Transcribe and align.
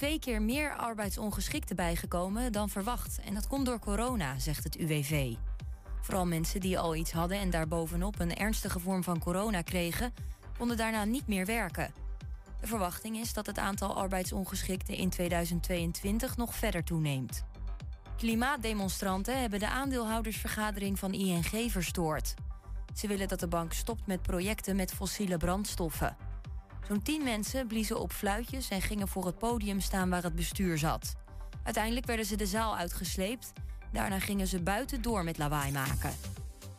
twee 0.00 0.18
keer 0.18 0.42
meer 0.42 0.76
arbeidsongeschikten 0.76 1.76
bijgekomen 1.76 2.52
dan 2.52 2.68
verwacht. 2.68 3.20
En 3.24 3.34
dat 3.34 3.46
komt 3.46 3.66
door 3.66 3.78
corona, 3.78 4.38
zegt 4.38 4.64
het 4.64 4.76
UWV. 4.76 5.34
Vooral 6.00 6.26
mensen 6.26 6.60
die 6.60 6.78
al 6.78 6.94
iets 6.94 7.12
hadden 7.12 7.38
en 7.38 7.50
daarbovenop 7.50 8.20
een 8.20 8.36
ernstige 8.36 8.78
vorm 8.78 9.02
van 9.02 9.18
corona 9.18 9.62
kregen, 9.62 10.14
konden 10.58 10.76
daarna 10.76 11.04
niet 11.04 11.26
meer 11.26 11.46
werken. 11.46 11.92
De 12.60 12.66
verwachting 12.66 13.16
is 13.16 13.32
dat 13.32 13.46
het 13.46 13.58
aantal 13.58 13.96
arbeidsongeschikten 13.96 14.94
in 14.94 15.10
2022 15.10 16.36
nog 16.36 16.54
verder 16.54 16.84
toeneemt. 16.84 17.44
Klimaatdemonstranten 18.16 19.40
hebben 19.40 19.58
de 19.58 19.68
aandeelhoudersvergadering 19.68 20.98
van 20.98 21.12
ING 21.12 21.70
verstoord. 21.72 22.34
Ze 22.94 23.06
willen 23.06 23.28
dat 23.28 23.40
de 23.40 23.48
bank 23.48 23.72
stopt 23.72 24.06
met 24.06 24.22
projecten 24.22 24.76
met 24.76 24.92
fossiele 24.92 25.36
brandstoffen. 25.36 26.16
Zo'n 26.90 27.02
tien 27.02 27.22
mensen 27.22 27.66
bliezen 27.66 28.00
op 28.00 28.12
fluitjes 28.12 28.68
en 28.68 28.82
gingen 28.82 29.08
voor 29.08 29.26
het 29.26 29.38
podium 29.38 29.80
staan 29.80 30.10
waar 30.10 30.22
het 30.22 30.34
bestuur 30.34 30.78
zat. 30.78 31.14
Uiteindelijk 31.62 32.06
werden 32.06 32.26
ze 32.26 32.36
de 32.36 32.46
zaal 32.46 32.76
uitgesleept. 32.76 33.52
Daarna 33.92 34.20
gingen 34.20 34.46
ze 34.46 34.62
buiten 34.62 35.02
door 35.02 35.24
met 35.24 35.38
lawaai 35.38 35.72
maken. 35.72 36.12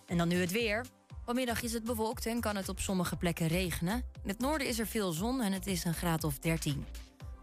En 0.06 0.18
dan 0.18 0.28
nu 0.28 0.40
het 0.40 0.52
weer. 0.52 0.86
Vanmiddag 1.26 1.62
is 1.62 1.74
het 1.74 1.84
bewolkt 1.84 2.26
en 2.26 2.40
kan 2.40 2.56
het 2.56 2.70
op 2.70 2.80
sommige 2.80 3.16
plekken 3.16 3.48
regenen. 3.48 4.04
In 4.24 4.30
het 4.30 4.40
noorden 4.40 4.68
is 4.68 4.80
er 4.80 4.88
veel 4.88 5.12
zon 5.12 5.42
en 5.42 5.52
het 5.52 5.68
is 5.68 5.84
een 5.84 5.94
graad 5.94 6.24
of 6.24 6.40
13. 6.40 6.86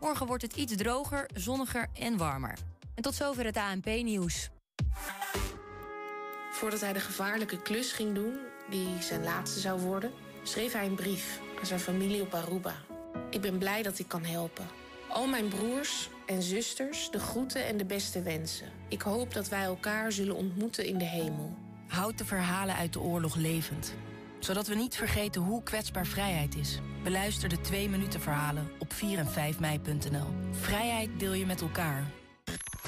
Morgen 0.00 0.26
wordt 0.26 0.42
het 0.42 0.56
iets 0.56 0.76
droger, 0.76 1.30
zonniger 1.34 1.88
en 1.94 2.16
warmer. 2.16 2.58
En 2.94 3.02
tot 3.02 3.14
zover 3.14 3.44
het 3.44 3.56
ANP-nieuws. 3.56 4.50
Voordat 6.52 6.80
hij 6.80 6.92
de 6.92 7.00
gevaarlijke 7.00 7.62
klus 7.62 7.92
ging 7.92 8.14
doen, 8.14 8.38
die 8.70 9.02
zijn 9.02 9.24
laatste 9.24 9.60
zou 9.60 9.80
worden, 9.80 10.10
schreef 10.42 10.72
hij 10.72 10.86
een 10.86 10.94
brief 10.94 11.40
aan 11.58 11.66
zijn 11.66 11.80
familie 11.80 12.22
op 12.22 12.34
Aruba. 12.34 12.74
Ik 13.30 13.40
ben 13.40 13.58
blij 13.58 13.82
dat 13.82 13.98
ik 13.98 14.08
kan 14.08 14.24
helpen. 14.24 14.66
Al 15.08 15.26
mijn 15.26 15.48
broers 15.48 16.08
en 16.26 16.42
zusters, 16.42 17.10
de 17.10 17.18
groeten 17.18 17.66
en 17.66 17.76
de 17.76 17.84
beste 17.84 18.22
wensen. 18.22 18.66
Ik 18.88 19.02
hoop 19.02 19.34
dat 19.34 19.48
wij 19.48 19.62
elkaar 19.62 20.12
zullen 20.12 20.36
ontmoeten 20.36 20.84
in 20.86 20.98
de 20.98 21.04
hemel. 21.04 21.56
Houd 21.88 22.18
de 22.18 22.24
verhalen 22.24 22.74
uit 22.74 22.92
de 22.92 23.00
oorlog 23.00 23.34
levend. 23.34 23.94
Zodat 24.38 24.66
we 24.66 24.74
niet 24.74 24.96
vergeten 24.96 25.42
hoe 25.42 25.62
kwetsbaar 25.62 26.06
vrijheid 26.06 26.56
is. 26.56 26.78
Beluister 27.02 27.48
de 27.48 27.60
2 27.60 27.88
minuten 27.88 28.20
verhalen 28.20 28.70
op 28.78 28.92
4 28.92 29.18
en 29.18 29.28
5 29.28 29.60
mei.nl. 29.60 30.26
Vrijheid 30.50 31.10
deel 31.18 31.32
je 31.32 31.46
met 31.46 31.60
elkaar. 31.60 32.04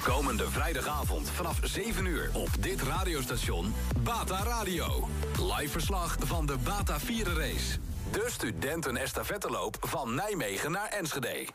Komende 0.03 0.51
vrijdagavond 0.51 1.31
vanaf 1.31 1.61
7 1.63 2.07
uur 2.07 2.31
op 2.35 2.49
dit 2.61 2.83
radiostation 2.83 3.75
Bata 4.03 4.43
Radio. 4.43 5.09
Live 5.39 5.69
verslag 5.69 6.17
van 6.21 6.47
de 6.47 6.57
Bata 6.65 6.97
Race. 7.35 7.90
De 8.13 8.27
studenten 8.27 8.97
estafetteloop 8.97 9.77
van 9.81 10.15
Nijmegen 10.15 10.71
naar 10.73 10.89
Enschede. 10.89 11.47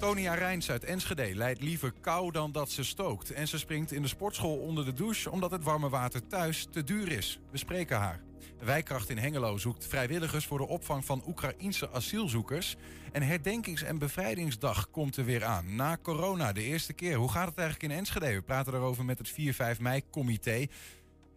Tonia 0.00 0.34
Rijns 0.34 0.70
uit 0.70 0.84
Enschede 0.84 1.34
leidt 1.34 1.62
liever 1.62 1.92
kou 2.00 2.32
dan 2.32 2.52
dat 2.52 2.70
ze 2.70 2.84
stookt. 2.84 3.30
En 3.32 3.48
ze 3.48 3.58
springt 3.58 3.92
in 3.92 4.02
de 4.02 4.08
sportschool 4.08 4.56
onder 4.56 4.84
de 4.84 4.92
douche 4.92 5.30
omdat 5.30 5.50
het 5.50 5.64
warme 5.64 5.88
water 5.88 6.26
thuis 6.26 6.66
te 6.70 6.84
duur 6.84 7.12
is. 7.12 7.40
We 7.50 7.58
spreken 7.58 7.98
haar. 7.98 8.29
De 8.60 8.66
wijkkracht 8.66 9.10
in 9.10 9.18
Hengelo 9.18 9.56
zoekt 9.56 9.86
vrijwilligers 9.86 10.46
voor 10.46 10.58
de 10.58 10.68
opvang 10.68 11.04
van 11.04 11.22
Oekraïense 11.26 11.90
asielzoekers. 11.90 12.76
En 13.12 13.22
herdenkings- 13.22 13.82
en 13.82 13.98
bevrijdingsdag 13.98 14.90
komt 14.90 15.16
er 15.16 15.24
weer 15.24 15.44
aan. 15.44 15.74
Na 15.74 15.98
corona, 16.02 16.52
de 16.52 16.62
eerste 16.62 16.92
keer. 16.92 17.16
Hoe 17.16 17.30
gaat 17.30 17.48
het 17.48 17.58
eigenlijk 17.58 17.92
in 17.92 17.98
Enschede? 17.98 18.34
We 18.34 18.42
praten 18.42 18.72
daarover 18.72 19.04
met 19.04 19.18
het 19.18 19.28
4-5 19.28 19.80
mei-comité. 19.80 20.66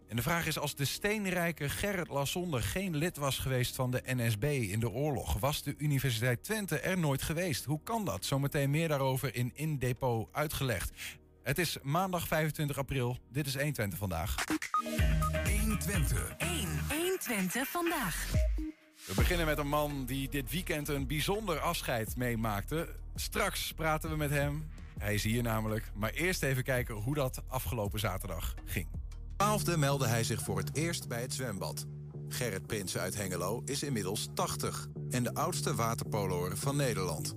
En 0.07 0.15
de 0.15 0.21
vraag 0.21 0.47
is, 0.47 0.59
als 0.59 0.75
de 0.75 0.85
steenrijke 0.85 1.69
Gerrit 1.69 2.07
Lassonder 2.07 2.61
geen 2.61 2.95
lid 2.95 3.17
was 3.17 3.37
geweest 3.39 3.75
van 3.75 3.91
de 3.91 4.01
NSB 4.05 4.43
in 4.43 4.79
de 4.79 4.89
oorlog, 4.89 5.39
was 5.39 5.63
de 5.63 5.75
Universiteit 5.77 6.43
Twente 6.43 6.79
er 6.79 6.97
nooit 6.97 7.21
geweest? 7.21 7.65
Hoe 7.65 7.79
kan 7.83 8.05
dat? 8.05 8.25
Zometeen 8.25 8.69
meer 8.69 8.87
daarover 8.87 9.35
in 9.35 9.51
In 9.53 9.77
Depot 9.77 10.27
uitgelegd. 10.31 10.91
Het 11.43 11.57
is 11.57 11.77
maandag 11.81 12.27
25 12.27 12.77
april. 12.77 13.17
Dit 13.31 13.47
is 13.47 13.55
120 13.55 13.99
vandaag. 13.99 14.35
120. 15.61 16.35
1. 16.37 17.02
120 17.27 17.67
vandaag. 17.67 18.31
We 19.05 19.13
beginnen 19.15 19.45
met 19.45 19.57
een 19.57 19.67
man 19.67 20.05
die 20.05 20.29
dit 20.29 20.51
weekend 20.51 20.87
een 20.87 21.07
bijzonder 21.07 21.59
afscheid 21.59 22.15
meemaakte. 22.15 22.95
Straks 23.15 23.73
praten 23.73 24.09
we 24.09 24.15
met 24.15 24.29
hem. 24.29 24.69
Hij 24.99 25.13
is 25.13 25.23
hier 25.23 25.43
namelijk. 25.43 25.91
Maar 25.95 26.09
eerst 26.09 26.43
even 26.43 26.63
kijken 26.63 26.95
hoe 26.95 27.13
dat 27.13 27.41
afgelopen 27.47 27.99
zaterdag 27.99 28.53
ging. 28.65 28.87
12e 29.31 29.77
meldde 29.77 30.07
hij 30.07 30.23
zich 30.23 30.41
voor 30.41 30.57
het 30.57 30.75
eerst 30.75 31.07
bij 31.07 31.21
het 31.21 31.33
zwembad. 31.33 31.85
Gerrit 32.27 32.67
Prinsen 32.67 33.01
uit 33.01 33.15
Hengelo 33.15 33.61
is 33.65 33.83
inmiddels 33.83 34.27
80 34.33 34.87
en 35.09 35.23
de 35.23 35.33
oudste 35.33 35.75
waterpoloer 35.75 36.57
van 36.57 36.75
Nederland. 36.75 37.35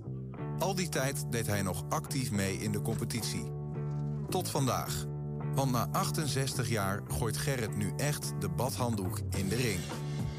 Al 0.59 0.75
die 0.75 0.89
tijd 0.89 1.33
deed 1.33 1.47
hij 1.47 1.63
nog 1.63 1.85
actief 1.89 2.31
mee 2.31 2.57
in 2.57 2.73
de 2.73 2.83
competitie. 2.83 3.53
Tot 4.29 4.51
vandaag. 4.51 5.07
Want 5.57 5.71
na 5.73 5.89
68 5.93 6.69
jaar 6.69 7.03
gooit 7.09 7.37
Gerrit 7.37 7.77
nu 7.77 7.93
echt 7.97 8.33
de 8.39 8.49
badhanddoek 8.49 9.19
in 9.37 9.49
de 9.49 9.55
ring. 9.57 9.81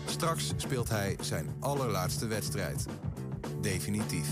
Straks 0.06 0.52
speelt 0.58 0.90
hij 0.90 1.18
zijn 1.22 1.56
allerlaatste 1.60 2.28
wedstrijd. 2.28 2.86
Definitief. 3.62 4.28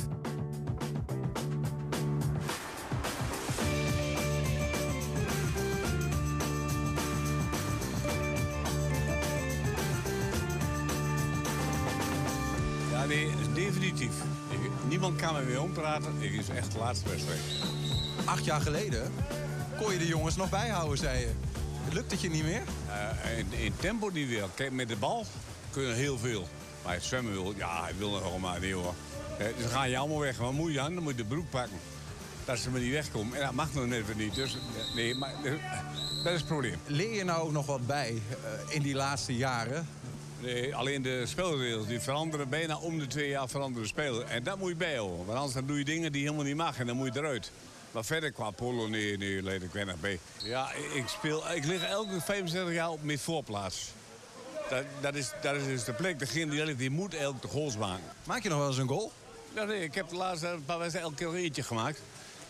Ja, 12.91 13.05
nee, 13.05 13.29
definitief. 13.53 14.13
Ik- 14.49 14.87
niemand 14.89 15.15
kan 15.21 15.45
me 15.45 15.61
ompraten. 15.61 16.13
Ik 16.19 16.31
is 16.33 16.49
echt 16.49 16.71
de 16.71 16.77
laatste 16.77 17.09
wedstrijd. 17.09 17.39
Acht 18.25 18.45
jaar 18.45 18.61
geleden 18.61 19.11
kon 19.77 19.91
je 19.91 19.97
de 19.97 20.07
jongens 20.07 20.35
nog 20.35 20.49
bijhouden, 20.49 20.97
zei 20.97 21.19
je. 21.19 21.31
Lukt 21.91 22.11
het 22.11 22.21
je 22.21 22.29
niet 22.29 22.43
meer? 22.43 22.61
Eh, 22.89 23.37
in, 23.37 23.53
in 23.53 23.73
tempo 23.79 24.09
niet 24.13 24.27
weer. 24.27 24.45
Kijk, 24.55 24.71
met 24.71 24.87
de 24.87 24.95
bal 24.95 25.25
kunnen 25.71 25.95
heel 25.95 26.17
veel. 26.17 26.47
Maar 26.83 26.93
het 26.93 27.03
zwemmen 27.03 27.33
wil, 27.33 27.53
ja, 27.57 27.83
hij 27.83 27.93
wil 27.97 28.09
nog 28.09 28.21
gewoon 28.21 28.41
maar 28.41 28.59
nee 28.59 28.73
hoor. 28.73 28.93
Eh, 29.37 29.45
dus 29.45 29.63
dan 29.63 29.69
ga 29.69 29.83
je 29.83 29.97
allemaal 29.97 30.19
weg. 30.19 30.37
Wat 30.37 30.53
moet 30.53 30.73
je 30.73 30.79
aan? 30.79 30.93
Dan 30.93 31.03
moet 31.03 31.11
je 31.11 31.17
de 31.17 31.27
broek 31.27 31.49
pakken. 31.49 31.77
Dat 32.45 32.59
ze 32.59 32.69
maar 32.69 32.79
niet 32.79 32.91
wegkomen. 32.91 33.37
En 33.37 33.45
dat 33.45 33.53
mag 33.53 33.73
nog 33.73 33.85
net 33.85 34.05
weer 34.05 34.15
niet. 34.15 34.35
Dus 34.35 34.53
eh, 34.53 34.95
nee, 34.95 35.15
maar 35.15 35.33
dat 36.23 36.33
is 36.33 36.39
het 36.39 36.45
probleem. 36.45 36.79
Leer 36.85 37.13
je 37.13 37.23
nou 37.23 37.41
ook 37.41 37.51
nog 37.51 37.65
wat 37.65 37.87
bij 37.87 38.21
in 38.69 38.81
die 38.81 38.95
laatste 38.95 39.35
jaren? 39.35 39.87
Nee, 40.39 40.75
alleen 40.75 41.01
de 41.01 41.23
spelregels 41.25 41.87
die 41.87 41.99
veranderen 41.99 42.49
bijna 42.49 42.77
om 42.77 42.99
de 42.99 43.07
twee 43.07 43.29
jaar 43.29 43.49
veranderen 43.49 43.87
spelen. 43.87 44.29
En 44.29 44.43
dat 44.43 44.57
moet 44.57 44.69
je 44.69 44.75
bijhouden. 44.75 45.17
Want 45.17 45.29
anders 45.37 45.53
dan 45.53 45.65
doe 45.65 45.77
je 45.77 45.85
dingen 45.85 46.11
die 46.11 46.21
helemaal 46.21 46.45
niet 46.45 46.55
mag 46.55 46.79
en 46.79 46.87
dan 46.87 46.95
moet 46.95 47.13
je 47.13 47.19
eruit. 47.19 47.51
Maar 47.95 48.05
verder 48.05 48.31
qua 48.31 48.51
polo, 48.51 48.87
nee, 48.87 49.17
nee, 49.17 49.43
leed 49.43 49.63
ik 49.63 49.71
weinig 49.71 49.99
bij. 49.99 50.19
Ja, 50.43 50.71
ik- 50.93 51.07
speel, 51.07 51.51
ik 51.51 51.65
lig 51.65 51.83
elke 51.83 52.21
65 52.21 52.73
jaar 52.73 52.89
op 52.89 53.03
mijn 53.03 53.19
voorplaats. 53.19 53.83
Dat, 54.69 54.83
dat, 55.01 55.15
is, 55.15 55.31
dat 55.41 55.55
is 55.55 55.63
dus 55.65 55.83
de 55.83 55.93
plek. 55.93 56.19
Degene 56.19 56.65
die, 56.65 56.75
die 56.75 56.89
moet 56.89 57.13
elke 57.13 57.39
de 57.41 57.47
goals 57.47 57.77
maken. 57.77 58.03
Maak 58.23 58.43
je 58.43 58.49
nog 58.49 58.57
wel 58.57 58.67
eens 58.67 58.77
een 58.77 58.87
goal? 58.87 59.11
Ja, 59.53 59.63
nee, 59.63 59.83
ik 59.83 59.95
heb 59.95 60.09
de 60.09 60.15
laatste 60.15 60.47
een 60.47 60.65
paar 60.65 60.77
wedstrijden 60.79 61.11
elke 61.11 61.31
keer 61.31 61.43
eentje 61.43 61.63
gemaakt. 61.63 62.01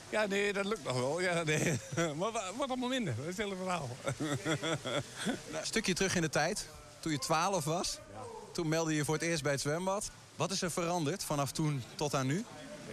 Ja, 0.10 0.26
nee, 0.26 0.54
dat 0.54 0.66
lukt 0.66 0.84
nog 0.84 0.96
wel. 1.00 1.22
Ja, 1.22 1.44
nee. 1.44 1.80
Maar 2.20 2.32
wa- 2.32 2.52
wat 2.58 2.68
allemaal 2.70 2.90
minder. 2.90 3.16
Dat 3.16 3.26
is 3.26 3.38
het 3.38 3.46
hele 3.46 3.56
verhaal. 3.56 3.90
Een 5.60 5.66
stukje 5.66 5.94
terug 5.94 6.16
in 6.16 6.22
de 6.22 6.30
tijd, 6.30 6.68
toen 7.00 7.12
je 7.12 7.18
12 7.20 7.64
was. 7.64 7.98
Toen 8.54 8.68
meldde 8.68 8.92
je 8.92 8.98
je 8.98 9.06
voor 9.06 9.14
het 9.14 9.24
eerst 9.24 9.44
bij 9.44 9.52
het 9.52 9.62
zwembad. 9.62 10.10
Wat 10.36 10.52
is 10.52 10.62
er 10.62 10.72
veranderd 10.72 11.24
vanaf 11.24 11.52
toen 11.52 11.84
tot 11.96 12.14
aan 12.16 12.28
nu? 12.28 12.46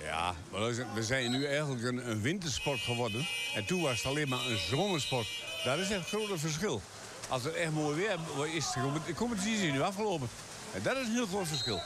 Ja, 0.03 0.35
maar 0.51 0.61
we 0.95 1.03
zijn 1.03 1.31
nu 1.31 1.47
eigenlijk 1.47 1.85
een, 1.85 2.11
een 2.11 2.21
wintersport 2.23 2.81
geworden. 2.81 3.27
En 3.55 3.65
toen 3.65 3.83
was 3.83 3.97
het 3.97 4.07
alleen 4.07 4.29
maar 4.29 4.47
een 4.47 4.59
zomersport. 4.59 5.27
Dat 5.65 5.79
is 5.79 5.91
echt 5.91 6.13
een 6.13 6.21
groot 6.21 6.39
verschil. 6.41 6.83
Als 7.29 7.45
het 7.45 7.55
echt 7.55 7.71
mooi 7.71 7.97
weer 7.97 8.19
is, 8.55 8.73
de 8.73 8.81
compet- 8.81 9.07
de 9.07 9.15
competitie 9.15 9.73
nu 9.73 9.81
afgelopen. 9.81 10.29
En 10.75 10.83
dat 10.83 10.97
is 10.97 11.07
een 11.07 11.13
heel 11.13 11.27
groot 11.27 11.49
verschil. 11.49 11.81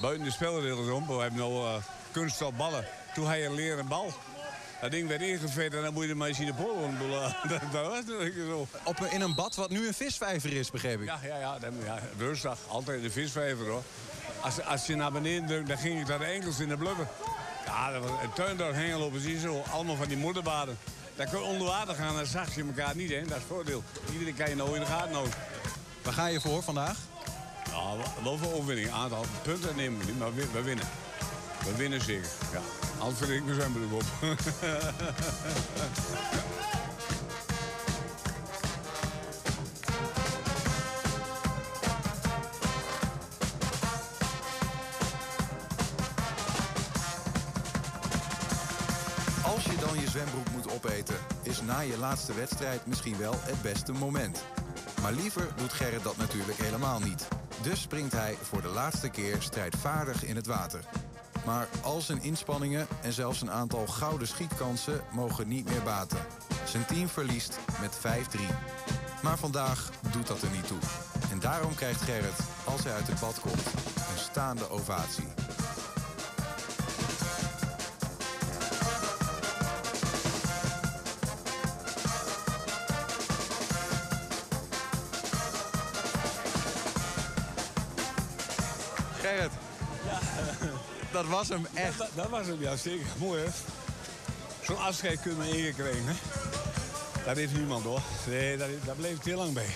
Buiten 0.00 0.24
de 0.24 0.30
spelregels 0.30 0.88
om, 0.88 1.06
we 1.06 1.12
hebben 1.12 1.38
nou 1.40 1.52
uh, 1.52 1.74
kunststof 2.10 2.52
ballen. 2.56 2.86
Toen 3.14 3.26
had 3.26 3.36
je 3.36 3.44
een 3.44 3.54
leren 3.54 3.88
bal. 3.88 4.12
Dat 4.80 4.90
ding 4.90 5.08
werd 5.08 5.22
ingevet 5.22 5.74
en 5.74 5.82
dan 5.82 5.92
moet 5.92 6.04
je 6.04 6.10
er 6.10 6.16
maar 6.16 6.28
eens 6.28 6.40
in 6.40 6.46
de 6.46 6.52
eh, 6.52 7.42
dat, 7.50 7.60
dat 7.72 7.86
was 7.86 8.04
natuurlijk 8.04 8.34
zo. 8.34 8.66
Op, 8.84 9.00
in 9.00 9.20
een 9.20 9.34
bad 9.34 9.54
wat 9.54 9.70
nu 9.70 9.86
een 9.86 9.94
visvijver 9.94 10.52
is, 10.52 10.70
begreep 10.70 11.00
ik. 11.00 11.06
Ja, 11.06 11.18
ja, 11.22 11.38
ja, 11.38 11.58
dan, 11.58 11.74
ja 11.84 11.98
rustig. 12.18 12.58
Altijd 12.68 13.02
de 13.02 13.10
visvijver 13.10 13.66
hoor. 13.66 13.82
Als, 14.40 14.64
als 14.64 14.86
je 14.86 14.94
naar 14.96 15.12
beneden 15.12 15.46
drukt, 15.46 15.68
dan 15.68 15.78
ging 15.78 16.00
ik 16.00 16.06
naar 16.06 16.18
de 16.18 16.24
enkels 16.24 16.60
in 16.60 16.68
de 16.68 16.76
blubber. 16.76 17.06
Ja, 17.72 17.90
dat 17.92 18.02
was 18.02 18.10
een 18.22 18.32
tuindorp 18.32 18.74
Hengelo 18.74 19.08
precies 19.08 19.40
zo. 19.40 19.62
Allemaal 19.70 19.96
van 19.96 20.08
die 20.08 20.16
moederbaden. 20.16 20.78
Daar 21.16 21.28
kun 21.28 21.38
je 21.38 21.44
onder 21.44 21.66
water 21.66 21.94
gaan, 21.94 22.14
dan 22.14 22.26
zag 22.26 22.54
je 22.54 22.64
elkaar 22.64 22.96
niet, 22.96 23.10
hè. 23.10 23.18
Dat 23.20 23.28
is 23.28 23.34
het 23.34 23.42
voordeel. 23.48 23.82
Iedereen 24.12 24.34
kan 24.34 24.48
je 24.48 24.54
nou 24.56 24.74
in 24.74 24.80
de 24.80 24.86
gaten 24.86 25.12
houden. 25.12 25.32
Waar 26.02 26.12
ga 26.12 26.26
je 26.26 26.40
voor 26.40 26.62
vandaag? 26.62 26.96
Ja, 27.70 27.96
wel- 28.22 28.38
voor 28.38 28.52
overwinning. 28.52 28.88
Een 28.88 28.94
aantal 28.94 29.24
punten 29.42 29.76
nemen 29.76 29.98
we 29.98 30.04
niet, 30.04 30.18
maar 30.18 30.34
we, 30.34 30.46
we 30.52 30.62
winnen. 30.62 30.84
We 31.64 31.76
winnen 31.76 32.00
zeker, 32.00 32.28
ja. 32.52 32.60
Anders 32.98 33.18
vind 33.18 33.30
ik 33.30 33.44
mijn 33.44 33.54
zwembroek 33.54 33.92
op. 33.92 34.04
is 51.42 51.60
na 51.60 51.80
je 51.80 51.98
laatste 51.98 52.34
wedstrijd 52.34 52.86
misschien 52.86 53.18
wel 53.18 53.34
het 53.36 53.62
beste 53.62 53.92
moment. 53.92 54.42
Maar 55.02 55.12
liever 55.12 55.48
doet 55.56 55.72
Gerrit 55.72 56.02
dat 56.02 56.16
natuurlijk 56.16 56.58
helemaal 56.58 57.00
niet. 57.00 57.28
Dus 57.62 57.80
springt 57.80 58.12
hij 58.12 58.36
voor 58.42 58.62
de 58.62 58.68
laatste 58.68 59.08
keer 59.08 59.36
strijdvaardig 59.42 60.24
in 60.24 60.36
het 60.36 60.46
water. 60.46 60.80
Maar 61.44 61.68
al 61.82 62.00
zijn 62.00 62.22
inspanningen 62.22 62.86
en 63.02 63.12
zelfs 63.12 63.40
een 63.40 63.50
aantal 63.50 63.86
gouden 63.86 64.28
schietkansen 64.28 65.00
mogen 65.12 65.48
niet 65.48 65.68
meer 65.68 65.82
baten. 65.82 66.26
Zijn 66.64 66.86
team 66.86 67.08
verliest 67.08 67.58
met 67.80 67.98
5-3. 67.98 68.00
Maar 69.22 69.38
vandaag 69.38 69.90
doet 70.12 70.26
dat 70.26 70.42
er 70.42 70.50
niet 70.50 70.66
toe. 70.66 70.78
En 71.30 71.40
daarom 71.40 71.74
krijgt 71.74 72.02
Gerrit, 72.02 72.38
als 72.64 72.82
hij 72.82 72.92
uit 72.92 73.06
het 73.06 73.20
bad 73.20 73.40
komt, 73.40 73.66
een 73.96 74.18
staande 74.18 74.70
ovatie. 74.70 75.28
Dat 91.12 91.26
was 91.26 91.48
hem 91.48 91.66
echt. 91.74 91.98
Dat, 91.98 92.08
dat 92.14 92.28
was 92.28 92.46
hem, 92.46 92.60
ja, 92.60 92.76
zeker. 92.76 93.06
Mooi, 93.18 93.42
hè? 93.42 93.50
Zo'n 94.62 94.78
afscheid 94.78 95.20
kunnen 95.20 95.40
we 95.40 95.58
ingekregen, 95.58 96.06
hè? 96.06 96.14
Daar 97.24 97.36
heeft 97.36 97.54
niemand, 97.54 97.84
hoor. 97.84 98.00
Nee, 98.26 98.56
daar, 98.56 98.68
daar 98.84 98.94
bleef 98.94 99.16
ik 99.16 99.24
heel 99.24 99.36
lang 99.36 99.52
bij. 99.52 99.66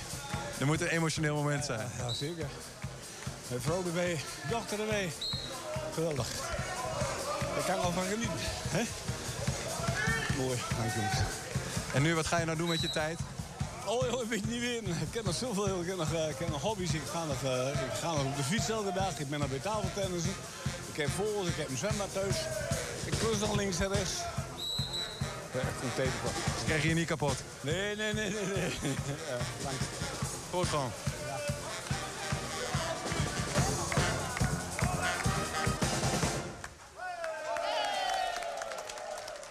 Er 0.59 0.67
moet 0.67 0.81
een 0.81 0.87
emotioneel 0.87 1.35
moment 1.35 1.65
zijn. 1.65 1.89
Ja, 1.99 2.13
zeker. 2.13 2.47
Mijn 3.49 3.61
vrouw 3.61 3.83
erbij, 3.87 4.21
dochter 4.51 4.81
erbij. 4.81 5.13
Geweldig. 5.95 6.29
Daar 7.55 7.65
kan 7.67 7.75
ik 7.75 7.83
al 7.83 7.93
van 7.93 8.05
genieten, 8.05 8.39
hè? 8.69 8.83
Mooi, 10.37 10.59
dankjewel. 10.79 11.11
En 11.95 12.03
nu, 12.03 12.15
wat 12.15 12.27
ga 12.27 12.39
je 12.39 12.45
nou 12.45 12.57
doen 12.59 12.69
met 12.69 12.81
je 12.81 12.91
tijd? 12.91 13.19
Oh, 13.87 14.11
joh, 14.11 14.23
ik 14.23 14.29
weet 14.29 14.49
niet 14.51 14.61
weer. 14.61 14.83
Ik 14.83 15.11
ken 15.11 15.25
nog 15.25 15.35
zoveel. 15.35 15.81
Ik 15.81 15.87
ken 15.87 15.97
nog, 15.97 16.13
eh, 16.13 16.29
ik 16.29 16.37
ken 16.37 16.51
nog 16.51 16.63
hobby's. 16.63 16.93
Ik 16.93 17.03
ga, 17.13 17.25
nog, 17.25 17.43
eh, 17.43 17.69
ik 17.69 17.99
ga 18.01 18.13
nog 18.13 18.25
op 18.25 18.37
de 18.37 18.43
fiets 18.43 18.69
elke 18.69 18.93
dag. 18.93 19.19
Ik 19.19 19.31
ben 19.31 19.39
nog 19.39 19.49
bij 19.49 19.59
tafeltennissen. 19.59 20.33
Ik 20.97 21.03
heb 21.03 21.11
vogels. 21.11 21.49
Ik 21.49 21.57
heb 21.57 21.69
een 21.69 21.77
zwembad 21.77 22.13
thuis. 22.13 22.37
Ik 23.07 23.13
klus 23.19 23.39
nog 23.39 23.57
links 23.57 23.81
en 23.81 23.93
rechts. 23.93 24.23
Ja. 25.53 25.61
Ze 26.59 26.65
krijgen 26.65 26.89
je 26.89 26.95
niet 26.95 27.07
kapot. 27.07 27.43
Nee, 27.61 27.97
nee, 27.97 28.13
nee, 28.13 28.31
nee. 28.31 28.45
nee. 28.47 28.71
Ja, 29.29 29.37
dank. 29.63 29.81
Goed 30.51 30.67
gewoon. 30.67 30.91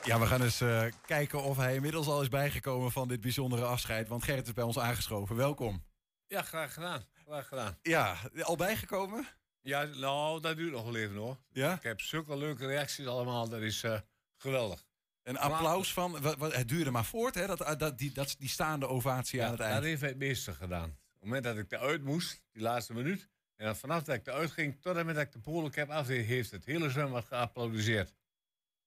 Ja, 0.03 0.19
we 0.19 0.25
gaan 0.25 0.41
eens 0.41 0.61
eh, 0.61 0.83
kijken 1.05 1.43
of 1.43 1.57
hij 1.57 1.75
inmiddels 1.75 2.07
al 2.07 2.21
is 2.21 2.29
bijgekomen 2.29 2.91
van 2.91 3.07
dit 3.07 3.21
bijzondere 3.21 3.65
afscheid. 3.65 4.07
Want 4.07 4.23
Gerrit 4.23 4.47
is 4.47 4.53
bij 4.53 4.63
ons 4.63 4.79
aangeschoven. 4.79 5.35
Welkom. 5.35 5.83
Ja, 6.27 6.41
graag 6.41 6.73
gedaan. 6.73 7.03
Graag 7.25 7.47
gedaan. 7.47 7.77
Ja, 7.81 8.15
al 8.41 8.55
bijgekomen? 8.55 9.27
Ja, 9.65 9.83
nou, 9.83 10.41
dat 10.41 10.57
duurt 10.57 10.71
nog 10.71 10.83
wel 10.83 10.95
even 10.95 11.15
hoor. 11.15 11.37
Ja? 11.51 11.73
Ik 11.73 11.83
heb 11.83 12.01
zulke 12.01 12.37
leuke 12.37 12.65
reacties 12.65 13.05
allemaal. 13.07 13.49
Dat 13.49 13.61
is 13.61 13.83
eh, 13.83 13.99
geweldig. 14.37 14.85
Een 15.23 15.37
applaus 15.37 15.93
van. 15.93 16.23
Het 16.39 16.69
duurde 16.69 16.91
maar 16.91 17.05
voort, 17.05 17.35
hè? 17.35 17.47
Dat, 17.47 17.79
dat, 17.79 17.97
die, 17.97 18.11
dat, 18.11 18.35
die 18.39 18.49
staande 18.49 18.87
ovatie 18.87 19.43
aan 19.43 19.49
het 19.49 19.57
dat 19.57 19.67
eind. 19.67 19.83
heeft 19.83 20.01
hij 20.01 20.09
het 20.09 20.17
meeste 20.17 20.53
gedaan. 20.53 20.89
Op 20.89 20.95
het 21.11 21.23
moment 21.23 21.43
dat 21.43 21.57
ik 21.57 21.71
eruit 21.71 22.03
moest, 22.03 22.43
die 22.51 22.61
laatste 22.61 22.93
minuut. 22.93 23.29
En 23.55 23.65
dan 23.65 23.75
vanaf 23.75 24.03
dat 24.03 24.15
ik 24.15 24.27
eruit 24.27 24.51
ging, 24.51 24.81
tot 24.81 24.95
en 24.95 25.05
met 25.05 25.15
dat 25.15 25.23
ik 25.23 25.31
de 25.31 25.39
polencap 25.39 25.89
afdeed, 25.89 26.25
heeft 26.25 26.51
het 26.51 26.65
hele 26.65 26.89
zwembad 26.89 27.25
geapplaudiseerd. 27.25 28.13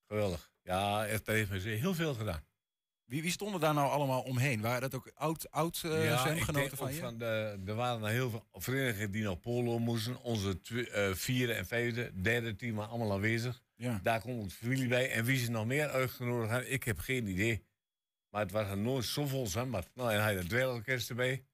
Geweldig. 0.06 0.50
Ja, 0.62 1.04
het 1.04 1.26
heeft 1.26 1.50
me 1.50 1.58
heel 1.58 1.94
veel 1.94 2.14
gedaan. 2.14 2.44
Wie, 3.08 3.22
wie 3.22 3.30
stonden 3.30 3.60
daar 3.60 3.74
nou 3.74 3.90
allemaal 3.90 4.22
omheen? 4.22 4.60
Waren 4.60 4.80
dat 4.80 4.94
ook 4.94 5.10
oud, 5.14 5.50
oud 5.50 5.80
eh, 5.84 6.12
ik 6.12 6.18
zwemgenoten 6.18 6.76
van 6.76 6.94
je? 6.94 7.00
Van 7.00 7.18
de, 7.18 7.60
er 7.66 7.74
waren 7.74 8.02
er 8.02 8.10
heel 8.10 8.30
veel 8.30 8.46
verenigingen 8.52 9.10
die 9.10 9.24
naar 9.24 9.36
polo 9.36 9.78
moesten. 9.78 10.22
Onze 10.22 10.58
eh, 10.92 11.14
vierde 11.14 11.52
en 11.52 11.66
vijfde, 11.66 12.12
derde 12.22 12.56
team 12.56 12.74
waren 12.74 12.90
allemaal 12.90 13.12
aanwezig. 13.12 13.62
Ja. 13.74 14.00
Daar 14.02 14.20
komt 14.20 14.50
de 14.50 14.56
familie 14.56 14.88
bij. 14.88 15.10
En 15.10 15.24
wie 15.24 15.38
ze 15.38 15.50
nog 15.50 15.66
meer 15.66 15.88
uitgenodigd 15.88 16.50
hebben, 16.50 16.72
ik 16.72 16.84
heb 16.84 16.98
geen 16.98 17.26
idee. 17.26 17.64
Maar 18.30 18.42
het 18.42 18.50
was 18.50 18.74
nooit 18.76 19.04
zo 19.04 19.26
vol 19.26 19.46
zwembad. 19.46 19.88
Nou, 19.94 20.12
en 20.12 20.22
hij 20.22 20.32
had 20.32 20.42
het 20.42 20.48
dweilorkest 20.48 21.08
erbij. 21.08 21.44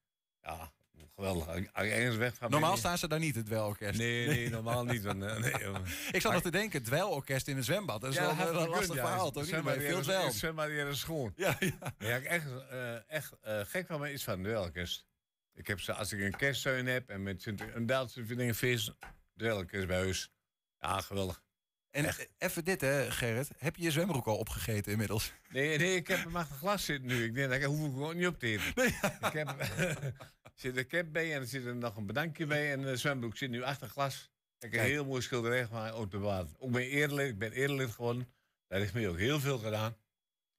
Ja, 0.42 0.72
geweldig. 1.14 1.46
Als 1.48 1.86
ik 1.86 1.92
ergens 1.92 2.16
weg 2.16 2.34
van 2.34 2.50
Normaal 2.50 2.76
staan 2.76 2.98
ze 2.98 3.08
daar 3.08 3.18
niet, 3.18 3.34
het 3.34 3.46
dweilorkest. 3.46 3.98
Nee, 3.98 4.26
nee, 4.26 4.50
normaal 4.50 4.84
niet. 4.84 5.02
Want, 5.02 5.22
eh, 5.22 5.38
nee, 5.38 5.52
eh, 5.64 5.76
Ik 6.12 6.20
zat 6.20 6.32
nog 6.32 6.42
te 6.42 6.50
denken, 6.50 6.78
het 6.78 6.86
dweilorkest 6.86 7.48
in 7.48 7.56
het 7.56 7.64
zwembad. 7.64 8.00
Dat 8.00 8.10
is 8.10 8.18
wel 8.18 8.30
had 8.30 8.48
een 8.48 8.68
lastig 8.68 8.94
ja. 8.94 9.06
verhaal, 9.06 9.30
toch? 9.30 9.44
Zwembad? 9.44 9.76
Maar 9.76 9.84
veel 9.84 10.00
dweil. 10.00 10.30
Zwembad 10.30 10.66
hier 10.66 10.88
is 10.88 10.98
schoon. 10.98 11.32
Ja, 11.36 11.56
ja. 11.58 11.94
Ja, 11.98 12.16
ik 12.16 12.24
echt, 12.24 12.46
eh, 12.70 13.10
echt 13.10 13.32
eh, 13.40 13.60
gek 13.64 13.86
van 13.86 14.00
me 14.00 14.12
is 14.12 14.24
van 14.24 14.36
de 14.36 14.42
dweilorkest. 14.48 15.06
Ik 15.54 15.66
heb 15.66 15.80
ze, 15.80 15.92
als 15.92 16.12
ik 16.12 16.20
een 16.20 16.36
kersttuin 16.36 16.86
heb 16.86 17.08
en 17.08 17.22
met 17.22 17.46
een 17.74 17.86
Duitse 17.86 18.54
feest, 18.54 18.94
dweilorkest 19.36 19.86
bij 19.86 19.96
huis. 19.96 20.30
Ja, 20.78 21.00
geweldig. 21.00 21.42
En 21.90 22.14
even 22.38 22.64
dit, 22.64 22.80
hè, 22.80 23.10
Gerrit. 23.10 23.50
Heb 23.56 23.76
je 23.76 23.82
je 23.82 23.90
zwembroek 23.90 24.26
al 24.26 24.36
opgegeten 24.36 24.92
inmiddels? 24.92 25.32
Nee, 25.48 25.78
nee, 25.78 25.96
ik 25.96 26.08
heb 26.08 26.24
hem 26.24 26.36
achter 26.36 26.56
glas 26.56 26.84
zitten 26.84 27.06
nu. 27.06 27.24
Ik 27.24 27.34
denk, 27.34 27.50
dat 27.50 27.62
hoef 27.62 27.86
ik 27.86 27.92
gewoon 27.92 28.16
niet 28.16 28.26
op 28.26 28.38
te 28.38 28.46
eten. 28.46 28.84
Ik 28.84 29.32
heb, 29.32 29.56
zit 30.54 30.76
een 30.76 30.86
cap 30.86 31.12
bij 31.12 31.34
en 31.34 31.40
er 31.40 31.46
zit 31.46 31.64
er 31.64 31.76
nog 31.76 31.96
een 31.96 32.06
bedankje 32.06 32.46
bij. 32.46 32.72
En 32.72 32.82
de 32.82 32.96
zwembroek 32.96 33.36
zit 33.36 33.50
nu 33.50 33.62
achter 33.62 33.88
glas. 33.88 34.30
Ik 34.58 34.72
heb 34.72 34.80
een 34.80 34.86
heel 34.86 35.04
mooi 35.04 35.22
schilderij 35.22 35.64
gemaakt 35.66 36.12
water. 36.12 36.54
Ook 36.58 36.70
ben 36.72 36.82
eerlijk, 36.82 37.28
ik 37.28 37.38
ben 37.38 37.52
eerlijk 37.52 37.90
geworden. 37.90 38.28
Daar 38.66 38.80
heeft 38.80 38.94
mij 38.94 39.08
ook 39.08 39.18
heel 39.18 39.40
veel 39.40 39.58
gedaan. 39.58 39.96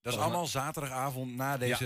Dat 0.02 0.14
is 0.14 0.20
allemaal 0.20 0.48
zaterdagavond 0.48 1.36
na 1.36 1.58
deze, 1.58 1.86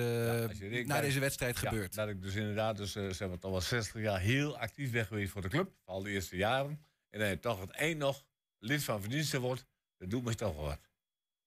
ja, 0.60 0.84
na 0.86 1.02
deze 1.02 1.20
wedstrijd 1.20 1.60
Ja, 1.60 1.70
gebeurd. 1.70 1.94
dat 1.96 2.10
ik 2.10 2.22
dus 2.22 2.36
inderdaad, 2.36 2.78
dus, 2.78 2.96
eh, 2.96 3.10
zeg 3.10 3.28
maar, 3.28 3.38
wel 3.42 3.62
60 3.62 4.02
jaar 4.02 4.20
heel 4.20 4.58
actief 4.58 4.92
weg 4.92 5.08
geweest 5.08 5.32
voor 5.32 5.42
de 5.42 5.48
club. 5.48 5.72
Al 5.86 6.04
de 6.04 6.10
eerste 6.10 6.36
jaren. 6.36 6.86
En 7.10 7.20
dat 7.20 7.30
je 7.30 7.40
toch 7.40 7.62
het 7.62 7.70
eind 7.70 7.98
nog 7.98 8.26
lid 8.60 8.84
van 8.84 9.02
verdiensten 9.02 9.42
wordt. 9.42 9.66
Dat 9.98 10.10
doet 10.10 10.24
me 10.24 10.36
toch 10.36 10.56
wel 10.56 10.66
wat. 10.66 10.80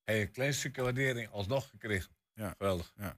Je 0.05 0.13
een 0.13 0.31
klein 0.31 0.55
stukje 0.55 0.83
waardering 0.83 1.31
alsnog 1.31 1.69
gekregen. 1.69 2.13
Ja. 2.35 2.55
Geweldig. 2.59 2.93
Het 2.97 3.17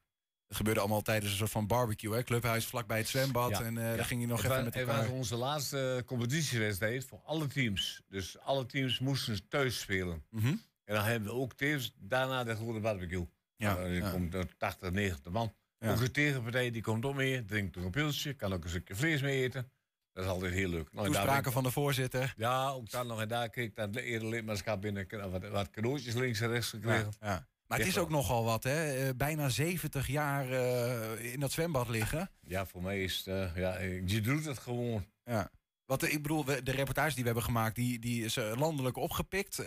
gebeurde 0.55 0.81
allemaal 0.81 1.03
tijdens 1.03 1.31
een 1.31 1.37
soort 1.37 1.51
van 1.51 1.67
barbecue, 1.67 2.15
hè? 2.15 2.23
Clubhuis 2.23 2.67
vlakbij 2.67 2.99
het 2.99 3.09
zwembad. 3.09 3.51
Ja, 3.51 3.63
En 3.63 3.79
eh 3.79 3.85
ja. 3.91 3.97
daar 3.97 4.05
ging 4.05 4.21
je 4.21 4.27
nog 4.27 4.43
het 4.43 4.51
even 4.51 4.65
was, 4.65 4.65
met 4.65 4.75
het 4.75 4.89
elkaar. 4.89 5.03
was 5.09 5.17
onze 5.17 5.37
laatste 5.37 6.03
competitiewedstrijd 6.07 7.05
voor 7.05 7.21
alle 7.25 7.47
teams. 7.47 8.03
Dus 8.09 8.39
alle 8.39 8.67
teams 8.67 8.99
moesten 8.99 9.49
thuis 9.49 9.81
spelen. 9.81 10.23
Mhm. 10.31 10.55
En 10.85 10.95
dan 10.95 11.05
hebben 11.05 11.29
we 11.29 11.35
ook 11.35 11.55
tevens 11.55 11.95
daarna 11.99 12.45
de 12.45 12.55
grote 12.55 12.81
barbecue. 12.81 13.29
Ja, 13.57 13.77
er 13.77 13.93
ja. 13.93 14.11
komt 14.11 14.35
er 14.35 14.57
80, 14.57 14.91
90 14.91 15.33
man. 15.33 15.55
Ja. 15.79 15.91
Ook 15.93 15.99
de 15.99 16.11
tegenpartij 16.11 16.71
die 16.71 16.83
komt 16.83 17.05
ook 17.05 17.15
mee, 17.15 17.45
drinkt 17.45 17.77
nog 17.77 17.85
een 17.85 17.91
pilsje, 17.91 18.33
kan 18.35 18.53
ook 18.53 18.65
een 18.65 18.71
stukje 18.71 18.95
vlees 18.95 19.23
mee 19.23 19.43
eten. 19.43 19.71
Dat 20.13 20.25
is 20.25 20.31
altijd 20.31 20.53
heel 20.53 20.69
leuk. 20.69 20.93
Nou, 20.93 21.07
daar 21.11 21.15
Toespraken 21.23 21.53
van 21.53 21.63
de 21.63 21.71
voorzitter. 21.71 22.35
Ja, 22.37 22.69
ook 22.69 22.91
dan 22.91 23.07
nog. 23.07 23.21
En 23.21 23.29
daar 23.29 23.49
kreeg 23.49 23.67
ik 23.67 23.75
dan 23.77 23.95
eerder 23.95 24.29
lidmaatschap 24.29 24.81
binnen. 24.81 25.31
Wat, 25.31 25.49
wat 25.49 25.71
cadeautjes 25.71 26.15
links 26.15 26.41
en 26.41 26.49
rechts 26.49 26.69
gekregen. 26.69 27.13
Ja. 27.21 27.47
Maar 27.67 27.79
het 27.79 27.87
is 27.87 27.99
ook 27.99 28.11
nogal 28.11 28.45
wat, 28.45 28.65
hè? 28.65 29.07
Eh, 29.07 29.15
bijna 29.17 29.49
70 29.49 30.07
jaar 30.07 30.51
eh, 30.51 31.33
in 31.33 31.41
dat 31.41 31.53
zwembad 31.53 31.89
liggen. 31.89 32.31
Ja, 32.41 32.67
voor 32.67 32.83
mij 32.83 33.03
is 33.03 33.17
het, 33.17 33.27
eh, 33.27 33.57
ja, 33.57 33.79
je 34.07 34.21
doet 34.21 34.45
het 34.45 34.59
gewoon. 34.59 35.07
Ja. 35.25 35.51
Wat, 35.85 36.03
ik 36.03 36.23
bedoel, 36.23 36.45
de 36.45 36.71
reportage 36.71 37.09
die 37.15 37.19
we 37.21 37.25
hebben 37.25 37.43
gemaakt, 37.45 37.75
die, 37.75 37.99
die 37.99 38.25
is 38.25 38.35
landelijk 38.35 38.97
opgepikt. 38.97 39.63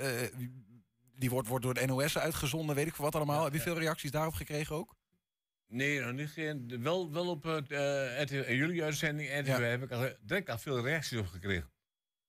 Die 1.15 1.29
wordt, 1.29 1.47
wordt 1.47 1.63
door 1.63 1.73
de 1.73 1.85
NOS 1.85 2.17
uitgezonden, 2.17 2.75
weet 2.75 2.87
ik 2.87 2.95
veel 2.95 3.05
wat 3.05 3.15
allemaal. 3.15 3.37
Ja, 3.37 3.43
Heb 3.43 3.51
je 3.51 3.57
ja. 3.57 3.63
veel 3.63 3.79
reacties 3.79 4.11
daarop 4.11 4.33
gekregen 4.33 4.75
ook? 4.75 4.95
Nee, 5.67 5.99
nog 5.99 6.13
niet. 6.13 6.29
Geen, 6.29 6.81
wel, 6.81 7.11
wel 7.11 7.27
op 7.29 7.43
het, 7.43 7.71
en 7.71 8.55
jullie 8.55 8.83
uitzending 8.83 9.29
Ja. 9.29 9.59
heb 9.59 9.83
ik 9.83 9.91
al, 9.91 10.09
direct 10.21 10.49
al 10.49 10.57
veel 10.57 10.81
reacties 10.81 11.17
op 11.17 11.27
gekregen. 11.27 11.69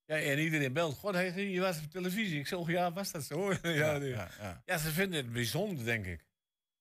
Ja, 0.08 0.16
en 0.16 0.38
iedereen 0.38 0.72
belt. 0.72 0.96
God, 0.96 1.14
hey, 1.14 1.48
je 1.50 1.60
was 1.60 1.78
op 1.78 1.90
televisie. 1.90 2.38
Ik 2.38 2.46
zeg, 2.46 2.58
oh, 2.58 2.68
ja, 2.68 2.92
was 2.92 3.10
dat 3.12 3.24
zo? 3.24 3.52
ja, 3.62 3.98
nee. 3.98 4.08
ja. 4.08 4.28
ja, 4.38 4.62
ja. 4.64 4.78
ze 4.78 4.90
vinden 4.90 5.18
het 5.18 5.32
bijzonder, 5.32 5.84
denk 5.84 6.06
ik. 6.06 6.26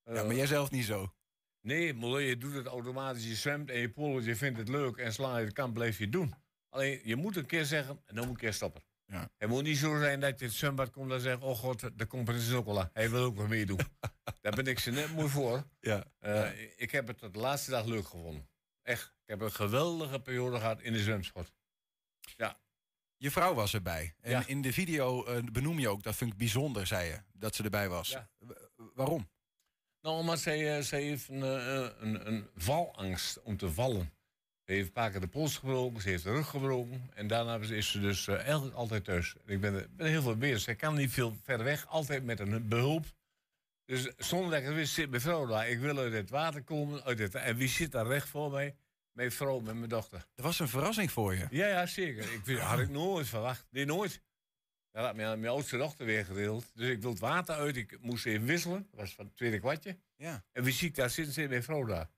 Ja, 0.03 0.23
maar 0.23 0.35
jij 0.35 0.45
zelf 0.45 0.71
niet 0.71 0.85
zo. 0.85 1.13
Nee, 1.61 1.93
maar 1.93 2.21
je 2.21 2.37
doet 2.37 2.53
het 2.53 2.65
automatisch. 2.65 3.27
Je 3.27 3.35
zwemt 3.35 3.69
en 3.69 3.79
je 3.79 3.89
polo, 3.89 4.21
je 4.21 4.35
vindt 4.35 4.57
het 4.57 4.69
leuk. 4.69 4.97
En 4.97 5.13
sla 5.13 5.37
je 5.37 5.45
de 5.45 5.51
kant, 5.51 5.73
blijf 5.73 5.97
je 5.97 6.09
doen. 6.09 6.33
Alleen, 6.69 7.01
je 7.03 7.15
moet 7.15 7.35
een 7.35 7.45
keer 7.45 7.65
zeggen, 7.65 8.01
en 8.05 8.15
dan 8.15 8.25
moet 8.25 8.33
een 8.33 8.39
keer 8.39 8.53
stoppen. 8.53 8.83
Ja. 9.05 9.29
Het 9.37 9.49
moet 9.49 9.63
niet 9.63 9.77
zo 9.77 9.99
zijn 9.99 10.19
dat 10.19 10.39
je 10.39 10.45
het 10.45 10.53
zwembad 10.53 10.89
komt 10.89 11.11
en 11.11 11.19
zegt... 11.21 11.41
oh 11.41 11.55
god, 11.57 11.99
de 11.99 12.07
competitie 12.07 12.49
is 12.49 12.55
ook 12.55 12.67
al 12.67 12.79
aan. 12.79 12.89
Hij 12.93 13.09
wil 13.09 13.23
ook 13.23 13.35
wel 13.35 13.47
meedoen. 13.47 13.79
Daar 14.41 14.55
ben 14.55 14.67
ik 14.67 14.79
ze 14.79 14.91
net 14.91 15.13
mooi 15.13 15.29
voor. 15.29 15.63
Ja. 15.79 16.05
Eh, 16.19 16.51
Ik 16.75 16.91
heb 16.91 17.07
het 17.07 17.19
de 17.19 17.39
laatste 17.39 17.71
dag 17.71 17.85
leuk 17.85 18.07
gevonden. 18.07 18.49
Echt. 18.81 19.03
Ik 19.05 19.29
heb 19.29 19.41
een 19.41 19.51
geweldige 19.51 20.19
periode 20.19 20.57
gehad 20.57 20.81
in 20.81 20.93
de 20.93 20.99
zwemsport. 20.99 21.51
Je 23.17 23.31
vrouw 23.31 23.53
was 23.53 23.73
erbij. 23.73 24.13
En 24.21 24.31
Ja. 24.31 24.43
in 24.45 24.61
de 24.61 24.73
video 24.73 25.25
eh, 25.25 25.43
benoem 25.51 25.79
je 25.79 25.87
ook, 25.89 26.03
dat 26.03 26.15
vind 26.15 26.31
ik 26.31 26.37
bijzonder, 26.37 26.87
zei 26.87 27.07
je, 27.09 27.17
dat 27.33 27.55
ze 27.55 27.63
erbij 27.63 27.89
was. 27.89 28.09
Ja. 28.09 28.29
Waarom? 28.93 29.29
Nou, 30.01 30.23
maar 30.23 30.37
zij, 30.37 30.77
eh, 30.77 30.83
zij 30.83 31.01
heeft 31.01 31.29
een, 31.29 31.43
eh, 31.43 31.89
een, 31.99 32.27
een 32.27 32.47
valangst 32.55 33.41
om 33.41 33.57
te 33.57 33.71
vallen. 33.71 34.11
Ze 34.65 34.71
heeft 34.73 34.87
een 34.87 34.93
paar 34.93 35.11
keer 35.11 35.19
de 35.19 35.27
pols 35.27 35.57
gebroken, 35.57 36.01
ze 36.01 36.09
heeft 36.09 36.23
de 36.23 36.31
rug 36.31 36.47
gebroken. 36.49 37.09
En 37.13 37.27
daarna 37.27 37.57
is 37.57 37.91
ze 37.91 37.99
dus 37.99 38.27
eh, 38.27 38.35
eigenlijk 38.39 38.75
altijd 38.75 39.03
thuis. 39.03 39.35
Ik 39.45 39.61
ben 39.61 39.73
er 39.73 39.87
ben 39.95 40.05
er 40.05 40.11
heel 40.11 40.21
veel 40.21 40.35
bezig. 40.37 40.59
Zij 40.61 40.75
kan 40.75 40.95
niet 40.95 41.11
veel 41.11 41.35
ver 41.43 41.63
weg, 41.63 41.87
altijd 41.87 42.23
met 42.23 42.39
een 42.39 42.67
behulp. 42.67 43.05
Dus 43.85 44.11
zonder 44.17 44.49
dat 44.49 44.59
ik 44.59 44.65
het 44.65 44.75
wist, 44.75 44.93
zit 44.93 45.09
mijn 45.09 45.21
vrouw 45.21 45.45
daar. 45.45 45.69
Ik 45.69 45.79
wil 45.79 45.97
uit 45.97 46.13
het 46.13 46.29
water 46.29 46.63
komen. 46.63 47.03
Uit 47.03 47.19
het, 47.19 47.35
en 47.35 47.55
wie 47.55 47.67
zit 47.69 47.91
daar 47.91 48.07
recht 48.07 48.27
voor 48.27 48.51
mij? 48.51 48.75
Mijn 49.17 49.31
vrouw 49.31 49.59
met 49.59 49.75
mijn 49.75 49.89
dochter. 49.89 50.27
Dat 50.35 50.45
was 50.45 50.59
een 50.59 50.67
verrassing 50.67 51.11
voor 51.11 51.35
je. 51.35 51.47
Ja, 51.49 51.67
ja, 51.67 51.85
zeker. 51.85 52.33
Ik 52.45 52.57
had 52.57 52.79
ik 52.79 52.89
nooit 52.89 53.27
verwacht. 53.27 53.65
Nee, 53.69 53.85
nooit. 53.85 54.21
Dat 54.91 55.05
had 55.05 55.15
mijn, 55.15 55.39
mijn 55.39 55.51
oudste 55.51 55.77
dochter 55.77 56.05
weer 56.05 56.25
gedeeld. 56.25 56.71
Dus 56.73 56.89
ik 56.89 57.01
wil 57.01 57.09
het 57.09 57.19
water 57.19 57.55
uit. 57.55 57.75
Ik 57.75 58.01
moest 58.01 58.25
even 58.25 58.47
wisselen. 58.47 58.87
Dat 58.91 58.99
was 58.99 59.13
van 59.13 59.25
het 59.25 59.35
tweede 59.35 59.59
kwartje. 59.59 59.97
Ja. 60.15 60.45
En 60.51 60.63
wie 60.63 60.73
zie 60.73 60.87
ik 60.87 60.95
daar 60.95 61.09
zitten? 61.09 61.33
Zit 61.33 61.49
mijn 61.49 61.63
vrouw 61.63 61.85
daar. 61.85 62.09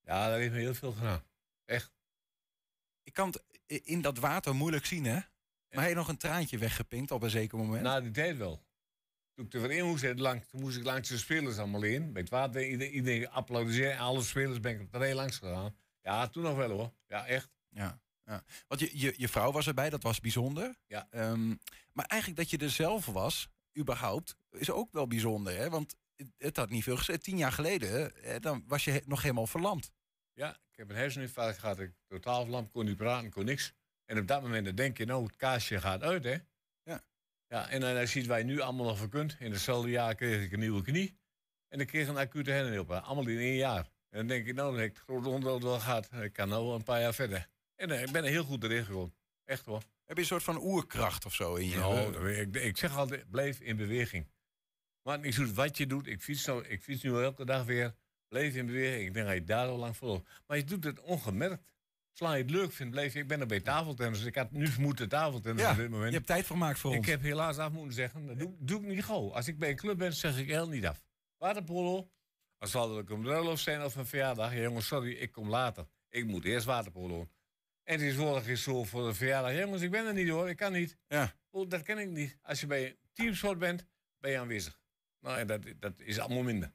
Ja, 0.00 0.28
dat 0.28 0.38
heeft 0.38 0.52
me 0.52 0.58
heel 0.58 0.74
veel 0.74 0.92
gedaan. 0.92 1.24
Echt. 1.64 1.92
Ik 3.02 3.12
kan 3.12 3.28
het 3.28 3.42
in 3.84 4.00
dat 4.00 4.18
water 4.18 4.54
moeilijk 4.54 4.86
zien, 4.86 5.04
hè? 5.04 5.20
Maar 5.70 5.80
hij 5.80 5.88
je 5.88 5.94
nog 5.94 6.08
een 6.08 6.16
traantje 6.16 6.58
weggepinkt 6.58 7.10
op 7.10 7.22
een 7.22 7.30
zeker 7.30 7.58
moment? 7.58 7.82
Na 7.82 8.00
die 8.00 8.10
tijd 8.10 8.36
wel. 8.36 8.64
Toen 9.34 9.46
ik 9.46 9.54
er 9.54 9.60
weer 9.60 9.70
in 9.70 9.86
moest, 9.86 10.18
lang, 10.18 10.44
toen 10.44 10.60
moest 10.60 10.76
ik 10.76 10.84
langs 10.84 11.08
de 11.08 11.18
spelers 11.18 11.58
allemaal 11.58 11.82
in. 11.82 12.10
Het 12.14 12.28
water, 12.28 12.66
iedereen, 12.66 12.92
iedereen 12.92 13.30
applaudisseerde. 13.30 13.98
Alle 13.98 14.22
spelers 14.22 14.60
ben 14.60 14.80
ik 14.80 14.88
rij 14.90 15.14
langs 15.14 15.38
gegaan. 15.38 15.76
Ja, 16.02 16.28
toen 16.28 16.42
nog 16.42 16.56
wel 16.56 16.70
hoor. 16.70 16.92
Ja, 17.06 17.26
echt. 17.26 17.50
Ja, 17.68 18.00
ja. 18.24 18.44
Want 18.66 18.80
je, 18.80 18.98
je, 18.98 19.14
je 19.16 19.28
vrouw 19.28 19.52
was 19.52 19.66
erbij, 19.66 19.90
dat 19.90 20.02
was 20.02 20.20
bijzonder. 20.20 20.76
Ja. 20.86 21.06
Ehm, 21.10 21.48
maar 21.92 22.04
eigenlijk 22.06 22.40
dat 22.40 22.50
je 22.50 22.58
er 22.58 22.70
zelf 22.70 23.06
was, 23.06 23.48
überhaupt, 23.78 24.36
is 24.50 24.70
ook 24.70 24.92
wel 24.92 25.06
bijzonder, 25.06 25.56
hè? 25.56 25.70
Want 25.70 25.94
het- 26.36 26.56
had 26.56 26.70
niet 26.70 26.82
veel 26.82 26.96
gezegd. 26.96 27.22
Tien 27.22 27.36
jaar 27.36 27.52
geleden, 27.52 28.12
hè, 28.14 28.40
dan 28.40 28.64
was 28.66 28.84
je 28.84 28.90
he- 28.90 29.00
nog 29.04 29.22
helemaal 29.22 29.46
verlamd. 29.46 29.90
Ja, 30.32 30.50
ik 30.50 30.76
heb 30.76 30.88
een 30.90 30.96
herseninfarct 30.96 31.58
gehad. 31.58 31.78
Ik 31.78 31.92
totaal 32.06 32.42
verlamd, 32.42 32.70
kon 32.70 32.84
niet 32.84 32.96
praten, 32.96 33.30
kon 33.30 33.44
niks. 33.44 33.72
En 34.04 34.18
op 34.18 34.26
dat 34.26 34.42
moment 34.42 34.64
dan 34.64 34.74
denk 34.74 34.98
je, 34.98 35.04
nou, 35.04 35.24
het 35.24 35.36
kaasje 35.36 35.80
gaat 35.80 36.02
uit, 36.02 36.24
hè? 36.24 36.36
Ja. 36.82 37.02
Ja, 37.46 37.68
en 37.68 37.80
dan 37.80 38.06
ziet 38.06 38.24
je 38.24 38.32
nu 38.32 38.60
allemaal 38.60 38.86
nog 38.86 38.98
voor 38.98 39.08
kunt. 39.08 39.36
In 39.38 39.52
hetzelfde 39.52 39.90
jaar 39.90 40.14
kreeg 40.14 40.44
ik 40.44 40.52
een 40.52 40.58
nieuwe 40.58 40.82
knie. 40.82 41.18
En 41.68 41.80
ik 41.80 41.86
kreeg 41.86 42.08
een 42.08 42.16
acute 42.16 42.50
hersenoperatie. 42.50 43.06
Allemaal 43.06 43.26
in 43.32 43.38
één 43.38 43.56
jaar. 43.56 43.88
En 44.10 44.18
dan 44.18 44.26
denk 44.26 44.46
ik, 44.46 44.54
nou, 44.54 44.70
dan 44.70 44.80
heb 44.80 44.90
ik 44.90 44.96
het 44.96 45.04
grote 45.04 45.28
onderhoud 45.28 45.62
wel 45.62 45.80
gehad. 45.80 46.08
Ik 46.22 46.32
kan 46.32 46.48
nou 46.48 46.64
wel 46.66 46.74
een 46.74 46.82
paar 46.82 47.00
jaar 47.00 47.14
verder. 47.14 47.48
En 47.76 47.90
eh, 47.90 48.02
ik 48.02 48.10
ben 48.10 48.24
er 48.24 48.30
heel 48.30 48.44
goed 48.44 48.64
erin 48.64 48.84
gekomen. 48.84 49.14
Echt 49.44 49.64
hoor. 49.64 49.82
Heb 50.04 50.16
je 50.16 50.22
een 50.22 50.28
soort 50.28 50.42
van 50.42 50.62
oerkracht 50.62 51.24
of 51.26 51.34
zo 51.34 51.54
in 51.54 51.68
je? 51.68 51.76
Nou, 51.76 52.30
ik, 52.32 52.56
ik 52.56 52.76
zeg 52.76 52.96
altijd, 52.96 53.30
blijf 53.30 53.60
in 53.60 53.76
beweging. 53.76 54.26
Maar 55.02 55.24
ik 55.24 55.34
doe 55.34 55.52
wat 55.54 55.76
je 55.76 55.86
doet. 55.86 56.06
Ik 56.06 56.22
fiets, 56.22 56.44
nou, 56.44 56.64
ik 56.66 56.82
fiets 56.82 57.02
nu 57.02 57.22
elke 57.22 57.44
dag 57.44 57.64
weer. 57.64 57.94
Blijf 58.28 58.54
in 58.54 58.66
beweging. 58.66 59.06
Ik 59.06 59.14
denk 59.14 59.26
dat 59.26 59.34
je 59.34 59.44
daar 59.44 59.66
al 59.68 59.76
lang 59.76 59.96
voor. 59.96 60.22
Maar 60.46 60.56
je 60.56 60.64
doet 60.64 60.84
het 60.84 61.00
ongemerkt. 61.00 61.62
Zolang 62.12 62.36
je 62.36 62.42
het 62.42 62.50
leuk 62.50 62.72
vindt, 62.72 62.92
blijf 62.92 63.12
je. 63.12 63.18
Ik 63.18 63.26
ben 63.28 63.40
er 63.40 63.46
bij 63.46 63.60
tafeltennis. 63.60 64.24
Ik 64.24 64.34
had 64.34 64.50
nu 64.50 64.68
moeten 64.78 65.08
tafeltennis 65.08 65.62
ja, 65.62 65.70
op 65.70 65.76
dit 65.76 65.90
moment. 65.90 66.08
je 66.08 66.14
hebt 66.14 66.26
tijd 66.26 66.46
gemaakt 66.46 66.78
voor 66.78 66.92
Ik 66.92 66.98
ons. 66.98 67.06
heb 67.06 67.22
helaas 67.22 67.58
af 67.58 67.72
moeten 67.72 67.94
zeggen, 67.94 68.26
dat 68.26 68.38
doe, 68.38 68.54
doe 68.58 68.80
ik 68.80 68.86
niet 68.86 69.04
gauw. 69.04 69.32
Als 69.32 69.48
ik 69.48 69.58
bij 69.58 69.70
een 69.70 69.76
club 69.76 69.98
ben, 69.98 70.12
zeg 70.12 70.38
ik 70.38 70.48
heel 70.48 70.68
niet 70.68 70.86
af. 70.86 71.04
Waterpolo, 71.36 72.10
als 72.58 72.70
zal 72.70 72.96
het 72.96 73.10
een 73.10 73.20
bruiloft 73.20 73.62
zijn 73.62 73.84
of 73.84 73.94
een 73.94 74.06
verjaardag. 74.06 74.54
Ja, 74.54 74.60
jongens, 74.60 74.86
sorry, 74.86 75.12
ik 75.12 75.32
kom 75.32 75.48
later. 75.48 75.86
Ik 76.08 76.26
moet 76.26 76.44
eerst 76.44 76.66
waterpolo. 76.66 77.28
En 77.84 77.98
tegenwoordig 77.98 78.46
is 78.46 78.62
zo 78.62 78.84
voor 78.84 79.06
de 79.06 79.14
verjaardag. 79.14 79.52
Jongens, 79.54 79.82
ik 79.82 79.90
ben 79.90 80.06
er 80.06 80.14
niet 80.14 80.28
hoor, 80.28 80.48
ik 80.48 80.56
kan 80.56 80.72
niet. 80.72 80.96
Ja. 81.08 81.34
Oh, 81.50 81.68
dat 81.68 81.82
ken 81.82 81.98
ik 81.98 82.08
niet. 82.08 82.38
Als 82.42 82.60
je 82.60 82.66
bij 82.66 82.96
teamsport 83.12 83.58
bent, 83.58 83.86
ben 84.18 84.30
je 84.30 84.38
aanwezig. 84.38 84.80
Nou, 85.20 85.38
en 85.38 85.46
dat, 85.46 85.60
dat 85.78 86.00
is 86.00 86.18
allemaal 86.18 86.42
minder. 86.42 86.72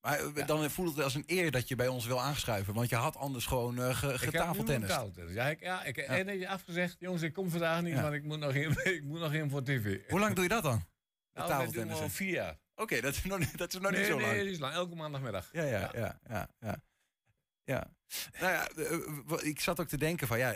Maar 0.00 0.18
eh, 0.34 0.46
dan 0.46 0.70
voelt 0.70 0.94
het 0.94 1.04
als 1.04 1.14
een 1.14 1.24
eer 1.26 1.50
dat 1.50 1.68
je 1.68 1.76
bij 1.76 1.88
ons 1.88 2.06
wil 2.06 2.20
aanschuiven. 2.20 2.74
Want 2.74 2.88
je 2.88 2.96
had 2.96 3.16
anders 3.16 3.46
gewoon 3.46 3.78
eh 3.78 3.96
ge, 3.96 4.12
Ik 4.12 4.18
getafeltennis. 4.18 4.88
tafeltennis. 4.88 5.34
Ja, 5.34 5.48
ik, 5.48 5.60
ja, 5.60 5.84
ik 5.84 5.96
en 5.96 6.26
heb 6.28 6.38
je 6.38 6.48
afgezegd, 6.48 6.96
jongens, 6.98 7.22
ik 7.22 7.32
kom 7.32 7.50
vandaag 7.50 7.82
niet, 7.82 8.00
want 8.00 8.14
ik 8.14 8.22
moet 8.22 8.38
nog 8.38 8.54
in, 8.54 8.70
ik 8.94 9.02
moet 9.02 9.20
nog 9.20 9.32
in 9.32 9.50
voor 9.50 9.62
tv. 9.62 10.08
Hoe 10.08 10.20
lang 10.20 10.34
doe 10.34 10.42
je 10.42 10.50
dat 10.50 10.62
dan? 10.62 10.72
Nou, 10.72 10.84
dat 11.32 11.46
doen 11.48 11.56
we 11.56 11.64
tafeltennissen? 11.64 12.04
al 12.04 12.10
vier 12.10 12.32
jaar. 12.32 12.58
Oké, 12.74 13.00
dat 13.00 13.14
is 13.14 13.24
nog, 13.24 13.38
niet- 13.38 13.58
dat 13.58 13.74
is 13.74 13.80
nog 13.80 13.90
nee, 13.90 14.00
niet 14.00 14.10
zo 14.10 14.16
nee, 14.18 14.26
lang. 14.36 14.48
is 14.50 14.58
lang. 14.58 14.74
Elke 14.74 14.94
maandagmiddag. 14.94 15.48
Ja, 15.52 15.62
ja, 15.62 15.90
ja, 15.94 16.20
ja, 16.28 16.48
ja. 16.60 16.82
ja. 17.64 17.90
Nou 18.40 18.52
ja, 18.52 18.68
eh, 18.68 19.46
ik 19.48 19.60
zat 19.60 19.80
ook 19.80 19.88
te 19.88 19.96
denken 19.98 20.26
van, 20.26 20.38
ja, 20.38 20.50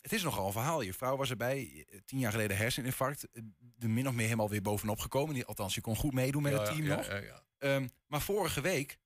het 0.00 0.12
is 0.12 0.22
nogal 0.22 0.46
een 0.46 0.52
verhaal. 0.52 0.80
Je 0.80 0.94
vrouw 0.94 1.16
was 1.16 1.30
erbij, 1.30 1.86
eh, 1.90 1.98
tien 2.04 2.18
jaar 2.18 2.30
geleden 2.32 2.56
herseninfarct. 2.56 3.28
eh, 3.30 3.42
Er 3.78 3.90
min 3.90 4.08
of 4.08 4.14
meer 4.14 4.24
helemaal 4.24 4.48
weer 4.50 4.62
bovenop 4.62 4.98
gekomen. 4.98 5.34
Die- 5.34 5.44
Althans, 5.44 5.74
je 5.74 5.80
kon 5.80 5.96
goed 5.96 6.12
meedoen 6.12 6.42
met 6.42 6.52
Ja, 6.52 6.58
het 6.58 6.66
team 6.70 6.84
ja, 6.86 6.96
nog. 6.96 7.06
Ja, 7.06 7.16
ja. 7.16 7.44
Ehm, 7.58 7.88
maar 8.06 8.20
vorige 8.20 8.60
week 8.60 8.98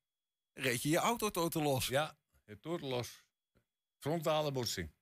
reed 0.52 0.82
je 0.82 0.88
je 0.88 0.96
auto 0.98 1.30
totaal 1.30 1.62
los. 1.62 1.86
Ja, 1.88 2.16
totaal 2.60 2.88
los. 2.88 3.22
Frontale 3.98 4.52
botsing. 4.52 4.92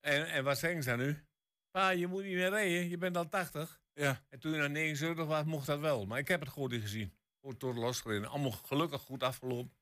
En, 0.00 0.26
en 0.30 0.44
wat 0.44 0.58
zeggen 0.58 0.82
ze 0.82 0.96
nu? 0.96 1.24
Pa, 1.70 1.90
je 1.90 2.06
moet 2.06 2.22
niet 2.22 2.34
meer 2.34 2.48
rijden, 2.50 2.88
je 2.88 2.98
bent 2.98 3.16
al 3.16 3.28
80. 3.28 3.80
Ja. 3.94 4.22
En 4.28 4.38
toen 4.38 4.52
je 4.52 4.58
naar 4.58 4.70
79 4.70 5.26
was, 5.26 5.44
mocht 5.44 5.66
dat 5.66 5.80
wel. 5.80 6.06
Maar 6.06 6.18
ik 6.18 6.28
heb 6.28 6.40
het 6.40 6.48
gewoon 6.48 6.70
niet 6.70 6.80
gezien. 6.80 7.12
Gewoon 7.40 7.56
totaal 7.56 7.82
losgereden. 7.82 8.28
Allemaal 8.28 8.50
gelukkig 8.50 9.00
goed 9.00 9.22
afgelopen. 9.22 9.72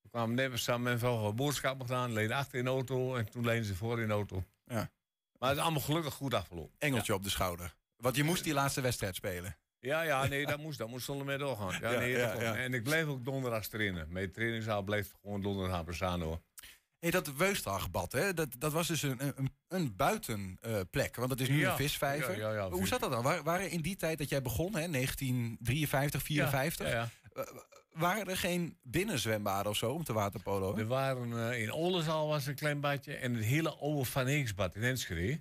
We 0.00 0.08
kwamen 0.08 0.34
net 0.34 0.58
samen 0.58 0.92
met 0.92 1.02
mijn 1.02 1.34
boodschappen 1.34 1.86
gedaan. 1.86 2.12
Leden 2.12 2.36
achter 2.36 2.58
in 2.58 2.64
de 2.64 2.70
auto 2.70 3.16
en 3.16 3.30
toen 3.30 3.44
leden 3.44 3.64
ze 3.64 3.74
voor 3.74 4.00
in 4.00 4.06
de 4.06 4.12
auto. 4.12 4.44
Ja. 4.64 4.90
Maar 5.38 5.48
het 5.48 5.58
is 5.58 5.64
allemaal 5.64 5.82
gelukkig 5.82 6.14
goed 6.14 6.34
afgelopen. 6.34 6.74
Engeltje 6.78 7.14
op 7.14 7.22
de 7.22 7.30
schouder. 7.30 7.74
Want 7.96 8.16
je 8.16 8.24
moest 8.24 8.44
die 8.44 8.52
laatste 8.52 8.80
wedstrijd 8.80 9.14
spelen. 9.14 9.56
Ja, 9.78 10.02
ja, 10.02 10.26
nee, 10.26 10.46
dat 10.46 10.58
moest. 10.58 10.78
Dat 10.78 10.88
moest 10.88 11.04
zonder 11.04 11.26
meer 11.26 11.38
doorgaan. 11.38 11.78
Ja, 11.80 11.90
Ja, 11.92 11.98
nee, 11.98 12.16
dat 12.18 12.40
ja. 12.40 12.56
En 12.56 12.74
ik 12.74 12.82
blijf 12.82 13.06
ook 13.06 13.24
donderdags 13.24 13.68
trainen. 13.68 14.12
Mijn 14.12 14.32
trainingszaal 14.32 14.82
blijft 14.82 15.14
gewoon 15.22 15.42
donderdag 15.42 15.84
bestaan 15.84 16.20
hoor. 16.20 16.40
Hey, 17.04 17.12
dat 17.12 17.36
Weustdagbad, 17.36 18.12
hè, 18.12 18.34
dat, 18.34 18.48
dat 18.58 18.72
was 18.72 18.86
dus 18.86 19.02
een, 19.02 19.20
een, 19.38 19.54
een 19.68 19.96
buitenplek. 19.96 21.16
want 21.16 21.28
dat 21.28 21.40
is 21.40 21.48
nu 21.48 21.58
Ja. 21.58 21.70
een 21.70 21.76
visvijver. 21.76 22.36
Ja, 22.38 22.50
ja, 22.50 22.54
ja, 22.54 22.70
Hoe 22.70 22.86
zat 22.86 23.00
dat 23.00 23.10
dan? 23.10 23.22
Waar- 23.22 23.42
waren 23.42 23.70
in 23.70 23.80
die 23.80 23.96
tijd 23.96 24.18
dat 24.18 24.28
jij 24.28 24.42
begon, 24.42 24.74
hè, 24.76 24.88
1953, 24.88 26.22
54, 26.22 26.88
Ja, 26.88 27.10
ja. 27.34 27.46
waren 27.92 28.26
er 28.28 28.36
geen 28.36 28.78
binnenzwembaden 28.82 29.70
of 29.70 29.76
zo 29.76 29.92
om 29.92 30.04
te 30.04 30.12
waterpolo? 30.12 30.76
Er 30.76 30.86
waren 30.86 31.50
eh, 31.50 31.62
in 31.62 31.72
Oldenzaal 31.72 32.28
was 32.28 32.46
een 32.46 32.54
klein 32.54 32.80
badje 32.80 33.14
en 33.14 33.34
het 33.34 33.44
hele 33.44 33.70
oude 33.74 34.04
Van 34.04 34.26
Heeksbad 34.26 34.74
in 34.74 34.82
Enschede. 34.82 35.40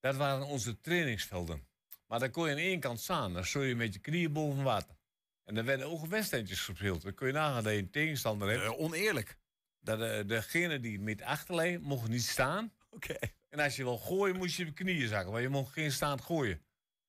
Dat 0.00 0.16
waren 0.16 0.46
onze 0.46 0.80
trainingsvelden. 0.80 1.66
Maar 2.06 2.18
daar 2.18 2.30
kon 2.30 2.46
je 2.46 2.52
aan 2.52 2.58
één 2.58 2.80
kant 2.80 3.00
staan. 3.00 3.32
Dan 3.32 3.44
stond 3.44 3.64
je 3.64 3.74
met 3.76 3.92
je 3.94 4.00
knieën 4.00 4.32
boven 4.32 4.62
water. 4.62 4.96
En 5.44 5.56
er 5.56 5.64
werden 5.64 5.86
ook 5.90 6.06
wedstrijdjes 6.06 6.60
gespeeld. 6.60 7.02
Dan 7.02 7.14
kun 7.14 7.26
je 7.26 7.32
nagaan 7.32 7.62
dat 7.62 7.72
je 7.72 7.78
een 7.78 7.90
tegenstander 7.90 8.50
hebt. 8.50 8.62
Eh, 8.62 8.80
oneerlijk. 8.80 9.40
Dat 9.82 10.00
eh, 10.00 10.26
degene 10.26 10.80
die 10.80 11.00
met 11.00 11.22
achterlijn 11.22 11.82
mocht 11.82 12.08
niet 12.08 12.22
staan. 12.22 12.72
Oké. 12.90 13.14
En 13.48 13.58
als 13.58 13.76
je 13.76 13.82
wil 13.82 13.98
gooien, 13.98 14.36
moest 14.36 14.56
je 14.56 14.64
je 14.64 14.72
knieën 14.72 15.08
zakken. 15.08 15.30
Want 15.30 15.42
je 15.42 15.48
mocht 15.48 15.72
geen 15.72 15.92
staand 15.92 16.20
gooien. 16.20 16.62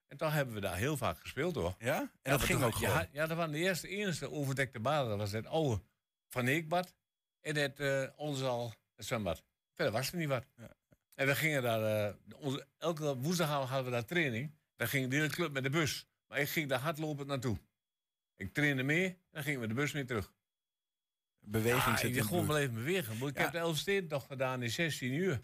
En 0.08 0.18
toen 0.18 0.32
hebben 0.32 0.54
we 0.56 0.62
daar 0.62 0.76
heel 0.76 0.98
vaak 0.98 1.20
gespeeld 1.20 1.56
hoor. 1.56 1.76
Ja? 1.80 2.00
En 2.00 2.10
Ja, 2.24 2.32
dat 2.32 2.42
ging 2.42 2.64
ook 2.64 2.76
gewoon. 2.76 2.94
Ja, 2.94 3.10
ja, 3.12 3.28
dat 3.28 3.38
waren 3.38 3.52
de 3.52 3.58
eerste, 3.58 3.88
enige 3.88 4.32
overdekte 4.32 4.80
baden. 4.80 5.10
Dat 5.10 5.18
was 5.18 5.32
het 5.32 5.46
oude 5.46 5.82
Van 6.30 6.48
Eekbad 6.48 6.94
en 7.42 7.56
het 7.56 7.80
uh, 7.80 8.10
Oldenzaal 8.16 8.74
het 8.96 9.06
zwembad. 9.06 9.44
Verder 9.74 9.94
was 9.94 10.12
er 10.12 10.18
niet 10.18 10.28
wat. 10.28 10.46
Ja. 10.58 10.76
En 11.16 11.28
we 11.28 11.36
gingen 11.36 11.62
daar, 11.62 12.08
eh, 12.08 12.16
onze, 12.36 12.68
elke 12.78 13.18
woensdagavond 13.18 13.70
hadden 13.70 13.86
we 13.86 13.92
daar 13.92 14.06
training. 14.06 14.56
Daar 14.76 14.88
ging 14.88 15.10
de 15.10 15.16
hele 15.16 15.30
club 15.30 15.52
met 15.52 15.64
de 15.64 15.70
bus. 15.70 16.08
Maar 16.28 16.40
ik 16.40 16.50
ging 16.50 16.70
daar 16.70 16.80
hardlopend 16.80 17.28
naartoe. 17.28 17.58
Ik 18.36 18.54
trainde 18.54 18.84
mee 18.84 19.06
en 19.06 19.18
dan 19.32 19.44
gingen 19.44 19.60
we 19.60 19.68
de 19.68 19.74
bus 19.74 19.92
weer 19.92 20.06
terug. 20.06 20.34
Beweging 21.46 22.00
Ja, 22.00 22.08
ik 22.08 22.22
gewoon 22.22 22.46
blijven 22.46 22.74
bewegen. 22.74 23.18
Maar 23.18 23.28
Ik 23.30 23.36
Ja. 23.38 23.42
heb 23.42 23.52
de 23.52 23.58
Elfstedentocht 23.58 24.26
gedaan 24.26 24.64
in 24.64 24.70
16 24.70 25.14
uur. 25.14 25.42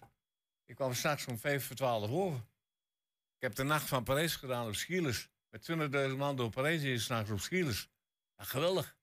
Ik 0.64 0.74
kwam 0.74 0.94
s'nachts 0.94 1.26
om 1.26 1.38
5 1.38 1.66
voor 1.66 1.76
12 1.76 2.10
over. 2.10 2.38
Ik 3.36 3.42
heb 3.42 3.54
de 3.54 3.62
nacht 3.62 3.88
van 3.88 4.04
Parijs 4.04 4.36
gedaan 4.36 4.66
op 4.66 4.74
Schielers. 4.74 5.28
Met 5.50 5.62
20.000 5.62 6.18
man 6.18 6.36
door 6.36 6.50
Parijs 6.50 6.82
heen 6.82 7.00
s'nachts 7.00 7.30
op 7.30 7.40
Schielers. 7.40 7.88
Ja, 8.36 8.44
geweldig. 8.44 8.96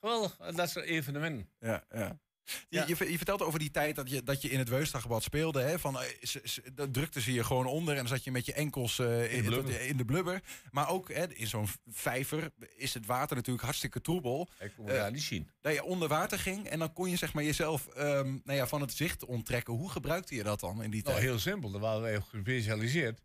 Geweldig. 0.00 0.36
Dat 0.36 0.70
soort 0.70 0.84
evenementen. 0.84 1.50
Ja, 1.58 1.84
ja. 1.90 2.20
Je, 2.68 2.76
Ja. 2.78 2.84
je, 2.86 2.96
ver- 2.96 3.10
je 3.10 3.16
vertelt 3.16 3.42
over 3.42 3.58
die 3.58 3.70
tijd 3.70 3.96
dat 3.96 4.10
je, 4.10 4.22
dat 4.22 4.42
je 4.42 4.50
in 4.50 4.58
het 4.58 4.68
Weustdagbad 4.68 5.22
speelde. 5.22 5.60
Hè, 5.60 5.78
van, 5.78 6.00
eh, 6.00 6.84
drukte 6.90 7.20
ze 7.20 7.32
je 7.32 7.44
gewoon 7.44 7.66
onder 7.66 7.94
en 7.94 7.98
dan 8.00 8.08
zat 8.08 8.24
je 8.24 8.30
met 8.30 8.46
je 8.46 8.52
enkels 8.52 8.98
eh, 8.98 9.32
in, 9.34 9.42
de 9.42 9.48
blubber. 9.48 9.80
in 9.80 9.96
de 9.96 10.04
blubber. 10.04 10.42
Maar 10.70 10.88
ook 10.88 11.12
hè, 11.12 11.34
in 11.34 11.46
zo'n 11.46 11.68
vijver 11.86 12.50
is 12.76 12.94
het 12.94 13.06
water 13.06 13.36
natuurlijk 13.36 13.64
hartstikke 13.64 14.00
troebel. 14.00 14.48
Ik 14.60 14.72
kon 14.76 14.86
daar 14.86 15.10
niet 15.12 15.22
zien. 15.22 15.50
Dat 15.60 15.74
je 15.74 15.84
onder 15.84 16.08
water 16.08 16.38
ging 16.38 16.66
en 16.66 16.78
dan 16.78 16.92
kon 16.92 17.10
je 17.10 17.16
zeg 17.16 17.32
maar, 17.32 17.44
jezelf 17.44 17.86
ehm, 17.86 18.38
nou 18.44 18.58
ja, 18.58 18.66
van 18.66 18.80
het 18.80 18.92
zicht 18.92 19.24
onttrekken. 19.24 19.74
Hoe 19.74 19.90
gebruikte 19.90 20.34
je 20.34 20.42
dat 20.42 20.60
dan 20.60 20.82
in 20.82 20.90
die 20.90 21.02
Nou, 21.02 21.14
tijd? 21.14 21.28
heel 21.28 21.38
simpel. 21.38 21.70
Daar 21.70 21.80
waren 21.80 22.02
wij 22.02 22.16
op 22.16 22.22
gespecialiseerd. 22.22 23.20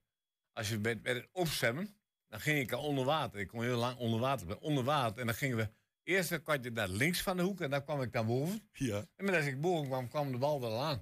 Als 0.54 0.70
je 0.70 0.78
met, 0.80 1.04
met 1.04 1.16
het 1.16 1.28
opzwemmen, 1.32 1.96
dan 2.28 2.40
ging 2.40 2.60
ik 2.60 2.72
al 2.72 2.84
onder 2.84 3.06
water. 3.06 3.40
Ik 3.40 3.48
kon 3.48 3.64
heel 3.64 3.78
lang 3.78 3.98
onder 3.98 4.20
water. 4.20 4.58
Onder 4.60 4.84
water. 4.84 5.20
En 5.20 5.26
dan 5.26 5.36
gingen 5.36 5.58
we 5.58 5.70
eerst 6.04 6.32
een 6.32 6.42
kwartje 6.42 6.72
naar 6.72 6.88
links 6.88 7.22
van 7.22 7.38
de 7.38 7.44
hoek. 7.44 7.62
En 7.62 7.70
dan 7.70 7.84
kwam 7.84 8.02
ik 8.02 8.12
naar 8.12 8.26
boven. 8.26 8.70
Ja. 8.74 9.06
En 9.16 9.36
als 9.36 9.46
ik 9.46 9.62
boven 9.62 9.88
kwam, 9.88 10.08
kwam 10.08 10.32
de 10.32 10.38
bal 10.38 10.62
wel 10.62 10.84
aan. 10.84 11.02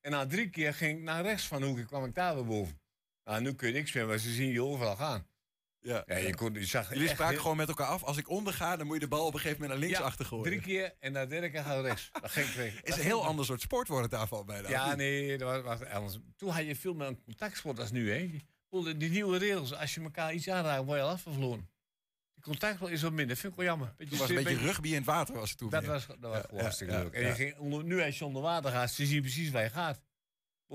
En 0.00 0.10
na 0.10 0.26
drie 0.26 0.50
keer 0.50 0.74
ging 0.74 0.98
ik 0.98 1.04
naar 1.04 1.22
rechts 1.22 1.46
van 1.46 1.60
de 1.60 1.66
hoek 1.66 1.78
en 1.78 1.86
kwam 1.86 2.04
ik 2.04 2.14
daar 2.14 2.34
weer 2.34 2.44
boven. 2.44 2.80
Nou, 3.24 3.42
nu 3.42 3.54
kun 3.54 3.68
je 3.68 3.74
niks 3.74 3.92
meer, 3.92 4.06
maar 4.06 4.18
ze 4.18 4.32
zien 4.32 4.52
je 4.52 4.62
overal 4.62 4.96
gaan. 4.96 5.26
Ja. 5.82 6.02
Ja, 6.06 6.16
je, 6.16 6.34
kon, 6.34 6.54
je 6.54 6.64
zag 6.64 6.92
Jullie 6.92 7.08
spraken 7.08 7.40
gewoon 7.40 7.56
met 7.56 7.68
elkaar 7.68 7.86
af. 7.86 8.02
Als 8.02 8.16
ik 8.16 8.28
onderga, 8.28 8.76
dan 8.76 8.86
moet 8.86 8.94
je 8.94 9.00
de 9.00 9.08
bal 9.08 9.26
op 9.26 9.34
een 9.34 9.40
gegeven 9.40 9.60
moment 9.60 9.78
naar 9.78 9.88
links 9.88 10.02
Ja, 10.02 10.04
achter 10.10 10.24
gooien. 10.24 10.44
Drie 10.44 10.60
keer 10.60 10.94
en 10.98 11.12
na 11.12 11.20
de 11.22 11.26
derde 11.26 11.50
keer 11.50 11.66
het 11.66 11.84
rechts. 11.84 12.10
Dat 12.20 12.30
ging 12.30 12.46
twee. 12.46 12.72
Is 12.82 12.96
een 12.96 13.02
heel 13.02 13.24
ander 13.24 13.44
soort 13.44 13.60
sport 13.60 13.88
wordt 13.88 14.02
het 14.02 14.12
daarvan 14.12 14.46
bijna. 14.46 14.68
Ja, 14.68 14.94
nee, 14.94 15.38
dat 15.38 15.62
was, 15.62 15.78
was 15.78 15.88
anders. 15.88 16.18
Toen 16.36 16.50
had 16.50 16.66
je 16.66 16.76
veel 16.76 16.94
meer 16.94 17.06
een 17.06 17.22
contactsport 17.24 17.78
als 17.78 17.90
nu, 17.90 18.12
hè. 18.12 18.30
Die, 18.96 19.10
nieuwe 19.10 19.38
regels, 19.38 19.74
als 19.74 19.94
je 19.94 20.00
elkaar 20.00 20.34
iets 20.34 20.48
aanraakt, 20.48 20.84
word 20.84 20.98
je 20.98 21.04
al 21.04 21.10
afgevlogen. 21.10 21.70
Contact 22.42 22.78
wel 22.78 22.88
is 22.88 23.02
wat 23.02 23.12
minder. 23.12 23.36
Vind 23.36 23.52
ik 23.52 23.58
wel 23.58 23.68
jammer. 23.68 23.94
Toen 23.96 24.18
was 24.18 24.28
een 24.28 24.34
beetje 24.34 24.56
rugby 24.56 24.88
in 24.88 24.94
het 24.94 25.04
water 25.04 25.34
was 25.34 25.48
het 25.48 25.58
toen. 25.58 25.70
Dat 25.70 25.82
meer. 25.82 25.90
was, 25.90 26.06
dat 26.06 26.18
was 26.20 26.44
gewoon 26.44 26.60
hartstikke 26.60 26.92
ja, 26.92 27.02
leuk. 27.02 27.12
En 27.12 27.26
je 27.26 27.34
ging 27.34 27.56
onder, 27.56 27.84
nu 27.84 28.02
als 28.02 28.18
je 28.18 28.24
onder 28.24 28.42
water 28.42 28.70
gaat, 28.70 28.90
ze 28.90 29.06
zien 29.06 29.20
precies 29.20 29.50
waar 29.50 29.62
je 29.62 29.70
gaat. 29.70 30.00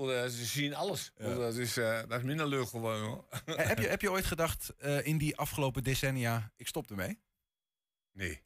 Eh, 0.06 0.26
Ze 0.26 0.44
zien 0.44 0.74
alles. 0.74 1.12
Dat, 1.16 1.56
is, 1.56 1.76
eh, 1.76 2.00
dat 2.08 2.18
is 2.18 2.22
minder 2.22 2.46
leuk 2.46 2.68
gewoon. 2.68 3.00
Hoor. 3.00 3.26
Eh, 3.44 3.66
heb, 3.66 3.78
je, 3.78 3.86
heb 3.86 4.00
je 4.00 4.10
ooit 4.10 4.24
gedacht 4.24 4.74
in 5.02 5.18
die 5.18 5.36
afgelopen 5.36 5.82
decennia, 5.84 6.52
ik 6.56 6.66
stop 6.66 6.90
ermee? 6.90 7.20
Nee. 8.12 8.42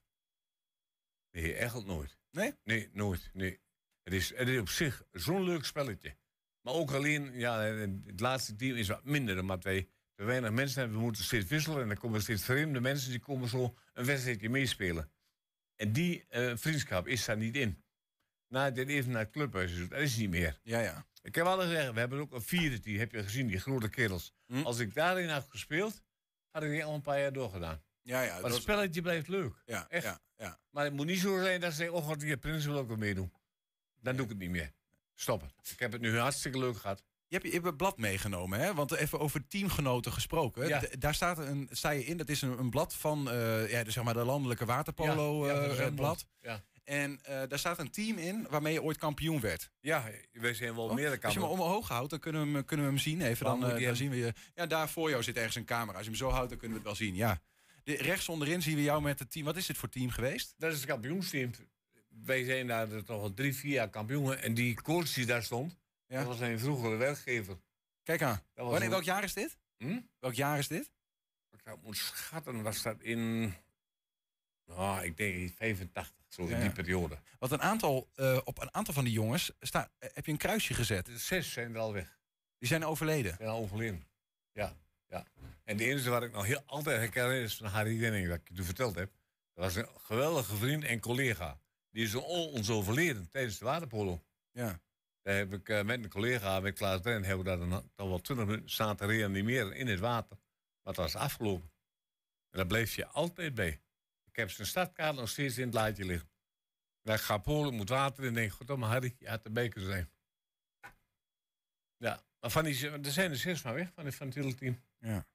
Nee, 1.30 1.54
echt 1.54 1.84
nooit. 1.84 2.18
Nee? 2.30 2.54
Nee, 2.64 2.90
nooit. 2.92 3.30
Nee. 3.32 3.60
Het, 4.02 4.12
is, 4.12 4.36
het 4.36 4.48
is 4.48 4.58
op 4.58 4.68
zich 4.68 5.02
zo'n 5.12 5.42
leuk 5.42 5.64
spelletje. 5.64 6.16
Maar 6.60 6.74
ook 6.74 6.92
alleen, 6.92 7.32
ja, 7.32 7.60
het 7.60 8.20
laatste 8.20 8.56
team 8.56 8.76
is 8.76 8.88
wat 8.88 9.04
minder, 9.04 9.40
omdat 9.40 9.64
wij 9.64 9.88
te 10.22 10.28
weinig 10.28 10.50
mensen 10.50 10.80
hebben. 10.80 10.98
We 10.98 11.04
moeten 11.04 11.24
steeds 11.24 11.46
wisselen 11.46 11.82
en 11.82 11.88
dan 11.88 11.96
komen 11.96 12.22
steeds 12.22 12.44
vreemde 12.44 12.80
mensen 12.80 13.10
die 13.10 13.20
komen 13.20 13.48
zo 13.48 13.74
een 13.92 14.04
wedstrijdje 14.04 14.48
meespelen. 14.50 15.10
En 15.76 15.92
die 15.92 16.24
eh, 16.28 16.52
vriendschap 16.56 17.06
is 17.06 17.24
daar 17.24 17.36
niet 17.36 17.56
in. 17.56 17.82
Na 18.48 18.70
dit 18.70 18.88
even 18.88 19.10
naar 19.10 19.22
het 19.22 19.30
clubhuis, 19.30 19.88
dat 19.88 19.98
is 20.00 20.16
niet 20.16 20.30
meer. 20.30 20.60
Ja, 20.62 20.80
ja. 20.80 21.06
Ik 21.22 21.34
heb 21.34 21.46
altijd 21.46 21.68
gezegd, 21.68 21.92
we 21.92 21.98
hebben 21.98 22.20
ook 22.20 22.32
een 22.32 22.42
vierde 22.42 22.80
team, 22.80 22.98
heb 22.98 23.12
je 23.12 23.22
gezien, 23.22 23.46
die 23.46 23.60
grote 23.60 23.88
kerels. 23.88 24.34
Hm? 24.46 24.62
Als 24.62 24.78
ik 24.78 24.94
daarin 24.94 25.28
had 25.28 25.46
gespeeld, 25.48 26.02
had 26.50 26.62
ik 26.62 26.70
die 26.70 26.84
al 26.84 26.94
een 26.94 27.02
paar 27.02 27.20
jaar 27.20 27.32
doorgedaan. 27.32 27.82
Ja, 28.02 28.22
ja. 28.22 28.40
Maar 28.40 28.50
het 28.50 28.60
spelletje 28.60 29.02
blijft 29.02 29.28
leuk. 29.28 29.62
ja, 29.66 29.88
echt. 29.88 30.04
ja, 30.04 30.20
ja. 30.36 30.60
Maar 30.70 30.84
het 30.84 30.92
moet 30.92 31.06
niet 31.06 31.20
zo 31.20 31.42
zijn 31.42 31.60
dat 31.60 31.70
ze 31.70 31.76
zeggen, 31.76 31.96
oh 31.96 32.04
god, 32.04 32.20
die 32.20 32.36
prins 32.36 32.64
wil 32.64 32.76
ook 32.76 32.88
wel 32.88 32.96
meedoen. 32.96 33.32
Dan 34.00 34.16
doe 34.16 34.24
ik 34.24 34.30
het 34.30 34.40
niet 34.40 34.50
meer. 34.50 34.72
Stop 35.14 35.40
het. 35.40 35.70
Ik 35.70 35.78
heb 35.78 35.92
het 35.92 36.00
nu 36.00 36.18
hartstikke 36.18 36.58
leuk 36.58 36.76
gehad. 36.76 37.04
Je 37.32 37.38
hebt, 37.38 37.50
je 37.50 37.54
hebt 37.60 37.66
een 37.66 37.76
blad 37.76 37.98
meegenomen, 37.98 38.58
hè? 38.58 38.74
Want 38.74 38.92
even 38.92 39.20
over 39.20 39.46
teamgenoten 39.48 40.12
gesproken. 40.12 40.68
Ja. 40.68 40.82
Daar 40.98 41.14
staat 41.14 41.38
een, 41.38 41.68
sta 41.70 41.90
je 41.90 42.04
in, 42.04 42.16
dat 42.16 42.28
is 42.28 42.42
een, 42.42 42.58
een 42.58 42.70
blad 42.70 42.94
van 42.94 43.30
eh, 43.30 43.70
ja, 43.70 43.84
dus 43.84 43.94
zeg 43.94 44.04
maar 44.04 44.14
de 44.14 44.24
landelijke 44.24 44.64
waterpolo 44.64 45.46
Ja, 45.46 45.52
ja, 45.52 45.68
eh, 45.68 45.94
blad. 45.94 46.26
Ja. 46.40 46.62
En 46.84 47.18
eh, 47.22 47.42
daar 47.48 47.58
staat 47.58 47.78
een 47.78 47.90
team 47.90 48.18
in 48.18 48.46
waarmee 48.50 48.72
je 48.72 48.82
ooit 48.82 48.98
kampioen 48.98 49.40
werd. 49.40 49.70
Ja, 49.80 50.10
wij 50.32 50.54
zijn 50.54 50.74
wel 50.74 50.84
Oh, 50.84 50.94
meerdere 50.94 51.22
Als 51.22 51.34
je 51.34 51.40
hem 51.40 51.48
omhoog 51.48 51.88
houdt, 51.88 52.10
dan 52.10 52.18
kunnen 52.18 52.46
we 52.46 52.52
hem, 52.52 52.64
kunnen 52.64 52.86
we 52.86 52.92
hem 52.92 53.00
zien. 53.00 53.22
Even, 53.22 53.44
dan, 53.44 53.96
zien 53.96 54.10
we 54.10 54.16
je. 54.16 54.32
Ja, 54.54 54.66
daar 54.66 54.88
voor 54.88 55.10
jou 55.10 55.22
zit 55.22 55.36
ergens 55.36 55.56
een 55.56 55.64
camera. 55.64 55.96
Als 55.96 56.06
je 56.06 56.10
hem 56.10 56.18
zo 56.18 56.28
houdt, 56.28 56.48
dan 56.48 56.58
kunnen 56.58 56.78
we 56.78 56.88
het 56.88 56.98
wel 56.98 57.06
zien. 57.06 57.14
Ja. 57.14 57.40
De, 57.84 57.96
rechts 57.96 58.28
onderin 58.28 58.62
zien 58.62 58.76
we 58.76 58.82
jou 58.82 59.02
met 59.02 59.18
het 59.18 59.30
team. 59.30 59.44
Wat 59.44 59.56
is 59.56 59.66
dit 59.66 59.76
voor 59.76 59.88
team 59.88 60.10
geweest? 60.10 60.54
Dat 60.58 60.72
is 60.72 60.76
het 60.76 60.86
kampioensteam. 60.86 61.50
Wij 62.24 62.44
zijn 62.44 62.66
daar 62.66 62.88
toch 63.04 63.20
al 63.20 63.34
drie, 63.34 63.54
vier 63.54 63.72
jaar 63.72 63.90
kampioen. 63.90 64.36
En 64.36 64.54
die 64.54 64.82
coach 64.82 65.12
die 65.12 65.26
daar 65.26 65.42
stond, 65.42 65.80
Ja. 66.12 66.18
dat 66.18 66.26
was 66.26 66.40
een 66.40 66.58
vroegere 66.58 66.96
werkgever. 66.96 67.58
Kijk 68.02 68.22
aan. 68.22 68.42
Wanneer, 68.54 68.82
een- 68.82 68.90
welk 68.90 69.02
jaar 69.02 69.24
is 69.24 69.32
dit? 69.34 69.56
Hm? 69.76 70.00
Welk 70.18 70.34
jaar 70.34 70.58
is 70.58 70.68
dit? 70.68 70.90
Ik 71.50 71.64
dat 71.64 71.82
moet 71.82 71.96
schatten, 71.96 72.62
was 72.62 72.82
dat 72.82 73.00
in... 73.00 73.54
Ah, 74.68 75.04
ik 75.04 75.16
denk 75.16 75.52
85, 75.56 76.14
zo 76.28 76.42
Ja, 76.48 76.54
in 76.56 76.60
die 76.60 76.70
periode. 76.70 77.18
Want 77.38 77.52
een 77.52 77.62
aantal, 77.62 78.08
eh, 78.14 78.38
op 78.44 78.60
een 78.60 78.74
aantal 78.74 78.94
van 78.94 79.04
die 79.04 79.12
jongens 79.12 79.52
sta, 79.60 79.90
eh, 79.98 80.10
heb 80.14 80.26
je 80.26 80.32
een 80.32 80.38
kruisje 80.38 80.74
gezet. 80.74 81.06
De 81.06 81.18
zes 81.18 81.52
zijn 81.52 81.74
er 81.74 81.80
al 81.80 81.92
weg. 81.92 82.20
Die 82.58 82.68
zijn 82.68 82.84
overleden. 82.84 83.34
zijn 83.36 83.48
overleden. 83.48 84.06
Ja, 84.52 84.76
ja. 85.06 85.26
En 85.64 85.76
de 85.76 85.84
enige 85.84 86.10
wat 86.10 86.22
ik 86.22 86.32
nog 86.32 86.46
heel 86.46 86.62
altijd 86.66 86.98
herken 86.98 87.32
is 87.42 87.56
van 87.56 87.66
Harry 87.66 87.98
Denning, 87.98 88.28
dat 88.28 88.36
ik 88.38 88.48
je 88.48 88.54
toen 88.54 88.64
verteld 88.64 88.94
heb. 88.94 89.10
Dat 89.54 89.64
was 89.64 89.74
een 89.74 89.88
geweldige 90.00 90.56
vriend 90.56 90.84
en 90.84 91.00
collega. 91.00 91.60
Die 91.90 92.04
is 92.04 92.14
on- 92.14 92.24
ons 92.48 92.70
overleden 92.70 93.28
tijdens 93.28 93.58
de 93.58 93.64
waterpolo. 93.64 94.22
Ja. 94.50 94.80
Daar 95.22 95.34
heb 95.34 95.52
ik 95.52 95.68
eh, 95.68 95.82
met 95.82 96.04
een 96.04 96.10
collega, 96.10 96.60
met 96.60 96.74
Klaas 96.74 97.00
Brenn, 97.00 97.24
hebben 97.24 97.44
we 97.44 97.68
daar 97.68 97.68
dan 97.68 98.08
wel 98.08 98.20
twintig 98.20 98.46
minuten 98.46 98.96
te 98.96 99.06
reanimeren 99.06 99.72
in 99.72 99.86
het 99.86 99.98
water. 99.98 100.36
Maar 100.36 100.94
het 100.94 100.96
was 100.96 101.14
afgelopen. 101.14 101.70
En 102.50 102.58
daar 102.58 102.66
bleef 102.66 102.94
je 102.94 103.06
altijd 103.06 103.54
bij. 103.54 103.80
Ik 104.24 104.36
heb 104.36 104.50
zijn 104.50 104.66
startkaart 104.66 105.16
nog 105.16 105.28
steeds 105.28 105.58
in 105.58 105.64
het 105.64 105.74
laadje 105.74 106.04
liggen. 106.04 106.30
En 107.02 107.14
ik 107.14 107.20
ga 107.20 107.38
polen, 107.38 107.74
moet 107.74 107.88
water 107.88 108.24
en 108.24 108.34
denk, 108.34 108.52
goddomme 108.52 108.86
Harry, 108.86 109.14
je 109.18 109.28
had 109.28 109.44
erbij 109.44 109.68
kunnen 109.68 109.90
zijn. 109.90 110.10
Ja, 111.96 112.22
maar 112.40 112.50
van 112.50 112.64
die, 112.64 112.90
er 112.90 113.10
zijn 113.12 113.30
er 113.30 113.36
zes 113.36 113.62
maar 113.62 113.74
weg 113.74 113.92
van, 113.94 114.06
het 114.06 114.34
hele 114.34 114.54
team. 114.54 114.82
Ja. 114.98 115.26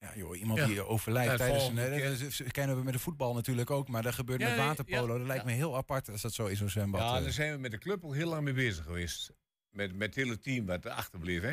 Ja, 0.00 0.12
joh, 0.14 0.38
iemand 0.38 0.58
Ja. 0.58 0.66
die 0.66 0.84
overlijdt 0.86 1.30
Ja, 1.30 1.36
tijdens 1.36 1.66
een... 1.68 1.74
Dat 1.76 2.20
is- 2.20 2.42
kennen 2.50 2.76
we 2.76 2.82
met 2.82 2.92
de 2.92 2.98
voetbal 2.98 3.34
natuurlijk 3.34 3.70
ook, 3.70 3.88
maar 3.88 4.02
dat 4.02 4.14
gebeurt 4.14 4.40
Ja, 4.40 4.48
met 4.48 4.56
waterpolo. 4.58 5.12
ja, 5.12 5.18
dat 5.18 5.26
lijkt 5.26 5.42
ja. 5.44 5.48
me 5.50 5.54
heel 5.56 5.76
apart 5.76 6.08
als 6.10 6.20
dat 6.22 6.32
zo 6.32 6.46
in 6.46 6.56
zo'n 6.56 6.68
zwembad. 6.68 7.00
Ja, 7.00 7.16
eh. 7.16 7.22
daar 7.22 7.32
zijn 7.32 7.52
we 7.52 7.58
met 7.58 7.70
de 7.70 7.78
club 7.78 8.04
ook 8.04 8.14
heel 8.14 8.28
lang 8.28 8.42
mee 8.44 8.54
bezig 8.54 8.84
geweest. 8.84 9.32
Met, 9.70 9.94
met 9.96 10.14
het 10.14 10.24
hele 10.24 10.38
team 10.38 10.66
wat 10.66 10.84
erachter 10.84 11.18
bleef. 11.18 11.42
Hè? 11.42 11.48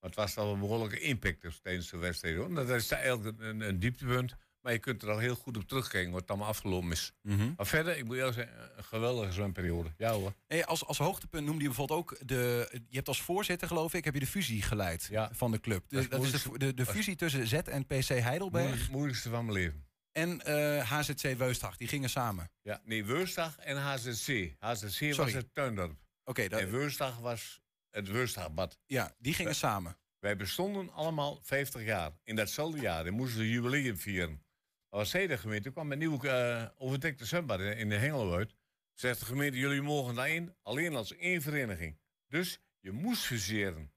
Maar 0.00 0.10
het 0.10 0.14
was 0.14 0.34
wel 0.34 0.52
een 0.52 0.58
behoorlijke 0.60 1.00
impact 1.00 1.62
tijdens 1.62 1.90
de 1.90 1.96
wedstrijd. 1.96 2.36
Hoor. 2.36 2.54
Dat 2.54 2.68
is 2.68 2.90
eigenlijk 2.90 3.40
een, 3.40 3.60
een 3.60 3.78
dieptepunt. 3.78 4.36
Maar 4.60 4.72
je 4.72 4.78
kunt 4.78 5.02
er 5.02 5.10
al 5.10 5.18
heel 5.18 5.34
goed 5.34 5.56
op 5.56 5.68
terugkijken 5.68 6.12
wat 6.12 6.28
allemaal 6.28 6.48
afgelopen 6.48 6.90
is. 6.90 7.12
Mhm. 7.22 7.52
Maar 7.56 7.66
verder, 7.66 7.96
ik 7.96 8.04
moet 8.04 8.16
eerlijk 8.16 8.34
zeggen, 8.36 8.78
een 8.78 8.84
geweldige 8.84 9.32
zwemperiode. 9.32 9.92
Ja 9.96 10.12
hoor. 10.12 10.32
Hey, 10.46 10.64
als, 10.64 10.84
als 10.86 10.98
hoogtepunt 10.98 11.44
noemde 11.46 11.60
je 11.62 11.66
bijvoorbeeld 11.68 11.98
ook 11.98 12.16
de. 12.28 12.68
Je 12.88 12.96
hebt 12.96 13.08
als 13.08 13.22
voorzitter, 13.22 13.68
geloof 13.68 13.94
ik, 13.94 14.04
heb 14.04 14.14
je 14.14 14.20
de 14.20 14.26
fusie 14.26 14.62
geleid 14.62 15.06
Ja. 15.10 15.30
van 15.32 15.50
de 15.50 15.60
club. 15.60 15.84
Dat 15.88 16.00
is 16.02 16.08
De, 16.08 16.16
dat 16.16 16.24
is 16.24 16.42
de, 16.42 16.58
de, 16.58 16.74
de 16.74 16.86
fusie 16.86 17.16
tussen 17.16 17.46
Z 17.46 17.52
en 17.52 17.86
PC 17.86 18.08
Heidelberg 18.08 18.66
Moeilijk- 18.66 18.90
moeilijkste 18.90 19.30
van 19.30 19.44
mijn 19.44 19.56
leven. 19.56 19.84
en 20.12 20.40
eh, 20.44 20.90
HZC 20.90 21.36
Weustdag. 21.38 21.76
Die 21.76 21.88
gingen 21.88 22.10
samen. 22.10 22.50
Ja, 22.62 22.80
nee, 22.84 23.04
Weursdag 23.04 23.56
en 23.58 23.76
HZC. 23.76 24.54
HZC 24.58 25.14
was 25.14 25.32
het 25.32 25.54
tuindorp. 25.54 25.98
Oké, 26.24 26.48
dat- 26.48 26.60
En 26.60 26.70
Weursdag 26.70 27.18
was 27.18 27.60
het 27.90 28.08
Weursdagbad. 28.08 28.78
ja, 28.86 29.14
die 29.18 29.34
gingen 29.34 29.54
samen. 29.54 29.96
Wij 30.18 30.36
bestonden 30.36 30.92
allemaal 30.92 31.38
50 31.42 31.84
jaar. 31.84 32.10
In 32.24 32.36
datzelfde 32.36 32.80
jaar. 32.80 33.06
En 33.06 33.12
moesten 33.14 33.40
we 33.40 33.50
jubileum 33.50 33.98
vieren. 33.98 34.42
Wat 34.90 35.08
zei 35.08 35.26
de 35.26 35.38
gemeente? 35.38 35.66
Er 35.68 35.72
kwam 35.74 35.92
een 35.92 35.98
nieuwe 35.98 36.28
eh 36.28 36.66
overdekte 36.78 37.24
zwembad 37.24 37.60
in 37.60 37.88
de 37.88 37.94
Hengelo 37.96 38.34
uit. 38.34 38.54
Zegt 38.92 39.18
de 39.20 39.24
gemeente, 39.26 39.58
jullie 39.58 39.82
mogen 39.82 40.14
daarin 40.14 40.54
alleen 40.62 40.94
als 40.94 41.16
één 41.16 41.42
vereniging. 41.42 41.98
Dus 42.28 42.60
je 42.80 42.90
moest 42.92 43.22
fuseren. 43.22 43.92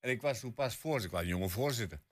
En 0.00 0.10
ik 0.10 0.20
was 0.20 0.40
toen 0.40 0.54
pas 0.54 0.76
voorzitter. 0.76 1.10
Ik 1.10 1.10
was 1.16 1.22
een 1.22 1.38
jonge 1.38 1.48
voorzitter. 1.48 2.02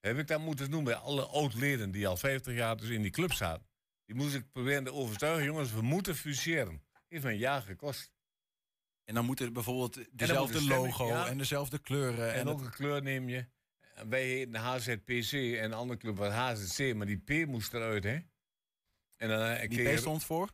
Heb 0.00 0.18
ik 0.18 0.26
dat 0.26 0.40
moeten 0.40 0.70
doen 0.70 0.84
bij 0.84 0.94
alle 0.94 1.22
oud-leden 1.26 1.90
die 1.90 2.08
al 2.08 2.16
50 2.16 2.54
jaar 2.54 2.76
dus 2.76 2.88
in 2.88 3.02
die 3.02 3.10
club 3.10 3.32
zaten. 3.32 3.66
Die 4.04 4.16
moest 4.16 4.34
ik 4.34 4.52
proberen 4.52 4.84
te 4.84 4.92
overtuigen. 4.92 5.44
Jongens, 5.44 5.72
we 5.72 5.82
moeten 5.82 6.16
fuseren. 6.16 6.82
Heeft 7.08 7.24
me 7.24 7.30
een 7.30 7.38
jaar 7.38 7.62
gekost. 7.62 8.12
En 9.04 9.14
dan 9.14 9.24
moeten 9.24 9.52
bijvoorbeeld 9.52 9.96
moet 9.96 10.08
dezelfde 10.12 10.52
de 10.52 10.60
stemming, 10.60 10.86
logo 10.98 11.08
ja. 11.08 11.26
en 11.26 11.38
dezelfde 11.38 11.78
kleuren. 11.78 12.32
En, 12.32 12.40
En, 12.40 12.46
het- 12.46 12.60
een 12.60 12.70
kleur 12.70 13.02
neem 13.02 13.28
je. 13.28 13.46
Wij 14.04 14.24
heten 14.24 14.54
HZPC 14.54 15.32
en 15.32 15.70
de 15.70 15.74
andere 15.76 15.98
club 15.98 16.16
was 16.16 16.32
HZC, 16.32 16.94
maar 16.94 17.06
die 17.06 17.18
P 17.18 17.46
moest 17.46 17.74
eruit, 17.74 18.04
hè? 18.04 18.18
En 19.16 19.28
dan 19.28 19.40
eh, 19.40 19.68
die 19.68 19.94
P 19.94 19.98
stond 19.98 20.24
voor 20.24 20.50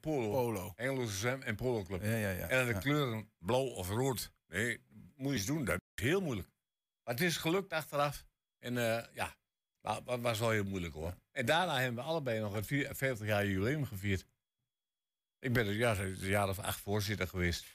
Polo. 0.00 0.30
Polo. 0.30 0.72
Engelse 0.76 1.16
zwem- 1.16 1.42
en 1.42 1.56
Polo 1.56 1.82
Club. 1.82 2.02
Ja, 2.02 2.16
ja, 2.16 2.30
ja. 2.30 2.48
en 2.48 2.56
dan 2.56 2.66
de 2.66 2.72
ja. 2.72 2.78
kleuren 2.78 3.30
blauw 3.38 3.66
of 3.66 3.88
rood. 3.88 4.32
Nee, 4.46 4.80
moet 5.16 5.30
je 5.30 5.36
eens 5.36 5.46
doen. 5.46 5.64
Dat 5.64 5.80
is 5.94 6.02
heel 6.02 6.20
moeilijk. 6.20 6.48
Maar 7.04 7.14
het 7.14 7.22
is 7.22 7.36
gelukt 7.36 7.72
achteraf. 7.72 8.26
En 8.58 8.78
eh, 8.78 9.14
ja, 9.14 9.36
het 9.80 10.20
was 10.20 10.38
wel 10.38 10.50
heel 10.50 10.64
moeilijk 10.64 10.94
hoor. 10.94 11.14
En 11.32 11.46
daarna 11.46 11.78
hebben 11.78 12.02
we 12.04 12.10
allebei 12.10 12.40
nog 12.40 12.54
het 12.54 12.66
vier- 12.66 12.94
50 12.94 13.26
jaar 13.26 13.46
jubileum 13.46 13.84
gevierd. 13.84 14.26
Ik 15.38 15.52
ben 15.52 15.66
er 15.66 15.72
ja, 15.72 15.98
een 15.98 16.16
jaar 16.16 16.48
of 16.48 16.58
acht 16.58 16.80
voorzitter 16.80 17.28
geweest. 17.28 17.73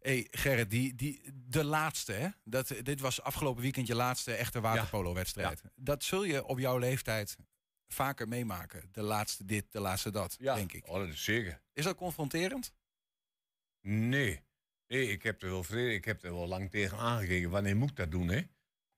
Hey, 0.00 0.26
Gerrit, 0.30 0.70
die, 0.70 0.94
die, 0.94 1.22
de 1.34 1.64
laatste, 1.64 2.12
hè? 2.12 2.28
Dat, 2.44 2.74
dit 2.82 3.00
was 3.00 3.22
afgelopen 3.22 3.62
weekend 3.62 3.86
je 3.86 3.94
laatste 3.94 4.34
echte 4.34 4.60
waterpolo-wedstrijd. 4.60 5.62
Dat 5.74 6.04
zul 6.04 6.24
je 6.24 6.44
op 6.44 6.58
jouw 6.58 6.78
leeftijd 6.78 7.36
vaker 7.88 8.28
meemaken. 8.28 8.88
De 8.92 9.02
laatste 9.02 9.44
dit, 9.44 9.72
de 9.72 9.80
laatste 9.80 10.10
dat, 10.10 10.36
Ja, 10.38 10.54
denk 10.54 10.72
ik. 10.72 10.88
Oh, 10.88 10.98
dat 10.98 11.08
is 11.08 11.24
zeker. 11.24 11.62
Is 11.72 11.84
dat 11.84 11.96
confronterend? 11.96 12.72
Nee. 13.80 14.44
Nee, 14.86 15.10
ik 15.10 15.22
heb 15.22 15.42
er 15.42 15.50
wel 15.50 15.64
vrede, 15.64 15.94
ik 15.94 16.04
heb 16.04 16.24
er 16.24 16.32
wel 16.32 16.46
lang 16.46 16.70
tegen 16.70 16.98
aangekeken. 16.98 17.50
Wanneer 17.50 17.76
moet 17.76 17.90
ik 17.90 17.96
dat 17.96 18.10
doen, 18.10 18.28
hè? 18.28 18.38
Op 18.38 18.44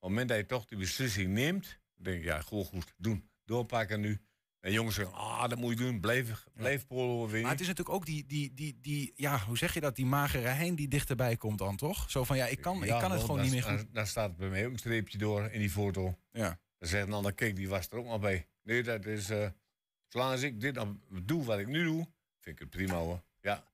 het 0.04 0.10
moment 0.10 0.28
dat 0.28 0.38
je 0.38 0.46
toch 0.46 0.64
die 0.64 0.78
beslissing 0.78 1.32
neemt, 1.32 1.80
denk 1.94 2.18
ik, 2.18 2.24
ja, 2.24 2.40
gewoon 2.40 2.64
goed, 2.64 2.94
doen. 2.96 3.30
Doorpakken 3.44 4.00
nu. 4.00 4.20
En 4.60 4.72
jongens 4.72 4.94
zeggen, 4.94 5.14
ah, 5.14 5.48
dat 5.48 5.58
moet 5.58 5.78
je 5.78 5.84
doen, 5.84 6.00
blijf, 6.00 6.86
polo 6.86 7.24
winnen. 7.24 7.42
Maar 7.42 7.50
het 7.50 7.60
is 7.60 7.66
natuurlijk 7.66 7.96
ook 7.96 8.06
die, 8.06 8.26
die, 8.26 8.54
die, 8.54 8.78
die, 8.80 9.12
ja, 9.16 9.38
hoe 9.38 9.58
zeg 9.58 9.74
je 9.74 9.80
dat, 9.80 9.96
die 9.96 10.06
magere 10.06 10.48
hein 10.48 10.74
die 10.74 10.88
dichterbij 10.88 11.36
komt 11.36 11.58
dan, 11.58 11.76
toch? 11.76 12.10
Zo 12.10 12.24
van, 12.24 12.36
ja, 12.36 12.46
ik 12.46 12.60
kan, 12.60 12.84
ik 12.84 12.88
kan 12.88 13.10
het 13.10 13.20
gewoon 13.20 13.40
niet 13.40 13.50
meer 13.50 13.62
goed. 13.62 13.86
Daar 13.92 14.06
staat 14.06 14.36
bij 14.36 14.48
mij 14.48 14.66
ook 14.66 14.72
een 14.72 14.78
streepje 14.78 15.18
door 15.18 15.50
in 15.50 15.60
die 15.60 15.70
foto. 15.70 16.18
Ja. 16.32 16.58
Dan 16.78 16.88
zegt 16.88 17.06
een 17.06 17.12
ander, 17.12 17.34
kijk, 17.34 17.56
die 17.56 17.68
was 17.68 17.88
er 17.88 17.98
ook 17.98 18.06
nog 18.06 18.20
bij. 18.20 18.46
Nee, 18.62 18.82
dat 18.82 19.06
is, 19.06 19.30
eh, 19.30 19.48
zolang 20.08 20.32
als 20.32 20.42
ik 20.42 20.60
dit 20.60 20.74
dan 20.74 21.00
doe 21.22 21.44
wat 21.44 21.58
ik 21.58 21.66
nu 21.66 21.84
doe, 21.84 22.06
vind 22.40 22.56
ik 22.56 22.58
het 22.58 22.70
prima 22.70 22.94
hoor. 22.94 23.22
Ja. 23.40 23.64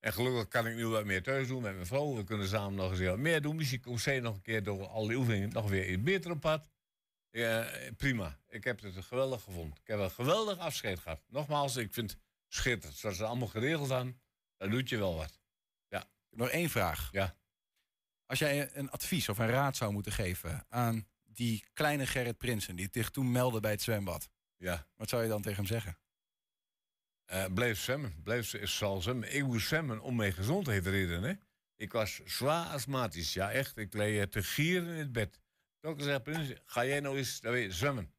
En 0.00 0.12
gelukkig 0.12 0.48
kan 0.48 0.66
ik 0.66 0.74
nu 0.74 0.86
wat 0.86 1.04
meer 1.04 1.22
thuis 1.22 1.48
doen 1.48 1.62
met 1.62 1.74
mijn 1.74 1.86
vrouw. 1.86 2.14
We 2.14 2.24
kunnen 2.24 2.48
samen 2.48 2.74
nog 2.74 2.90
eens 2.90 3.00
wat 3.00 3.18
meer 3.18 3.42
doen. 3.42 3.56
Misschien 3.56 3.80
komt 3.80 4.00
zij 4.00 4.20
nog 4.20 4.34
een 4.34 4.42
keer 4.42 4.62
door 4.62 4.86
al 4.86 5.06
die 5.06 5.16
oefeningen 5.16 5.50
nog 5.52 5.68
weer 5.68 5.90
iets 5.90 6.02
beter 6.02 6.30
op 6.30 6.40
pad. 6.40 6.68
Ja, 7.34 7.70
prima. 7.96 8.38
Ik 8.48 8.64
heb 8.64 8.80
het 8.80 9.04
geweldig 9.04 9.42
gevonden. 9.42 9.78
Ik 9.80 9.86
heb 9.86 9.98
een 9.98 10.10
geweldig 10.10 10.58
afscheid 10.58 10.98
gehad. 10.98 11.20
Nogmaals, 11.28 11.76
ik 11.76 11.92
vind 11.92 12.10
het 12.10 12.20
schitterend. 12.48 12.98
Zoals 12.98 13.16
ze 13.16 13.24
allemaal 13.24 13.48
geregeld 13.48 13.90
aan, 13.90 14.20
dan 14.56 14.70
doet 14.70 14.88
je 14.88 14.96
wel 14.96 15.14
wat. 15.14 15.42
Nog 16.34 16.48
één 16.48 16.70
vraag. 16.70 17.08
Ja. 17.12 17.36
Als 18.26 18.38
jij 18.38 18.76
een 18.76 18.90
advies 18.90 19.28
of 19.28 19.38
een 19.38 19.48
raad 19.48 19.76
zou 19.76 19.92
moeten 19.92 20.12
geven 20.12 20.66
aan 20.68 21.06
die 21.24 21.64
kleine 21.72 22.06
Gerrit 22.06 22.38
Prinsen, 22.38 22.76
die 22.76 22.88
zich 22.92 23.10
toen 23.10 23.32
meldde 23.32 23.60
bij 23.60 23.70
het 23.70 23.82
zwembad. 23.82 24.30
Ja. 24.56 24.86
Wat 24.96 25.08
zou 25.08 25.22
je 25.22 25.28
dan 25.28 25.42
tegen 25.42 25.56
hem 25.56 25.66
zeggen? 25.66 25.98
Uh, 27.32 27.44
blijf 27.54 27.80
zwemmen. 27.80 28.22
Blijf 28.22 28.54
zal 28.62 29.02
zwemmen. 29.02 29.34
Ik 29.34 29.44
moest 29.44 29.66
zwemmen 29.66 30.00
om 30.00 30.16
mijn 30.16 30.32
gezondheid 30.32 30.82
te 30.82 30.90
redden. 30.90 31.22
Hè? 31.22 31.34
Ik 31.76 31.92
was 31.92 32.20
zwaar 32.24 32.66
astmatisch. 32.66 33.32
Ja, 33.32 33.50
echt. 33.50 33.76
Ik 33.76 33.94
leed 33.94 34.32
te 34.32 34.42
gieren 34.42 34.88
in 34.88 34.98
het 34.98 35.12
bed. 35.12 35.40
Dokter 35.84 36.04
zei, 36.04 36.18
Prins, 36.18 36.52
ga 36.64 36.84
jij 36.84 37.00
nou 37.00 37.16
eens 37.16 37.38
weet, 37.40 37.74
zwemmen? 37.74 38.12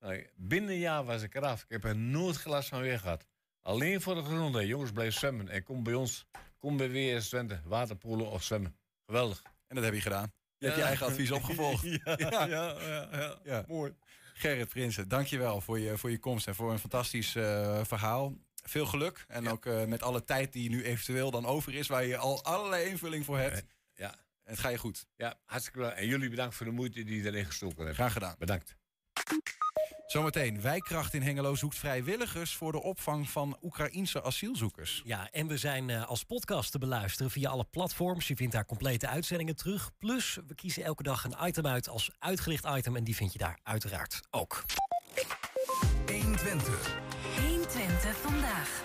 Nou, 0.00 0.26
binnen 0.36 0.70
een 0.70 0.78
jaar 0.78 1.04
was 1.04 1.22
ik 1.22 1.34
eraf. 1.34 1.62
Ik 1.62 1.68
heb 1.68 1.84
er 1.84 1.96
nooit 1.96 2.36
glas 2.36 2.68
van 2.68 2.80
weer 2.80 2.98
gehad. 2.98 3.26
Alleen 3.62 4.00
voor 4.00 4.14
de 4.14 4.22
gezondheid. 4.22 4.68
Jongens, 4.68 4.92
blijf 4.92 5.14
zwemmen. 5.14 5.48
En 5.48 5.62
kom 5.62 5.82
bij 5.82 5.94
ons. 5.94 6.26
Kom 6.58 6.76
bij 6.76 6.90
WS 6.90 7.28
Twente. 7.28 7.60
Waterpoelen 7.64 8.30
of 8.30 8.42
zwemmen. 8.42 8.76
Geweldig. 9.06 9.42
En 9.66 9.74
dat 9.74 9.84
heb 9.84 9.94
je 9.94 10.00
gedaan. 10.00 10.32
Je 10.58 10.66
hebt 10.66 10.78
je 10.78 10.84
eigen 10.84 11.06
advies 11.06 11.30
opgevolgd. 11.30 11.82
ja, 12.04 12.14
ja, 12.16 12.46
ja, 12.46 12.76
ja, 13.12 13.38
Ja. 13.44 13.64
Mooi. 13.68 13.94
Gerrit 14.34 14.68
Prinsen, 14.68 15.08
dankjewel 15.08 15.60
voor 15.60 15.78
je, 15.78 15.98
voor 15.98 16.10
je 16.10 16.18
komst 16.18 16.46
en 16.46 16.54
voor 16.54 16.72
een 16.72 16.78
fantastisch 16.78 17.34
eh, 17.34 17.84
verhaal. 17.84 18.34
Veel 18.62 18.86
geluk. 18.86 19.24
En 19.28 19.48
ook 19.48 19.66
eh, 19.66 19.84
met 19.84 20.02
alle 20.02 20.24
tijd 20.24 20.52
die 20.52 20.70
nu 20.70 20.84
eventueel 20.84 21.30
dan 21.30 21.46
over 21.46 21.74
is, 21.74 21.86
waar 21.86 22.04
je 22.04 22.16
al 22.16 22.44
allerlei 22.44 22.88
invulling 22.88 23.24
voor 23.24 23.38
hebt. 23.38 23.64
Ja. 23.94 24.14
En 24.48 24.54
het 24.54 24.62
ga 24.62 24.68
je 24.68 24.78
goed. 24.78 25.06
Ja, 25.16 25.34
hartstikke 25.44 25.78
bedankt. 25.78 26.00
En 26.00 26.06
jullie 26.06 26.30
bedankt 26.30 26.54
voor 26.54 26.66
de 26.66 26.72
moeite 26.72 27.04
die 27.04 27.22
je 27.22 27.28
erin 27.28 27.44
gestoken 27.44 27.76
hebben. 27.76 27.94
Graag 27.94 28.12
gedaan. 28.12 28.34
Bedankt. 28.38 28.76
Zometeen, 30.06 30.60
Wijkracht 30.60 31.14
in 31.14 31.22
Hengelo 31.22 31.54
zoekt 31.54 31.78
vrijwilligers 31.78 32.54
voor 32.54 32.72
de 32.72 32.82
opvang 32.82 33.30
van 33.30 33.58
Oekraïense 33.62 34.22
asielzoekers. 34.22 35.02
Ja, 35.04 35.30
en 35.30 35.46
we 35.46 35.56
zijn 35.56 35.88
uh, 35.88 36.06
als 36.06 36.24
podcast 36.24 36.70
te 36.70 36.78
beluisteren 36.78 37.30
via 37.30 37.50
alle 37.50 37.64
platforms. 37.64 38.28
Je 38.28 38.36
vindt 38.36 38.52
daar 38.52 38.66
complete 38.66 39.08
uitzendingen 39.08 39.56
terug. 39.56 39.90
Plus, 39.98 40.38
we 40.46 40.54
kiezen 40.54 40.84
elke 40.84 41.02
dag 41.02 41.24
een 41.24 41.46
item 41.46 41.66
uit 41.66 41.88
als 41.88 42.10
uitgelicht 42.18 42.64
item. 42.64 42.96
En 42.96 43.04
die 43.04 43.16
vind 43.16 43.32
je 43.32 43.38
daar 43.38 43.58
uiteraard 43.62 44.20
ook. 44.30 44.64
120. 46.06 46.98
120 47.40 48.16
vandaag. 48.16 48.82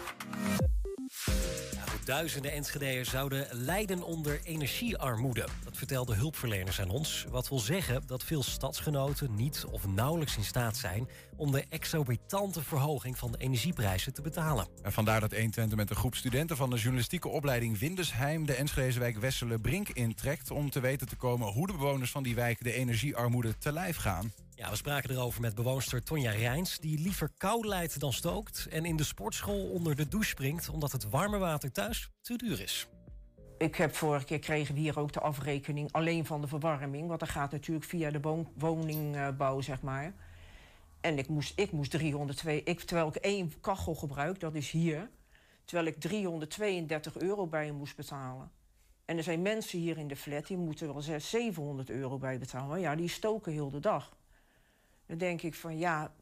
Duizenden 2.06 2.52
Enschede'ers 2.52 3.10
zouden 3.10 3.48
lijden 3.52 4.04
onder 4.04 4.40
energiearmoede. 4.44 5.48
Dat 5.64 5.78
vertelden 5.78 6.18
hulpverleners 6.18 6.82
aan 6.82 6.90
ons. 6.90 7.26
Wat 7.30 7.50
wil 7.50 7.60
zeggen 7.60 8.04
dat 8.08 8.24
veel 8.24 8.44
stadsgenoten 8.44 9.36
niet 9.36 9.66
of 9.72 9.88
nauwelijks 9.88 10.38
in 10.38 10.44
staat 10.44 10.78
zijn... 10.78 11.08
om 11.36 11.52
de 11.52 11.66
exorbitante 11.70 12.64
verhoging 12.64 13.18
van 13.18 13.32
de 13.32 13.38
energieprijzen 13.38 14.14
te 14.14 14.22
betalen. 14.22 14.68
En 14.82 14.94
vandaar 14.94 15.20
dat 15.20 15.32
120 15.32 15.78
met 15.78 15.90
een 15.90 15.96
groep 15.96 16.16
studenten 16.16 16.58
van 16.58 16.70
de 16.70 16.78
journalistieke 16.78 17.28
opleiding 17.28 17.80
Windesheim... 17.80 18.46
de 18.46 18.54
Enschedeze 18.54 19.00
wijk 19.00 19.18
Wesselen 19.18 19.62
Brink 19.62 19.90
intrekt... 19.90 20.52
om 20.52 20.70
te 20.70 20.80
weten 20.80 21.08
te 21.08 21.16
komen 21.16 21.48
hoe 21.48 21.68
de 21.68 21.74
bewoners 21.74 22.12
van 22.12 22.24
die 22.24 22.36
wijk 22.36 22.64
de 22.64 22.74
energiearmoede 22.74 23.58
te 23.58 23.72
lijf 23.72 23.98
gaan. 23.98 24.32
Ja, 24.56 24.70
we 24.70 24.76
spraken 24.76 25.10
erover 25.10 25.42
met 25.42 25.56
bewoonster 25.56 26.04
Tonja 26.04 26.32
Rijns... 26.32 26.80
die 26.80 27.00
liever 27.00 27.30
kou 27.38 27.68
leidt 27.68 28.00
dan 28.00 28.14
stookt... 28.14 28.68
en 28.70 28.86
in 28.86 28.96
de 28.96 29.04
sportschool 29.04 29.70
onder 29.70 29.96
de 29.96 30.08
douche 30.08 30.30
springt... 30.30 30.70
omdat 30.70 30.92
het 30.92 31.10
warme 31.10 31.38
water 31.38 31.72
thuis 31.72 32.10
te 32.22 32.36
duur 32.36 32.62
is. 32.62 32.88
Ik 33.58 33.76
heb 33.76 33.96
vorige 33.96 34.26
keer 34.26 34.40
kregen 34.40 34.74
we 34.74 34.80
hier 34.80 35.00
ook 35.00 35.14
de 35.14 35.20
afrekening 35.20 35.92
alleen 35.92 36.26
van 36.26 36.42
de 36.42 36.48
verwarming. 36.48 37.08
Want 37.08 37.20
dat 37.20 37.30
gaat 37.30 37.52
natuurlijk 37.52 37.86
via 37.86 38.12
de 38.12 38.46
woningbouw, 38.58 39.62
zeg 39.62 39.82
maar. 39.82 40.14
En 41.02 41.18
ik 41.18 41.28
moest, 41.28 41.60
ik 41.60 41.72
moest 41.72 41.92
302, 41.92 42.64
ik, 42.64 42.80
terwijl 42.80 43.08
ik 43.08 43.16
één 43.16 43.54
kachel 43.62 43.96
gebruik, 43.96 44.40
dat 44.40 44.56
is 44.56 44.72
hier. 44.72 45.10
Terwijl 45.66 45.88
ik 45.88 46.00
332 46.00 47.18
euro 47.18 47.48
bij 47.48 47.66
hem 47.66 47.76
moest 47.76 47.96
betalen. 47.96 48.52
En 49.06 49.18
er 49.18 49.24
zijn 49.24 49.42
mensen 49.42 49.80
hier 49.80 49.98
in 49.98 50.08
de 50.08 50.16
flat 50.16 50.48
die 50.48 50.58
moeten 50.58 50.88
wel 50.88 51.02
600, 51.02 51.24
700 51.24 51.90
euro 51.90 52.18
bij 52.18 52.40
betalen. 52.40 52.80
Ja, 52.80 52.96
die 52.96 53.10
stoken 53.10 53.52
heel 53.52 53.70
de 53.70 53.80
dag. 53.80 54.12
Dan 55.06 55.18
denk 55.18 55.42
ik 55.42 55.56
van 55.56 55.78
ja, 55.78 56.14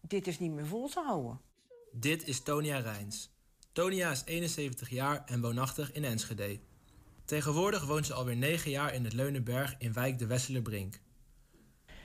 dit 0.00 0.26
is 0.26 0.38
niet 0.38 0.52
meer 0.52 0.66
vol 0.66 0.88
te 0.88 1.00
houden. 1.00 1.40
Dit 1.92 2.26
is 2.26 2.42
Tonia 2.42 2.78
Rijns. 2.78 3.30
Tonia 3.72 4.10
is 4.10 4.22
71 4.24 4.88
jaar 4.88 5.24
en 5.24 5.40
woonachtig 5.40 5.92
in 5.92 6.04
Enschede. 6.04 6.60
Tegenwoordig 7.24 7.86
woont 7.86 8.06
ze 8.06 8.14
alweer 8.14 8.36
9 8.36 8.70
jaar 8.70 8.94
in 8.94 9.04
het 9.04 9.12
Leunenberg 9.12 9.74
in 9.78 9.92
wijk 9.92 10.18
de 10.18 10.26
Wesselerbrink. 10.26 11.00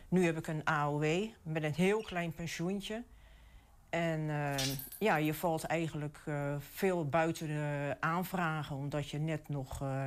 Nu 0.10 0.26
heb 0.26 0.38
ik 0.38 0.48
een 0.48 0.64
AOW 0.64 1.28
met 1.44 1.64
een 1.64 1.74
heel 1.74 2.02
klein 2.02 2.34
pensioentje. 2.34 3.04
En 3.90 4.20
uh, 4.20 4.54
ja, 5.00 5.16
je 5.16 5.34
valt 5.34 5.64
eigenlijk 5.64 6.22
uh, 6.26 6.56
veel 6.60 7.10
buiten 7.10 7.48
de 7.48 7.96
aanvragen... 8.00 8.76
omdat 8.76 9.10
je 9.10 9.18
net 9.18 9.50
nog 9.50 9.82
uh, 9.82 10.06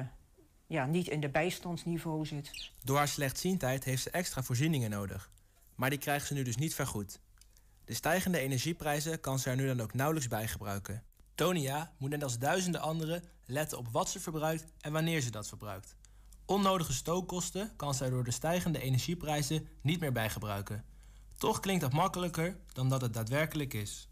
ja, 0.67 0.87
niet 0.87 1.09
in 1.09 1.21
de 1.21 1.29
bijstandsniveau 1.29 2.27
zit. 2.27 2.71
Door 2.85 2.97
haar 2.97 3.09
slechtziendheid 3.09 3.85
heeft 3.85 4.03
ze 4.03 4.11
extra 4.11 4.43
voorzieningen 4.43 4.91
nodig. 4.91 5.31
Maar 5.79 5.91
die 5.91 5.99
krijgt 5.99 6.27
ze 6.27 6.35
nu 6.35 6.43
dus 6.43 6.57
niet 6.57 6.75
vergoed. 6.75 7.21
De 7.85 7.95
stijgende 7.95 8.39
energieprijzen 8.39 9.21
kan 9.21 9.39
ze 9.39 9.51
er 9.51 9.57
nu 9.57 9.67
dan 9.67 9.81
ook 9.81 9.95
nauwelijks 9.95 10.29
bij 10.29 10.49
gebruiken. 10.49 11.03
Tonia 11.35 11.93
moet 11.99 12.11
net 12.11 12.23
als 12.23 12.39
duizenden 12.39 12.81
anderen 12.81 13.23
letten 13.47 13.79
op 13.79 13.89
wat 13.89 14.11
ze 14.11 14.21
verbruikt 14.21 14.65
en 14.81 14.93
wanneer 14.93 15.21
ze 15.21 15.31
dat 15.31 15.49
verbruikt. 15.49 15.97
Onnodige 16.45 16.93
stookkosten 16.93 17.77
kan 17.77 17.95
zij 17.95 18.11
door 18.11 18.25
de 18.25 18.31
stijgende 18.31 18.81
energieprijzen 18.81 19.69
niet 19.83 20.01
meer 20.01 20.13
bijgebruiken. 20.13 20.85
Toch 21.37 21.61
klinkt 21.61 21.83
dat 21.83 21.93
makkelijker 21.93 22.57
dan 22.73 22.89
dat 22.89 23.01
het 23.01 23.15
daadwerkelijk 23.15 23.75
is. 23.75 24.09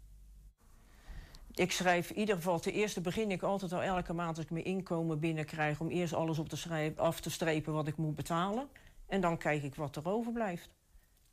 Ik 1.51 1.71
schrijf 1.71 2.09
in 2.09 2.19
ieder 2.19 2.35
geval, 2.35 2.59
ten 2.59 2.73
eerste 2.73 3.01
begin 3.01 3.31
ik 3.31 3.41
altijd 3.41 3.73
al 3.73 3.81
elke 3.81 4.13
maand 4.13 4.35
als 4.35 4.45
ik 4.45 4.51
mijn 4.51 4.65
inkomen 4.65 5.19
binnenkrijg... 5.19 5.79
om 5.79 5.89
eerst 5.89 6.13
alles 6.13 6.39
op 6.39 6.49
te 6.49 6.57
schrijven, 6.57 6.97
af 6.97 7.19
te 7.19 7.29
strepen 7.29 7.73
wat 7.73 7.87
ik 7.87 7.97
moet 7.97 8.15
betalen. 8.15 8.69
En 9.07 9.21
dan 9.21 9.37
kijk 9.37 9.63
ik 9.63 9.75
wat 9.75 9.95
er 9.95 10.07
overblijft. 10.07 10.76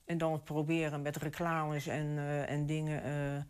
En 0.05 0.19
dan 0.19 0.43
proberen 0.43 1.03
met 1.03 1.17
reclames 1.17 1.87
en, 1.87 2.07
uh, 2.07 2.51
en 2.51 2.67
dingen 2.67 3.07
uh, 3.07 3.43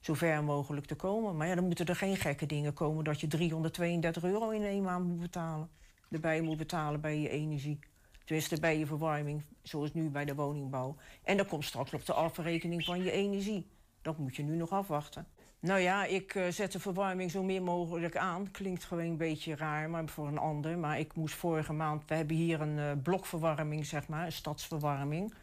zo 0.00 0.14
ver 0.14 0.44
mogelijk 0.44 0.86
te 0.86 0.94
komen. 0.94 1.36
Maar 1.36 1.46
ja, 1.46 1.54
dan 1.54 1.66
moeten 1.66 1.86
er 1.86 1.96
geen 1.96 2.16
gekke 2.16 2.46
dingen 2.46 2.74
komen 2.74 3.04
dat 3.04 3.20
je 3.20 3.26
332 3.26 4.24
euro 4.24 4.50
in 4.50 4.64
één 4.64 4.82
maand 4.82 5.06
moet 5.06 5.20
betalen. 5.20 5.70
Erbij 6.10 6.40
moet 6.40 6.56
betalen 6.56 7.00
bij 7.00 7.18
je 7.18 7.28
energie. 7.28 7.78
Tenminste, 8.24 8.60
bij 8.60 8.78
je 8.78 8.86
verwarming, 8.86 9.42
zoals 9.62 9.94
nu 9.94 10.08
bij 10.08 10.24
de 10.24 10.34
woningbouw. 10.34 10.96
En 11.22 11.36
dan 11.36 11.46
komt 11.46 11.64
straks 11.64 11.90
nog 11.90 12.04
de 12.04 12.12
afrekening 12.12 12.84
van 12.84 13.02
je 13.02 13.10
energie. 13.10 13.66
Dat 14.02 14.18
moet 14.18 14.36
je 14.36 14.42
nu 14.42 14.56
nog 14.56 14.70
afwachten. 14.70 15.26
Nou 15.60 15.80
ja, 15.80 16.04
ik 16.04 16.34
uh, 16.34 16.48
zet 16.48 16.72
de 16.72 16.80
verwarming 16.80 17.30
zo 17.30 17.42
meer 17.42 17.62
mogelijk 17.62 18.16
aan. 18.16 18.50
Klinkt 18.50 18.84
gewoon 18.84 19.04
een 19.04 19.16
beetje 19.16 19.56
raar 19.56 19.90
maar 19.90 20.08
voor 20.08 20.28
een 20.28 20.38
ander. 20.38 20.78
Maar 20.78 20.98
ik 20.98 21.14
moest 21.14 21.34
vorige 21.34 21.72
maand... 21.72 22.02
We 22.06 22.14
hebben 22.14 22.36
hier 22.36 22.60
een 22.60 23.02
blokverwarming, 23.02 23.86
zeg 23.86 24.08
maar, 24.08 24.26
een 24.26 24.32
stadsverwarming. 24.32 25.34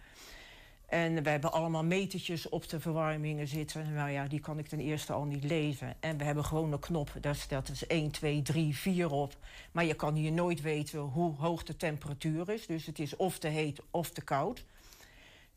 En 0.88 1.24
we 1.24 1.30
hebben 1.30 1.52
allemaal 1.52 1.84
metertjes 1.84 2.50
op 2.50 2.70
de 2.70 2.80
verwarmingen 2.80 3.48
zitten. 3.48 3.94
Nou 3.94 4.10
ja, 4.10 4.28
die 4.28 4.40
kan 4.40 4.60
ik 4.60 4.68
ten 4.68 4.80
eerste 4.80 5.14
al 5.14 5.24
niet 5.24 5.44
lezen. 5.44 5.96
En 6.00 6.18
we 6.18 6.24
hebben 6.24 6.46
gewoon 6.46 6.72
een 6.72 6.80
knop, 6.80 7.12
daar 7.22 7.36
staat 7.36 7.68
dus 7.68 7.88
1, 7.88 8.12
2, 8.12 8.42
3, 8.42 8.76
4 8.76 9.12
op. 9.12 9.36
Maar 9.72 9.86
je 9.86 9.94
kan 9.94 10.16
hier 10.16 10.32
nooit 10.32 10.62
weten 10.62 11.00
hoe 11.00 11.36
hoog 11.36 11.64
de 11.64 11.78
temperatuur 11.78 12.50
is. 12.50 12.66
Dus 12.66 12.86
het 12.86 13.00
is 13.00 13.16
of 13.16 13.40
te 13.40 13.48
heet 13.48 13.82
of 13.92 14.10
te 14.10 14.22
koud. 14.22 14.66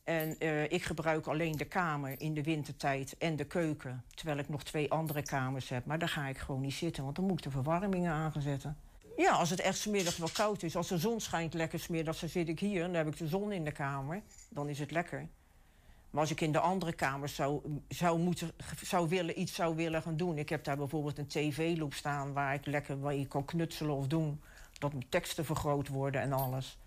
En 0.05 0.37
uh, 0.39 0.63
ik 0.63 0.83
gebruik 0.83 1.27
alleen 1.27 1.57
de 1.57 1.65
kamer 1.65 2.21
in 2.21 2.35
de 2.35 2.43
wintertijd 2.43 3.17
en 3.19 3.37
de 3.37 3.45
keuken... 3.45 4.05
terwijl 4.15 4.39
ik 4.39 4.49
nog 4.49 4.63
twee 4.63 4.91
andere 4.91 5.23
kamers 5.23 5.69
heb. 5.69 5.87
Maar 5.87 5.99
daar 5.99 6.09
ga 6.09 6.27
ik 6.27 6.39
gewoon 6.39 6.61
niet 6.61 6.75
zitten, 6.75 7.05
want 7.05 7.17
dan 7.17 7.25
moet 7.25 7.39
ik 7.39 7.45
de 7.45 7.51
verwarmingen 7.51 8.13
aanzetten. 8.13 8.77
Ja, 9.21 9.33
als 9.33 9.51
het 9.51 9.61
echt 9.61 9.79
smiddag 9.79 10.17
wel 10.17 10.29
koud 10.33 10.63
is. 10.63 10.77
Als 10.77 10.89
de 10.89 10.99
zon 10.99 11.21
schijnt 11.21 11.55
lekker 11.55 11.79
smiddags, 11.79 12.21
dan 12.21 12.29
zit 12.29 12.49
ik 12.49 12.61
hier... 12.61 12.83
en 12.83 12.87
dan 12.87 13.05
heb 13.05 13.07
ik 13.07 13.17
de 13.17 13.29
zon 13.29 13.53
in 13.53 13.65
de 13.65 13.73
kamer. 13.73 14.23
Dan 14.49 14.69
is 14.69 14.79
het 14.79 14.91
lekker. 14.91 15.29
Maar 16.11 16.21
als 16.21 16.31
ik 16.31 16.41
in 16.41 16.53
de 16.53 16.61
andere 16.61 16.93
kamers 16.93 17.35
zou, 17.35 17.81
zou, 17.89 18.19
moeten, 18.19 18.53
zou 18.83 19.09
willen, 19.09 19.41
iets 19.41 19.55
zou 19.55 19.77
willen 19.77 20.03
gaan 20.03 20.17
doen... 20.17 20.39
ik 20.39 20.49
heb 20.49 20.65
daar 20.65 20.77
bijvoorbeeld 20.77 21.19
een 21.19 21.27
tv-loop 21.27 21.95
staan... 21.95 22.33
waar 22.33 22.55
ik 22.55 22.67
lekker 22.67 23.01
waar 23.01 23.15
je 23.15 23.27
kan 23.27 23.45
knutselen 23.45 23.95
of 23.95 24.07
doen... 24.07 24.41
dat 24.79 24.93
mijn 24.93 25.09
teksten 25.09 25.45
vergroot 25.45 25.89
worden 25.89 26.21
en 26.21 26.33
alles... 26.33 26.79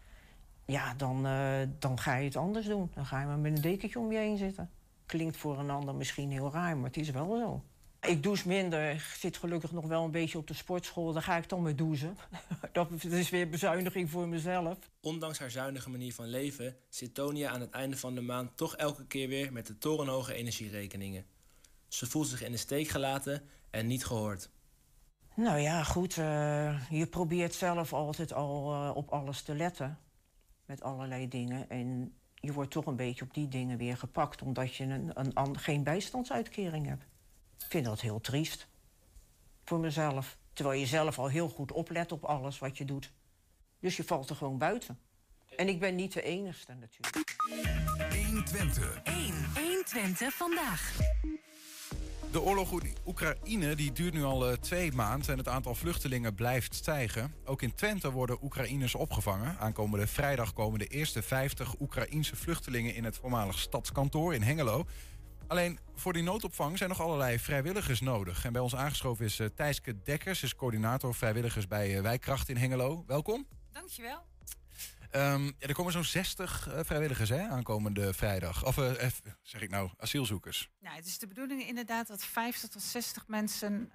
ja, 0.65 0.93
dan, 0.93 1.26
uh, 1.28 1.67
dan 1.80 2.00
ga 2.00 2.15
je 2.15 2.26
het 2.26 2.36
anders 2.36 2.65
doen. 2.65 2.91
Dan 2.93 3.06
ga 3.06 3.19
je 3.19 3.26
maar 3.26 3.39
met 3.39 3.56
een 3.56 3.62
dekentje 3.62 4.00
om 4.00 4.12
je 4.12 4.17
heen 4.17 4.38
zitten. 4.38 4.69
Klinkt 5.06 5.38
voor 5.38 5.60
een 5.60 5.69
ander 5.69 5.96
misschien 5.96 6.32
heel 6.32 6.52
raar, 6.52 6.78
maar 6.78 6.88
het 6.88 6.98
is 6.98 7.10
wel 7.10 7.38
zo. 7.38 7.63
Ik 8.03 8.23
douche 8.23 8.47
minder. 8.47 8.91
Ik 8.91 8.99
zit 8.99 9.37
gelukkig 9.37 9.71
nog 9.71 9.85
wel 9.85 10.03
een 10.03 10.11
beetje 10.11 10.37
op 10.37 10.47
de 10.47 10.53
sportschool. 10.53 11.13
Daar 11.13 11.23
ga 11.23 11.37
ik 11.37 11.49
dan 11.49 11.61
mee 11.61 11.75
douchen. 11.75 12.17
Dat 12.71 13.03
is 13.03 13.29
weer 13.29 13.49
bezuiniging 13.49 14.09
voor 14.09 14.27
mezelf. 14.27 14.77
Ondanks 15.01 15.39
haar 15.39 15.51
zuinige 15.51 15.89
manier 15.89 16.13
van 16.13 16.27
leven 16.27 16.75
zit 16.89 17.13
Tonia 17.13 17.49
aan 17.49 17.61
het 17.61 17.69
einde 17.69 17.97
van 17.97 18.15
de 18.15 18.21
maand 18.21 18.57
toch 18.57 18.75
elke 18.75 19.05
keer 19.05 19.27
weer 19.27 19.53
met 19.53 19.67
de 19.67 19.77
torenhoge 19.77 20.33
energierekeningen. 20.33 21.25
Ze 21.87 22.05
voelt 22.05 22.27
zich 22.27 22.43
in 22.43 22.51
de 22.51 22.57
steek 22.57 22.87
gelaten 22.87 23.41
en 23.69 23.87
niet 23.87 24.05
gehoord. 24.05 24.49
Nou 25.35 25.59
ja, 25.59 25.83
goed. 25.83 26.17
Uh, 26.17 26.89
je 26.89 27.07
probeert 27.07 27.53
zelf 27.53 27.93
altijd 27.93 28.33
al 28.33 28.73
uh, 28.73 28.95
op 28.95 29.09
alles 29.09 29.41
te 29.41 29.55
letten. 29.55 29.99
Met 30.65 30.81
allerlei 30.81 31.27
dingen. 31.27 31.69
En 31.69 32.13
je 32.33 32.53
wordt 32.53 32.71
toch 32.71 32.85
een 32.85 32.95
beetje 32.95 33.25
op 33.25 33.33
die 33.33 33.47
dingen 33.47 33.77
weer 33.77 33.97
gepakt... 33.97 34.41
omdat 34.41 34.75
je 34.75 34.83
een, 34.83 35.11
een, 35.13 35.31
een 35.33 35.59
geen 35.59 35.83
bijstandsuitkering 35.83 36.87
hebt. 36.87 37.05
Ik 37.63 37.71
vind 37.71 37.86
dat 37.86 38.02
heel 38.02 38.21
triest. 38.21 38.67
Voor 39.63 39.80
mezelf. 39.80 40.38
Terwijl 40.54 40.80
je 40.80 40.86
zelf 40.86 41.19
al 41.19 41.28
heel 41.28 41.49
goed 41.49 41.71
oplet 41.71 42.12
op 42.12 42.23
alles 42.23 42.60
wat 42.60 42.78
je 42.78 42.86
doet. 42.86 43.12
Dus 43.80 43.97
je 43.97 44.04
valt 44.04 44.30
er 44.30 44.36
gewoon 44.36 44.58
buiten. 44.58 44.99
En 45.56 45.67
ik 45.67 45.80
ben 45.80 45.95
niet 45.95 46.13
de 46.13 46.21
enigste 46.21 46.73
natuurlijk. 46.73 47.36
120. 48.26 49.02
1. 49.04 49.15
120. 49.15 49.84
Twente 49.93 50.32
vandaag. 50.32 50.97
De 52.32 52.41
oorlog 52.41 52.82
in 52.82 52.95
Oekraïne 53.06 53.76
die 53.76 53.91
duurt 53.91 54.13
nu 54.13 54.23
al 54.23 54.49
uh, 54.49 54.58
twee 54.58 54.91
maanden 54.91 55.30
en 55.30 55.38
het 55.38 55.47
aantal 55.47 55.76
vluchtelingen 55.76 56.36
blijft 56.36 56.76
stijgen. 56.76 57.34
Ook 57.45 57.62
in 57.62 57.76
Twente 57.76 58.12
worden 58.12 58.38
Oekraïners 58.43 58.95
opgevangen. 58.95 59.58
Aankomende 59.60 60.08
vrijdag 60.08 60.54
komen 60.54 60.80
de 60.80 60.88
eerste 60.88 61.21
50 61.21 61.80
Oekraïense 61.80 62.36
vluchtelingen 62.36 62.95
in 62.95 63.04
het 63.04 63.17
voormalig 63.17 63.60
stadskantoor 63.60 64.34
in 64.34 64.41
Hengelo. 64.41 64.86
Alleen 65.53 65.79
voor 65.95 66.13
die 66.13 66.23
noodopvang 66.23 66.77
zijn 66.77 66.89
nog 66.89 67.01
allerlei 67.01 67.39
vrijwilligers 67.39 68.01
nodig. 68.01 68.45
En 68.45 68.53
bij 68.53 68.61
ons 68.61 68.75
aangeschoven 68.75 69.25
is 69.25 69.39
uh, 69.39 69.47
Thijske 69.55 70.01
Dekkers, 70.03 70.43
is 70.43 70.55
coördinator 70.55 71.15
vrijwilligers 71.15 71.67
bij 71.67 71.95
uh, 71.95 72.01
Wijkracht 72.01 72.49
in 72.49 72.57
Hengelo. 72.57 73.03
Welkom. 73.07 73.47
Dankjewel. 73.71 74.25
Um, 75.11 75.45
ja, 75.45 75.67
er 75.67 75.73
komen 75.73 75.91
zo'n 75.91 76.03
60 76.03 76.67
uh, 76.67 76.79
vrijwilligers 76.83 77.29
hè, 77.29 77.47
aankomende 77.47 78.13
vrijdag. 78.13 78.65
Of 78.65 78.77
uh, 78.77 78.91
zeg 79.41 79.61
ik 79.61 79.69
nou, 79.69 79.89
asielzoekers. 79.97 80.69
Nou, 80.79 80.95
het 80.95 81.05
is 81.05 81.19
de 81.19 81.27
bedoeling 81.27 81.67
inderdaad 81.67 82.07
dat 82.07 82.23
50 82.23 82.69
tot 82.69 82.81
60 82.81 83.27
mensen 83.27 83.91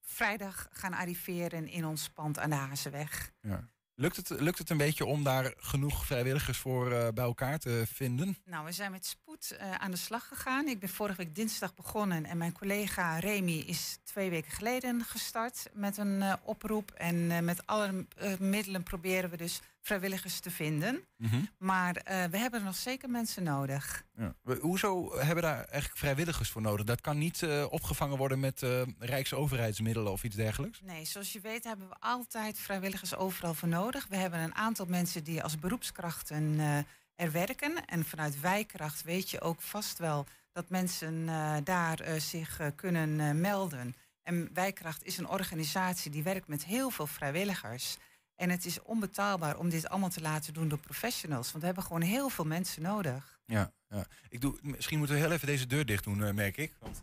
vrijdag 0.00 0.68
gaan 0.70 0.92
arriveren 0.92 1.68
in 1.68 1.86
ons 1.86 2.08
pand 2.08 2.38
aan 2.38 2.50
de 2.50 2.56
Hazenweg. 2.56 3.32
Ja. 3.40 3.68
Lukt 3.98 4.16
het, 4.16 4.40
lukt 4.40 4.58
het 4.58 4.70
een 4.70 4.76
beetje 4.76 5.04
om 5.04 5.24
daar 5.24 5.54
genoeg 5.56 6.06
vrijwilligers 6.06 6.58
voor 6.58 6.92
uh, 6.92 7.08
bij 7.14 7.24
elkaar 7.24 7.58
te 7.58 7.84
vinden? 7.92 8.36
Nou, 8.44 8.64
we 8.64 8.72
zijn 8.72 8.90
met 8.90 9.06
spoed 9.06 9.56
uh, 9.60 9.70
aan 9.72 9.90
de 9.90 9.96
slag 9.96 10.28
gegaan. 10.28 10.68
Ik 10.68 10.78
ben 10.80 10.88
vorige 10.88 11.16
week 11.16 11.34
dinsdag 11.34 11.74
begonnen 11.74 12.24
en 12.24 12.38
mijn 12.38 12.52
collega 12.52 13.18
Remy 13.18 13.64
is 13.66 13.98
twee 14.04 14.30
weken 14.30 14.50
geleden 14.50 15.04
gestart 15.04 15.66
met 15.72 15.96
een 15.96 16.20
uh, 16.20 16.32
oproep. 16.42 16.90
En 16.90 17.44
met 17.44 17.66
alle 17.66 18.06
middelen 18.38 18.82
proberen 18.82 19.30
we 19.30 19.36
dus 19.36 19.60
vrijwilligers 19.86 20.40
te 20.40 20.50
vinden. 20.50 21.04
Mm 21.16 21.28
-hmm. 21.28 21.48
Maar 21.58 21.92
we 22.30 22.38
hebben 22.38 22.64
nog 22.64 22.74
zeker 22.74 23.10
mensen 23.10 23.42
nodig. 23.42 24.04
Ja. 24.16 24.34
Hoezo 24.60 25.18
hebben 25.18 25.42
daar 25.42 25.64
eigenlijk 25.64 25.98
vrijwilligers 25.98 26.50
voor 26.50 26.62
nodig? 26.62 26.86
Dat 26.86 27.00
kan 27.00 27.18
niet 27.18 27.46
opgevangen 27.68 28.16
worden 28.16 28.40
met 28.40 28.66
rijksoverheidsmiddelen 28.98 30.12
of 30.12 30.24
iets 30.24 30.36
dergelijks? 30.36 30.80
Nee, 30.82 31.04
zoals 31.04 31.32
je 31.32 31.40
weet 31.40 31.64
hebben 31.64 31.88
we 31.88 31.96
altijd 31.98 32.58
vrijwilligers 32.58 33.16
overal 33.16 33.54
voor 33.54 33.68
nodig. 33.68 34.06
We 34.08 34.16
hebben 34.16 34.40
een 34.40 34.54
aantal 34.54 34.86
mensen 34.86 35.24
die 35.24 35.42
als 35.42 35.58
beroepskrachten 35.58 36.42
uh, 36.42 36.78
er 37.14 37.32
werken. 37.32 37.84
En 37.86 38.04
vanuit 38.04 38.40
wijkracht 38.40 39.02
weet 39.02 39.30
je 39.30 39.40
ook 39.40 39.60
vast 39.60 39.98
wel 39.98 40.26
dat 40.52 40.68
mensen 40.68 41.14
uh, 41.14 41.56
daar 41.64 42.08
uh, 42.08 42.20
zich 42.20 42.60
kunnen 42.74 43.40
melden. 43.40 43.94
En 44.22 44.50
wijkracht 44.54 45.04
is 45.04 45.18
een 45.18 45.28
organisatie 45.28 46.10
die 46.10 46.22
werkt 46.22 46.48
met 46.48 46.64
heel 46.64 46.90
veel 46.90 47.06
vrijwilligers. 47.06 47.96
En 48.36 48.50
het 48.50 48.64
is 48.64 48.82
onbetaalbaar 48.82 49.58
om 49.58 49.68
dit 49.68 49.88
allemaal 49.88 50.10
te 50.10 50.20
laten 50.20 50.54
doen 50.54 50.68
door 50.68 50.78
professionals. 50.78 51.46
Want 51.46 51.58
we 51.60 51.66
hebben 51.66 51.84
gewoon 51.84 52.02
heel 52.02 52.28
veel 52.28 52.46
mensen 52.46 52.82
nodig. 52.82 53.38
Ja, 53.44 53.72
ja. 53.88 54.06
Ik 54.28 54.40
doe, 54.40 54.58
misschien 54.62 54.98
moeten 54.98 55.16
we 55.16 55.22
heel 55.22 55.32
even 55.32 55.46
deze 55.46 55.66
deur 55.66 55.86
dicht 55.86 56.04
doen, 56.04 56.34
merk 56.34 56.56
ik. 56.56 56.76
Want 56.80 57.02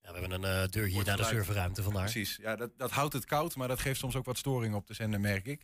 ja, 0.00 0.14
we 0.14 0.20
hebben 0.20 0.42
een 0.42 0.62
uh, 0.62 0.68
deur 0.68 0.86
hier 0.86 1.04
naar 1.04 1.16
de 1.16 1.24
serverruimte 1.24 1.82
vandaar. 1.82 2.02
Precies, 2.02 2.36
ja, 2.36 2.56
dat, 2.56 2.70
dat 2.78 2.90
houdt 2.90 3.12
het 3.12 3.24
koud, 3.24 3.56
maar 3.56 3.68
dat 3.68 3.80
geeft 3.80 3.98
soms 3.98 4.16
ook 4.16 4.24
wat 4.24 4.38
storing 4.38 4.74
op 4.74 4.86
de 4.86 4.94
zender, 4.94 5.20
merk 5.20 5.46
ik. 5.46 5.62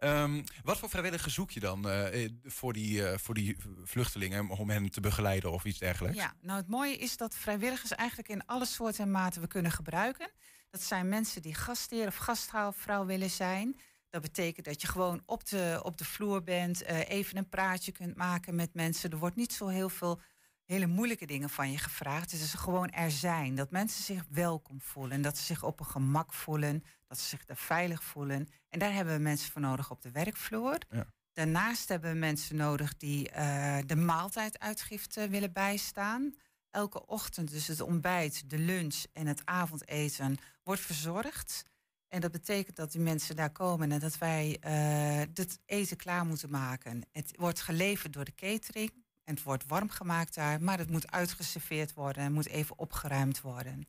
Um, 0.00 0.44
wat 0.62 0.78
voor 0.78 0.88
vrijwilligers 0.88 1.34
zoek 1.34 1.50
je 1.50 1.60
dan 1.60 1.88
uh, 1.88 2.28
voor, 2.44 2.72
die, 2.72 3.00
uh, 3.00 3.12
voor 3.16 3.34
die 3.34 3.56
vluchtelingen 3.82 4.48
om 4.48 4.70
hen 4.70 4.90
te 4.90 5.00
begeleiden 5.00 5.52
of 5.52 5.64
iets 5.64 5.78
dergelijks? 5.78 6.18
Ja, 6.18 6.34
nou 6.40 6.58
het 6.58 6.68
mooie 6.68 6.96
is 6.96 7.16
dat 7.16 7.34
vrijwilligers 7.34 7.90
eigenlijk 7.90 8.28
in 8.28 8.46
alle 8.46 8.66
soorten 8.66 9.04
en 9.04 9.10
maten 9.10 9.40
we 9.40 9.46
kunnen 9.46 9.72
gebruiken. 9.72 10.30
Dat 10.74 10.82
zijn 10.82 11.08
mensen 11.08 11.42
die 11.42 11.54
gastheer 11.54 12.06
of 12.06 12.16
gastvrouw 12.16 13.06
willen 13.06 13.30
zijn. 13.30 13.76
Dat 14.10 14.22
betekent 14.22 14.66
dat 14.66 14.80
je 14.80 14.86
gewoon 14.86 15.22
op 15.26 15.46
de, 15.46 15.80
op 15.82 15.98
de 15.98 16.04
vloer 16.04 16.42
bent, 16.42 16.84
even 16.84 17.36
een 17.36 17.48
praatje 17.48 17.92
kunt 17.92 18.16
maken 18.16 18.54
met 18.54 18.74
mensen. 18.74 19.10
Er 19.10 19.18
wordt 19.18 19.36
niet 19.36 19.52
zo 19.52 19.66
heel 19.66 19.88
veel 19.88 20.20
hele 20.64 20.86
moeilijke 20.86 21.26
dingen 21.26 21.50
van 21.50 21.70
je 21.70 21.78
gevraagd. 21.78 22.30
Het 22.30 22.40
is 22.40 22.54
gewoon 22.54 22.90
er 22.90 23.10
zijn. 23.10 23.54
Dat 23.54 23.70
mensen 23.70 24.04
zich 24.04 24.24
welkom 24.28 24.80
voelen. 24.80 25.22
Dat 25.22 25.38
ze 25.38 25.44
zich 25.44 25.62
op 25.62 25.80
een 25.80 25.86
gemak 25.86 26.32
voelen. 26.32 26.84
Dat 27.06 27.18
ze 27.18 27.28
zich 27.28 27.44
daar 27.44 27.56
veilig 27.56 28.04
voelen. 28.04 28.48
En 28.68 28.78
daar 28.78 28.92
hebben 28.92 29.14
we 29.14 29.22
mensen 29.22 29.52
voor 29.52 29.60
nodig 29.60 29.90
op 29.90 30.02
de 30.02 30.10
werkvloer. 30.10 30.78
Ja. 30.90 31.06
Daarnaast 31.32 31.88
hebben 31.88 32.12
we 32.12 32.18
mensen 32.18 32.56
nodig 32.56 32.96
die 32.96 33.30
uh, 33.30 33.78
de 33.86 33.96
maaltijduitgifte 33.96 35.28
willen 35.28 35.52
bijstaan. 35.52 36.34
Elke 36.70 37.06
ochtend, 37.06 37.50
dus 37.50 37.66
het 37.66 37.80
ontbijt, 37.80 38.50
de 38.50 38.58
lunch 38.58 39.04
en 39.12 39.26
het 39.26 39.42
avondeten, 39.44 40.38
wordt 40.64 40.80
verzorgd. 40.80 41.64
En 42.08 42.20
dat 42.20 42.32
betekent 42.32 42.76
dat 42.76 42.92
die 42.92 43.00
mensen 43.00 43.36
daar 43.36 43.52
komen 43.52 43.92
en 43.92 43.98
dat 43.98 44.18
wij 44.18 44.58
uh, 44.64 45.34
het 45.34 45.58
eten 45.66 45.96
klaar 45.96 46.26
moeten 46.26 46.50
maken. 46.50 47.02
Het 47.12 47.32
wordt 47.36 47.60
geleverd 47.60 48.12
door 48.12 48.24
de 48.24 48.34
catering. 48.34 48.90
En 49.24 49.34
het 49.34 49.42
wordt 49.42 49.66
warm 49.66 49.90
gemaakt 49.90 50.34
daar, 50.34 50.62
maar 50.62 50.78
het 50.78 50.90
moet 50.90 51.10
uitgeserveerd 51.10 51.94
worden 51.94 52.22
en 52.22 52.32
moet 52.32 52.48
even 52.48 52.78
opgeruimd 52.78 53.40
worden. 53.40 53.88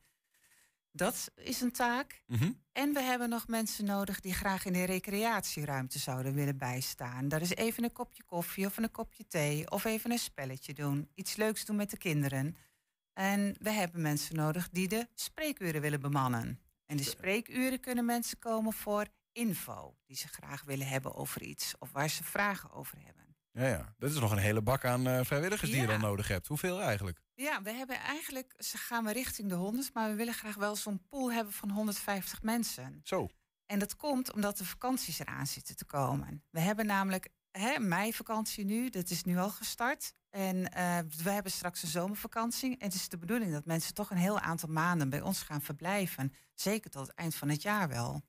Dat 0.92 1.32
is 1.36 1.62
een 1.62 1.72
taak. 1.72 2.24
Mm 2.28 2.38
-hmm. 2.38 2.62
En 2.72 2.94
we 2.94 3.02
hebben 3.02 3.30
nog 3.30 3.48
mensen 3.48 3.86
nodig 3.86 4.20
die 4.20 4.34
graag 4.34 4.66
in 4.66 4.74
de 4.74 4.84
recreatieruimte 4.84 6.00
zouden 6.00 6.34
willen 6.34 6.58
bijstaan. 6.58 7.28
Dat 7.28 7.42
is 7.42 7.56
even 7.56 7.84
een 7.84 7.92
kopje 7.92 8.24
koffie 8.24 8.66
of 8.66 8.78
een 8.78 8.92
kopje 8.92 9.28
thee 9.28 9.72
of 9.72 9.86
even 9.86 10.12
een 10.12 10.18
spelletje 10.18 10.74
doen. 10.74 11.10
Iets 11.14 11.36
leuks 11.36 11.66
doen 11.66 11.76
met 11.76 11.90
de 11.90 11.98
kinderen. 11.98 12.56
En 13.14 13.56
we 13.60 13.72
hebben 13.72 14.02
mensen 14.02 14.36
nodig 14.36 14.70
die 14.70 14.88
de 14.88 15.08
spreekuren 15.14 15.82
willen 15.82 16.02
bemannen. 16.02 16.60
En 16.86 16.98
de 16.98 17.04
spreekuren 17.04 17.80
kunnen 17.80 18.06
mensen 18.06 18.40
komen 18.40 18.74
voor 18.74 19.06
info 19.32 19.98
die 20.06 20.18
ze 20.18 20.28
graag 20.28 20.64
willen 20.64 20.88
hebben 20.88 21.16
over 21.16 21.42
iets 21.42 21.74
of 21.80 21.92
waar 21.92 22.10
ze 22.10 22.24
vragen 22.24 22.72
over 22.72 22.98
hebben. 23.04 23.36
Ja, 23.52 23.68
ja, 23.68 23.94
dat 23.98 24.12
is 24.12 24.20
nog 24.20 24.32
een 24.32 24.38
hele 24.38 24.62
bak 24.62 24.86
aan 24.86 25.08
uh, 25.08 25.20
vrijwilligers 25.24 25.70
ja. 25.70 25.76
die 25.76 25.86
je 25.86 25.92
dan 25.92 26.02
nodig 26.02 26.28
hebt. 26.28 26.48
Hoeveel 26.48 26.82
eigenlijk? 26.82 27.22
Ja, 27.34 27.62
we 27.62 27.72
hebben 27.72 28.00
eigenlijk, 28.00 28.54
ze 28.58 28.78
gaan 28.78 29.06
we 29.06 29.12
richting 29.12 29.50
de 29.50 29.56
100, 29.56 29.94
maar 29.94 30.10
we 30.10 30.16
willen 30.16 30.34
graag 30.34 30.56
wel 30.56 30.76
zo'n 30.76 31.06
pool 31.10 31.32
hebben 31.32 31.54
van 31.54 31.70
150 31.70 32.42
mensen. 32.42 33.00
Zo. 33.04 33.30
En 33.66 33.80
dat 33.80 33.96
komt 33.96 34.34
omdat 34.34 34.58
de 34.58 34.66
vakanties 34.66 35.20
eraan 35.20 35.48
zitten 35.48 35.76
te 35.76 35.86
komen. 35.86 36.44
We 36.50 36.60
hebben 36.60 36.86
namelijk 36.86 37.30
hè, 37.52 37.80
meivakantie 37.80 38.66
nu, 38.66 38.90
dat 38.90 39.10
is 39.10 39.24
nu 39.24 39.38
al 39.38 39.50
gestart. 39.50 40.14
En 40.36 40.56
uh, 40.58 40.98
we 41.24 41.30
hebben 41.30 41.52
straks 41.52 41.84
een 41.84 41.90
zomervakantie. 41.90 42.78
En 42.78 42.86
het 42.86 42.94
is 42.94 43.10
de 43.10 43.18
bedoeling 43.18 43.52
dat 43.52 43.66
mensen 43.66 43.94
toch 43.94 44.12
een 44.12 44.18
heel 44.18 44.40
aantal 44.40 44.70
maanden 44.70 45.10
bij 45.10 45.22
ons 45.22 45.42
gaan 45.42 45.62
verblijven. 45.62 46.34
Zeker 46.54 46.90
tot 46.90 47.08
het 47.08 47.16
eind 47.16 47.36
van 47.36 47.50
het 47.50 47.62
jaar 47.62 47.88
wel. 47.88 48.22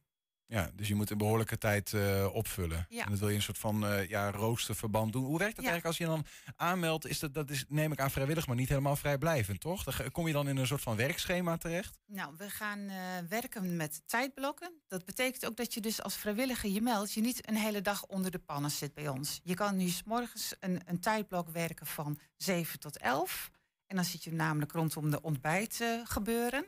Ja, 0.48 0.70
dus 0.74 0.88
je 0.88 0.94
moet 0.94 1.10
een 1.10 1.18
behoorlijke 1.18 1.58
tijd 1.58 1.92
uh, 1.92 2.34
opvullen. 2.34 2.86
Ja. 2.88 3.04
En 3.04 3.10
dat 3.10 3.18
wil 3.18 3.28
je 3.28 3.34
een 3.34 3.42
soort 3.42 3.58
van 3.58 3.84
uh, 3.84 4.08
ja, 4.08 4.30
roosterverband 4.30 5.12
doen. 5.12 5.24
Hoe 5.24 5.38
werkt 5.38 5.56
dat 5.56 5.64
ja. 5.64 5.70
eigenlijk 5.70 5.98
als 5.98 6.08
je 6.08 6.14
dan 6.14 6.26
aanmeldt? 6.56 7.06
Is 7.06 7.18
dat, 7.18 7.34
dat 7.34 7.50
is, 7.50 7.64
neem 7.68 7.92
ik 7.92 8.00
aan 8.00 8.10
vrijwillig, 8.10 8.46
maar 8.46 8.56
niet 8.56 8.68
helemaal 8.68 8.96
vrijblijvend, 8.96 9.60
toch? 9.60 9.84
Dan 9.84 10.10
kom 10.10 10.26
je 10.26 10.32
dan 10.32 10.48
in 10.48 10.56
een 10.56 10.66
soort 10.66 10.80
van 10.80 10.96
werkschema 10.96 11.56
terecht? 11.56 11.98
Nou, 12.06 12.34
we 12.36 12.50
gaan 12.50 12.78
uh, 12.78 12.94
werken 13.28 13.76
met 13.76 14.02
tijdblokken. 14.06 14.72
Dat 14.88 15.04
betekent 15.04 15.46
ook 15.46 15.56
dat 15.56 15.74
je 15.74 15.80
dus 15.80 16.02
als 16.02 16.16
vrijwilliger 16.16 16.70
je 16.70 16.80
meldt... 16.80 17.12
je 17.12 17.20
niet 17.20 17.48
een 17.48 17.56
hele 17.56 17.80
dag 17.80 18.06
onder 18.06 18.30
de 18.30 18.38
pannen 18.38 18.70
zit 18.70 18.94
bij 18.94 19.08
ons. 19.08 19.40
Je 19.42 19.54
kan 19.54 19.76
nu 19.76 19.88
s 19.88 20.02
morgens 20.04 20.54
een, 20.60 20.80
een 20.84 21.00
tijdblok 21.00 21.48
werken 21.48 21.86
van 21.86 22.18
7 22.36 22.78
tot 22.78 22.98
11. 22.98 23.50
En 23.86 23.96
dan 23.96 24.04
zit 24.04 24.24
je 24.24 24.32
namelijk 24.32 24.72
rondom 24.72 25.10
de 25.10 25.20
ontbijt 25.20 25.84
gebeuren. 26.04 26.66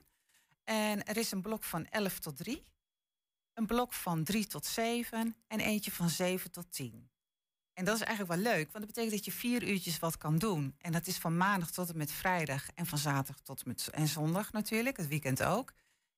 En 0.65 1.05
er 1.05 1.17
is 1.17 1.31
een 1.31 1.43
blok 1.43 1.65
van 1.65 1.87
11 1.87 2.19
tot 2.19 2.37
3 2.37 2.67
een 3.59 3.67
blok 3.67 3.93
van 3.93 4.25
3 4.25 4.47
tot 4.47 4.67
7 4.67 5.37
en 5.47 5.61
eentje 5.61 5.91
van 5.91 6.09
7 6.09 6.51
tot 6.51 6.73
10. 6.73 7.11
En 7.73 7.85
dat 7.85 7.95
is 7.95 8.03
eigenlijk 8.03 8.43
wel 8.43 8.53
leuk, 8.53 8.73
want 8.73 8.85
dat 8.85 8.87
betekent 8.87 9.13
dat 9.13 9.25
je 9.25 9.33
vier 9.33 9.69
uurtjes 9.69 9.99
wat 9.99 10.19
kan 10.19 10.39
doen. 10.39 10.75
En 10.79 10.93
dat 10.93 11.07
is 11.07 11.17
van 11.17 11.37
maandag 11.37 11.71
tot 11.71 11.91
en 11.91 11.97
met 11.97 12.13
vrijdag 12.13 12.69
en 12.75 12.87
van 12.87 12.99
zaterdag 12.99 13.41
tot 13.43 13.63
en 13.63 13.69
met 13.69 13.89
en 13.89 14.09
zondag 14.09 14.53
natuurlijk, 14.53 14.97
het 14.97 15.09
weekend 15.09 15.43
ook. 15.43 15.73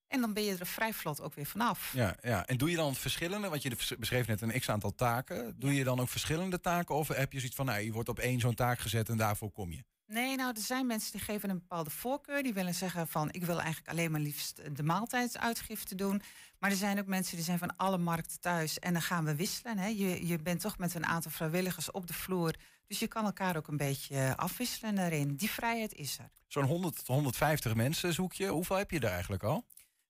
En 0.07 0.21
dan 0.21 0.33
ben 0.33 0.43
je 0.43 0.57
er 0.57 0.65
vrij 0.65 0.93
vlot 0.93 1.21
ook 1.21 1.33
weer 1.33 1.45
vanaf. 1.45 1.93
Ja, 1.93 2.15
ja. 2.21 2.45
En 2.45 2.57
doe 2.57 2.69
je 2.69 2.75
dan 2.75 2.95
verschillende, 2.95 3.49
want 3.49 3.61
je 3.61 3.95
beschreef 3.99 4.27
net 4.27 4.41
een 4.41 4.59
x-aantal 4.59 4.95
taken. 4.95 5.55
Doe 5.59 5.71
ja. 5.71 5.77
je 5.77 5.83
dan 5.83 5.99
ook 5.99 6.09
verschillende 6.09 6.59
taken 6.59 6.95
of 6.95 7.07
heb 7.07 7.31
je 7.31 7.37
zoiets 7.37 7.55
van, 7.55 7.65
nou, 7.65 7.81
je 7.81 7.91
wordt 7.91 8.09
op 8.09 8.19
één 8.19 8.39
zo'n 8.39 8.55
taak 8.55 8.79
gezet 8.79 9.09
en 9.09 9.17
daarvoor 9.17 9.51
kom 9.51 9.71
je? 9.71 9.83
Nee, 10.11 10.35
nou, 10.35 10.53
er 10.55 10.61
zijn 10.61 10.87
mensen 10.87 11.11
die 11.11 11.21
geven 11.21 11.49
een 11.49 11.59
bepaalde 11.59 11.89
voorkeur. 11.89 12.43
Die 12.43 12.53
willen 12.53 12.73
zeggen 12.73 13.07
van, 13.07 13.31
ik 13.31 13.45
wil 13.45 13.59
eigenlijk 13.59 13.89
alleen 13.89 14.11
maar 14.11 14.19
liefst 14.19 14.75
de 14.75 14.83
maaltijdsuitgifte 14.83 15.95
doen. 15.95 16.21
Maar 16.61 16.71
er 16.71 16.77
zijn 16.77 16.99
ook 16.99 17.05
mensen 17.05 17.35
die 17.35 17.45
zijn 17.45 17.59
van 17.59 17.75
alle 17.75 17.97
markten 17.97 18.39
thuis. 18.39 18.79
En 18.79 18.93
dan 18.93 19.01
gaan 19.01 19.25
we 19.25 19.35
wisselen. 19.35 19.77
Hè. 19.77 19.87
Je, 19.87 20.27
je 20.27 20.37
bent 20.37 20.61
toch 20.61 20.77
met 20.77 20.95
een 20.95 21.05
aantal 21.05 21.31
vrijwilligers 21.31 21.91
op 21.91 22.07
de 22.07 22.13
vloer. 22.13 22.55
Dus 22.87 22.99
je 22.99 23.07
kan 23.07 23.25
elkaar 23.25 23.57
ook 23.57 23.67
een 23.67 23.77
beetje 23.77 24.33
afwisselen 24.37 24.95
daarin. 24.95 25.35
Die 25.35 25.49
vrijheid 25.49 25.93
is 25.93 26.17
er. 26.19 26.29
Zo'n 26.47 26.63
100 26.63 26.95
tot 26.95 27.07
150 27.07 27.75
mensen 27.75 28.13
zoek 28.13 28.33
je. 28.33 28.47
Hoeveel 28.47 28.75
heb 28.75 28.91
je 28.91 28.99
er 28.99 29.11
eigenlijk 29.11 29.43
al? 29.43 29.65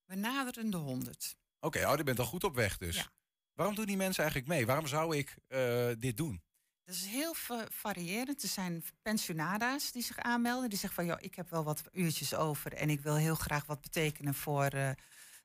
We 0.06 0.16
naderen 0.16 0.70
de 0.70 0.78
100. 0.78 1.36
Oké, 1.60 1.78
okay, 1.78 1.92
oh, 1.92 1.98
je 1.98 2.04
bent 2.04 2.20
al 2.20 2.26
goed 2.26 2.44
op 2.44 2.56
weg 2.56 2.78
dus. 2.78 2.96
Ja. 2.96 3.08
Waarom 3.54 3.76
doen 3.76 3.86
die 3.86 3.98
mensen 3.98 4.24
eigenlijk 4.24 4.54
mee? 4.54 4.66
Waarom 4.66 4.88
zou 4.88 5.18
ik 5.18 5.38
uh, 5.48 5.88
dit 5.98 6.18
doen? 6.18 6.42
Dat 6.84 6.96
is 6.96 7.06
heel 7.06 7.36
variërend. 7.70 8.44
Er 8.44 8.50
zijn 8.50 8.84
pensionada's 9.02 9.92
die 9.92 10.04
zich 10.04 10.18
aanmelden. 10.18 10.70
Die 10.70 10.80
zeggen 10.80 11.04
van, 11.04 11.14
ja, 11.14 11.20
ik 11.20 11.36
heb 11.36 11.50
wel 11.50 11.64
wat 11.64 11.84
uurtjes 11.92 12.36
over... 12.36 12.74
en 12.74 12.90
ik 12.90 13.02
wil 13.02 13.16
heel 13.16 13.36
graag 13.36 13.66
wat 13.66 13.82
betekenen 13.82 14.34
voor 14.34 14.74
uh, 14.74 14.90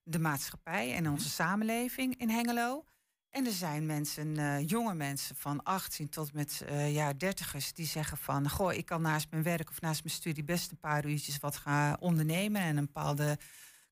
de 0.09 0.19
maatschappij... 0.19 0.95
en 0.95 1.11
onze 1.11 1.29
samenleving 1.29 2.17
in 2.17 2.29
Hengelo. 2.29 2.85
En 3.31 3.47
er 3.47 3.53
zijn 3.53 3.87
mensen, 3.87 4.39
eh, 4.39 4.69
jonge 4.69 4.95
mensen 4.95 5.37
van 5.37 5.63
18 5.63 6.09
tot 6.09 6.33
met 6.33 6.65
uh, 6.69 6.95
ja, 6.95 7.13
dertigers, 7.13 7.73
die 7.73 7.87
zeggen 7.87 8.17
van 8.17 8.51
goh, 8.51 8.73
ik 8.73 8.87
kan 8.87 9.03
naast 9.03 9.31
mijn 9.31 9.43
werk 9.43 9.71
of 9.71 9.81
naast 9.81 10.05
mijn 10.05 10.15
studie 10.15 10.45
best 10.45 10.71
een 10.71 10.79
paar 10.79 11.07
uurtjes 11.07 11.39
wat 11.39 11.57
gaan 11.57 12.01
ondernemen 12.01 12.61
en 12.61 12.77
een 12.77 12.87
bepaalde 12.87 13.39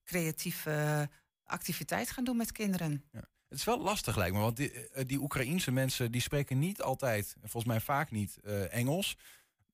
creatieve 0.03 1.09
activiteit 1.43 2.09
gaan 2.09 2.23
doen 2.23 2.37
met 2.37 2.51
kinderen. 2.51 3.03
Ja. 3.11 3.27
Het 3.47 3.57
is 3.57 3.63
wel 3.63 3.81
lastig 3.81 4.15
lijkt 4.15 4.35
me, 4.35 4.41
want 4.41 4.57
die, 4.57 4.73
uh, 4.73 5.03
die 5.05 5.21
Oekraïense 5.21 5.71
mensen 5.71 6.11
die 6.11 6.21
spreken 6.21 6.59
niet 6.59 6.81
altijd, 6.81 7.35
en 7.41 7.49
volgens 7.49 7.71
mij 7.73 7.81
vaak 7.81 8.11
niet, 8.11 8.39
Engels. 8.69 9.17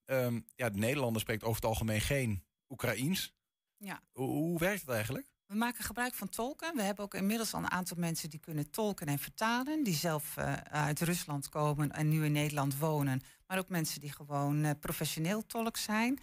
Um, 0.05 0.45
ja, 0.55 0.69
de 0.69 0.77
Nederlander 0.77 1.21
spreekt 1.21 1.43
over 1.43 1.55
het 1.55 1.65
algemeen 1.65 2.01
geen 2.01 2.43
Oekraïens. 2.69 3.33
Ja. 3.77 4.01
Hoe, 4.11 4.27
hoe 4.27 4.59
werkt 4.59 4.81
het 4.81 4.89
eigenlijk? 4.89 5.31
We 5.51 5.57
maken 5.57 5.83
gebruik 5.83 6.13
van 6.13 6.29
tolken. 6.29 6.75
We 6.75 6.81
hebben 6.81 7.05
ook 7.05 7.13
inmiddels 7.13 7.53
al 7.53 7.59
een 7.59 7.71
aantal 7.71 7.97
mensen 7.99 8.29
die 8.29 8.39
kunnen 8.39 8.69
tolken 8.69 9.07
en 9.07 9.19
vertalen. 9.19 9.83
Die 9.83 9.93
zelf 9.93 10.35
uh, 10.37 10.53
uit 10.53 11.01
Rusland 11.01 11.49
komen 11.49 11.91
en 11.91 12.09
nu 12.09 12.25
in 12.25 12.31
Nederland 12.31 12.77
wonen. 12.77 13.21
Maar 13.47 13.57
ook 13.57 13.69
mensen 13.69 13.99
die 13.99 14.11
gewoon 14.11 14.65
uh, 14.65 14.71
professioneel 14.79 15.45
tolk 15.45 15.77
zijn. 15.77 16.19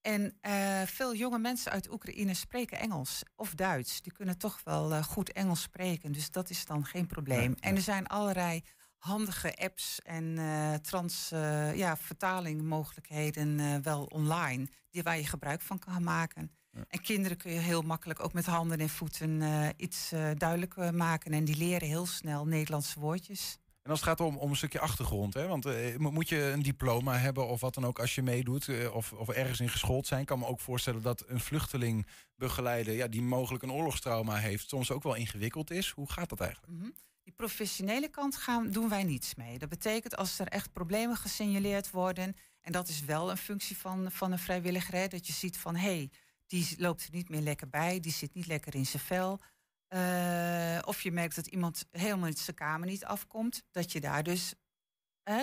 En 0.00 0.38
uh, 0.42 0.82
veel 0.82 1.14
jonge 1.14 1.38
mensen 1.38 1.72
uit 1.72 1.90
Oekraïne 1.90 2.34
spreken 2.34 2.78
Engels 2.78 3.22
of 3.36 3.54
Duits. 3.54 4.02
Die 4.02 4.12
kunnen 4.12 4.38
toch 4.38 4.60
wel 4.64 5.02
goed 5.02 5.32
Engels 5.32 5.62
spreken. 5.62 6.12
Dus 6.12 6.30
dat 6.30 6.50
is 6.50 6.64
dan 6.64 6.84
geen 6.84 7.06
probleem. 7.06 7.50
Ja, 7.50 7.56
ja. 7.60 7.68
En 7.68 7.76
er 7.76 7.82
zijn 7.82 8.06
allerlei 8.06 8.62
handige 8.98 9.56
apps 9.56 10.00
en 10.02 10.38
trans 10.82 11.28
ja, 11.74 11.96
vertalingmogelijkheden 11.96 13.82
wel 13.82 14.04
online. 14.04 14.68
Die 14.90 15.02
waar 15.02 15.18
je 15.18 15.26
gebruik 15.26 15.60
van 15.60 15.78
kan 15.78 16.02
maken. 16.02 16.57
En 16.88 17.00
kinderen 17.00 17.36
kun 17.36 17.52
je 17.52 17.58
heel 17.58 17.82
makkelijk 17.82 18.24
ook 18.24 18.32
met 18.32 18.46
handen 18.46 18.78
en 18.78 18.88
voeten 18.88 19.40
uh, 19.40 19.68
iets 19.76 20.12
uh, 20.12 20.30
duidelijk 20.36 20.92
maken. 20.92 21.32
En 21.32 21.44
die 21.44 21.56
leren 21.56 21.88
heel 21.88 22.06
snel 22.06 22.46
Nederlandse 22.46 23.00
woordjes. 23.00 23.58
En 23.82 23.90
als 23.90 24.00
het 24.00 24.08
gaat 24.08 24.20
om, 24.20 24.36
om 24.36 24.50
een 24.50 24.56
stukje 24.56 24.80
achtergrond, 24.80 25.34
hè? 25.34 25.46
want 25.46 25.66
uh, 25.66 25.96
moet 25.96 26.28
je 26.28 26.42
een 26.42 26.62
diploma 26.62 27.16
hebben 27.16 27.48
of 27.48 27.60
wat 27.60 27.74
dan 27.74 27.86
ook 27.86 27.98
als 27.98 28.14
je 28.14 28.22
meedoet, 28.22 28.68
of, 28.92 29.12
of 29.12 29.28
ergens 29.28 29.60
in 29.60 29.68
geschoold 29.68 30.06
zijn, 30.06 30.24
kan 30.24 30.38
me 30.38 30.46
ook 30.46 30.60
voorstellen 30.60 31.02
dat 31.02 31.24
een 31.26 31.40
vluchteling 31.40 32.06
begeleiden, 32.36 32.94
ja, 32.94 33.08
die 33.08 33.22
mogelijk 33.22 33.62
een 33.62 33.72
oorlogstrauma 33.72 34.36
heeft, 34.36 34.68
soms 34.68 34.90
ook 34.90 35.02
wel 35.02 35.14
ingewikkeld 35.14 35.70
is. 35.70 35.90
Hoe 35.90 36.10
gaat 36.10 36.28
dat 36.28 36.40
eigenlijk? 36.40 36.72
Mm 36.72 36.80
-hmm. 36.80 36.94
Die 37.28 37.36
professionele 37.36 38.08
kant 38.08 38.36
gaan, 38.36 38.70
doen 38.70 38.88
wij 38.88 39.04
niets 39.04 39.34
mee. 39.34 39.58
Dat 39.58 39.68
betekent 39.68 40.16
als 40.16 40.38
er 40.38 40.46
echt 40.46 40.72
problemen 40.72 41.16
gesignaleerd 41.16 41.90
worden, 41.90 42.36
en 42.60 42.72
dat 42.72 42.88
is 42.88 43.04
wel 43.04 43.30
een 43.30 43.36
functie 43.36 43.76
van, 43.76 44.10
van 44.12 44.32
een 44.32 44.38
vrijwilliger, 44.38 44.94
hè, 44.94 45.08
dat 45.08 45.26
je 45.26 45.32
ziet 45.32 45.58
van 45.58 45.76
hé, 45.76 45.96
hey, 45.96 46.10
die 46.48 46.74
loopt 46.78 47.04
er 47.04 47.12
niet 47.12 47.28
meer 47.28 47.40
lekker 47.40 47.68
bij, 47.68 48.00
die 48.00 48.12
zit 48.12 48.34
niet 48.34 48.46
lekker 48.46 48.74
in 48.74 48.86
zijn 48.86 49.02
vel. 49.02 49.40
Uh, 49.88 50.78
of 50.84 51.02
je 51.02 51.12
merkt 51.12 51.34
dat 51.34 51.46
iemand 51.46 51.86
helemaal 51.90 52.32
zijn 52.32 52.56
kamer 52.56 52.88
niet 52.88 53.04
afkomt, 53.04 53.62
dat 53.70 53.92
je 53.92 54.00
daar 54.00 54.22
dus 54.22 54.54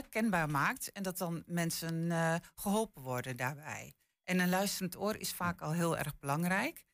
kenbaar 0.10 0.50
maakt 0.50 0.92
en 0.92 1.04
dat 1.04 1.18
dan 1.18 1.44
mensen 1.46 1.96
uh, 1.96 2.36
geholpen 2.56 3.02
worden 3.02 3.38
daarbij. 3.38 3.96
En 4.24 4.40
een 4.40 4.50
luisterend 4.50 4.98
oor 4.98 5.18
is 5.18 5.34
vaak 5.34 5.62
al 5.62 5.72
heel 5.72 5.98
erg 5.98 6.20
belangrijk. 6.20 6.86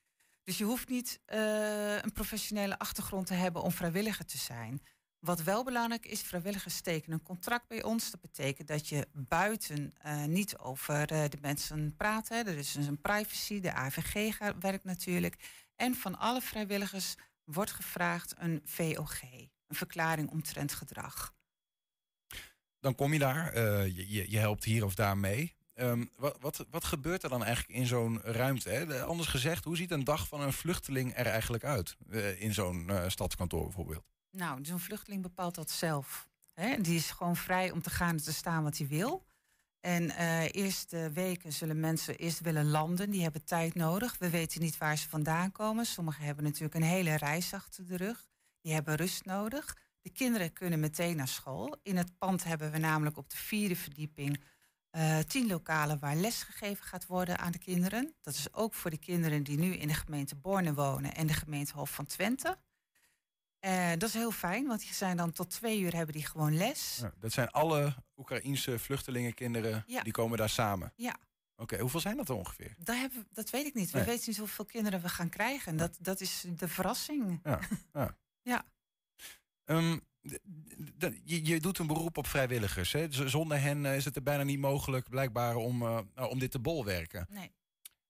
Dus 0.44 0.58
je 0.58 0.64
hoeft 0.64 0.90
niet 0.90 1.20
een 1.26 2.12
professionele 2.14 2.80
achtergrond 2.80 3.28
te 3.28 3.34
hebben 3.34 3.62
om 3.62 3.72
vrijwilliger 3.72 4.26
te 4.26 4.38
zijn. 4.38 4.82
Wat 5.22 5.44
wel 5.44 5.64
belangrijk 5.64 6.06
is, 6.06 6.22
vrijwilligers 6.22 6.82
tekenen 6.82 7.20
een 7.20 7.26
contract 7.26 7.68
bij 7.68 7.84
ons. 7.84 8.12
Dat 8.12 8.22
betekent 8.22 8.68
dat 8.68 8.88
je 8.90 9.08
buiten 9.14 9.94
uh, 10.06 10.24
niet 10.24 10.58
over 10.58 11.12
uh, 11.12 11.24
de 11.30 11.38
mensen 11.42 11.96
praat. 11.96 12.30
Hè. 12.30 12.36
Er 12.36 12.58
is 12.58 12.72
dus 12.72 12.88
een 12.88 13.02
privacy, 13.02 13.60
de 13.60 13.74
AVG 13.74 14.38
werkt 14.60 14.84
natuurlijk. 14.84 15.36
En 15.76 15.96
van 15.96 16.20
alle 16.20 16.42
vrijwilligers 16.42 17.16
wordt 17.44 17.72
gevraagd 17.72 18.34
een 18.38 18.62
VOG, 18.66 19.22
een 19.22 19.76
verklaring 19.76 20.30
omtrent 20.30 20.74
gedrag. 20.74 21.34
Dan 22.80 22.96
kom 22.96 23.14
je 23.14 23.20
daar, 23.20 23.58
uh, 23.58 23.96
je, 23.96 24.32
je, 24.32 24.38
helpt 24.38 24.64
hier 24.64 24.86
of 24.86 24.96
daar 24.96 25.18
mee. 25.18 25.56
Um, 25.76 26.10
wat, 26.18 26.38
wat, 26.40 26.66
wat 26.70 26.84
gebeurt 26.84 27.24
er 27.24 27.30
dan 27.30 27.44
eigenlijk 27.44 27.80
in 27.80 27.86
zo'n 27.86 28.22
ruimte? 28.22 28.70
Hè? 28.70 29.04
Anders 29.04 29.30
gezegd, 29.30 29.64
hoe 29.64 29.78
ziet 29.78 29.92
een 29.92 30.04
dag 30.04 30.28
van 30.28 30.42
een 30.42 30.54
vluchteling 30.54 31.18
er 31.18 31.26
eigenlijk 31.26 31.64
uit? 31.64 31.96
in 32.38 32.54
zo'n 32.54 32.92
stadskantoor 33.08 33.64
bijvoorbeeld? 33.64 34.12
Nou, 34.32 34.66
zo'n 34.66 34.80
vluchteling 34.80 35.22
bepaalt 35.22 35.56
dat 35.56 35.72
zelf. 35.72 36.30
Hè? 36.54 36.82
Die 36.82 36.96
is 36.96 37.12
gewoon 37.12 37.36
vrij 37.36 37.72
om 37.72 37.82
te 37.82 37.90
gaan 37.90 38.10
en 38.10 38.24
te 38.24 38.34
staan 38.34 38.64
wat 38.64 38.78
hij 38.78 38.88
wil. 38.88 39.26
En 39.80 40.04
uh, 40.04 40.44
eerste 40.52 41.12
weken 41.14 41.54
zullen 41.54 41.80
mensen 41.80 42.16
eerst 42.16 42.40
willen 42.40 42.70
landen. 42.70 43.10
Die 43.10 43.22
hebben 43.22 43.46
tijd 43.46 43.76
nodig. 43.76 44.18
We 44.18 44.30
weten 44.30 44.62
niet 44.62 44.78
waar 44.78 44.98
ze 44.98 45.10
vandaan 45.10 45.52
komen. 45.52 45.86
Sommigen 45.86 46.26
hebben 46.26 46.44
natuurlijk 46.44 46.76
een 46.76 46.84
hele 46.84 47.16
reis 47.16 47.54
achter 47.54 47.86
de 47.86 47.98
rug. 47.98 48.28
Die 48.62 48.74
hebben 48.74 48.96
rust 48.96 49.26
nodig. 49.26 49.78
De 50.02 50.10
kinderen 50.10 50.54
kunnen 50.54 50.80
meteen 50.80 51.16
naar 51.16 51.28
school. 51.28 51.76
In 51.84 51.98
het 51.98 52.18
pand 52.18 52.44
hebben 52.44 52.72
we 52.72 52.78
namelijk 52.78 53.18
op 53.18 53.30
de 53.30 53.38
vierde 53.38 53.76
verdieping 53.76 54.44
uh, 54.92 55.20
tien 55.20 55.48
lokalen 55.48 56.00
waar 56.00 56.16
les 56.16 56.44
gegeven 56.44 56.86
gaat 56.86 57.06
worden 57.06 57.38
aan 57.38 57.52
de 57.52 57.60
kinderen. 57.60 58.14
Dat 58.22 58.34
is 58.34 58.54
ook 58.54 58.74
voor 58.74 58.90
de 58.90 58.98
kinderen 58.98 59.44
die 59.44 59.58
nu 59.58 59.74
in 59.74 59.88
de 59.88 59.94
gemeente 59.94 60.36
Borne 60.36 60.74
wonen 60.74 61.16
en 61.16 61.28
de 61.28 61.34
gemeente 61.34 61.74
Hof 61.74 61.94
van 61.94 62.06
Twente. 62.06 62.58
Uh, 63.66 63.90
dat 63.90 64.04
is 64.04 64.14
heel 64.14 64.32
fijn, 64.32 64.68
want 64.68 64.80
die 64.80 64.94
zijn 64.94 65.18
dan 65.18 65.32
tot 65.32 65.50
twee 65.50 65.80
uur 65.80 65.96
hebben 65.96 66.16
die 66.16 66.26
gewoon 66.26 66.58
les. 66.58 66.98
Ja, 67.02 67.14
dat 67.20 67.32
zijn 67.32 67.50
alle 67.50 67.96
Oekraïense 68.18 68.80
vluchtelingenkinderen, 68.80 69.84
ja. 69.88 70.02
die 70.02 70.14
komen 70.14 70.38
daar 70.38 70.50
samen? 70.50 70.94
Ja. 70.96 71.10
Oké, 71.10 71.62
okay, 71.62 71.80
hoeveel 71.80 72.00
zijn 72.00 72.18
dat 72.18 72.30
er 72.30 72.36
ongeveer? 72.36 72.76
Dat, 72.78 72.96
hebben, 72.96 73.28
dat 73.34 73.50
weet 73.50 73.66
ik 73.66 73.74
niet. 73.74 73.94
Nee. 73.94 74.04
We 74.04 74.10
weten 74.10 74.30
niet 74.30 74.38
hoeveel 74.38 74.66
kinderen 74.66 75.02
we 75.02 75.10
gaan 75.10 75.30
krijgen. 75.30 75.78
Dat, 75.78 75.98
dat 76.00 76.22
is 76.22 76.46
de 76.56 76.68
verrassing. 76.68 77.40
Ja. 77.44 77.60
ja. 77.94 78.18
ja. 78.52 78.66
Um, 79.66 80.02
je, 81.24 81.46
je, 81.46 81.60
doet 81.60 81.78
een 81.78 81.88
beroep 81.88 82.18
op 82.18 82.28
vrijwilligers. 82.28 82.92
Hè? 82.92 83.08
Zonder 83.10 83.62
hen 83.62 83.86
is 83.86 84.06
het 84.06 84.16
er 84.16 84.24
bijna 84.24 84.44
niet 84.44 84.60
mogelijk, 84.60 85.10
blijkbaar, 85.10 85.56
om, 85.56 85.82
uh, 85.82 86.00
om 86.16 86.40
dit 86.40 86.52
te 86.52 86.60
bolwerken. 86.60 87.28
Nee. 87.30 87.52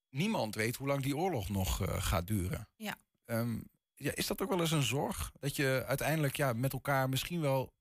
Niemand 0.10 0.56
weet 0.56 0.76
hoe 0.76 0.88
lang 0.88 1.04
die 1.04 1.18
oorlog 1.18 1.50
nog 1.50 1.82
uh, 1.82 1.88
gaat 2.02 2.28
duren. 2.28 2.68
Ja. 2.76 2.96
Um, 3.26 3.70
ja, 4.02 4.12
is 4.16 4.28
dat 4.28 4.42
ook 4.42 4.50
wel 4.50 4.60
eens 4.60 4.72
een 4.72 4.84
zorg? 4.84 5.32
Dat 5.40 5.56
je 5.56 5.84
uiteindelijk 5.88 6.36
ja, 6.36 6.54
met 6.54 6.74
elkaar 6.74 7.10
misschien 7.10 7.42
wel, 7.42 7.74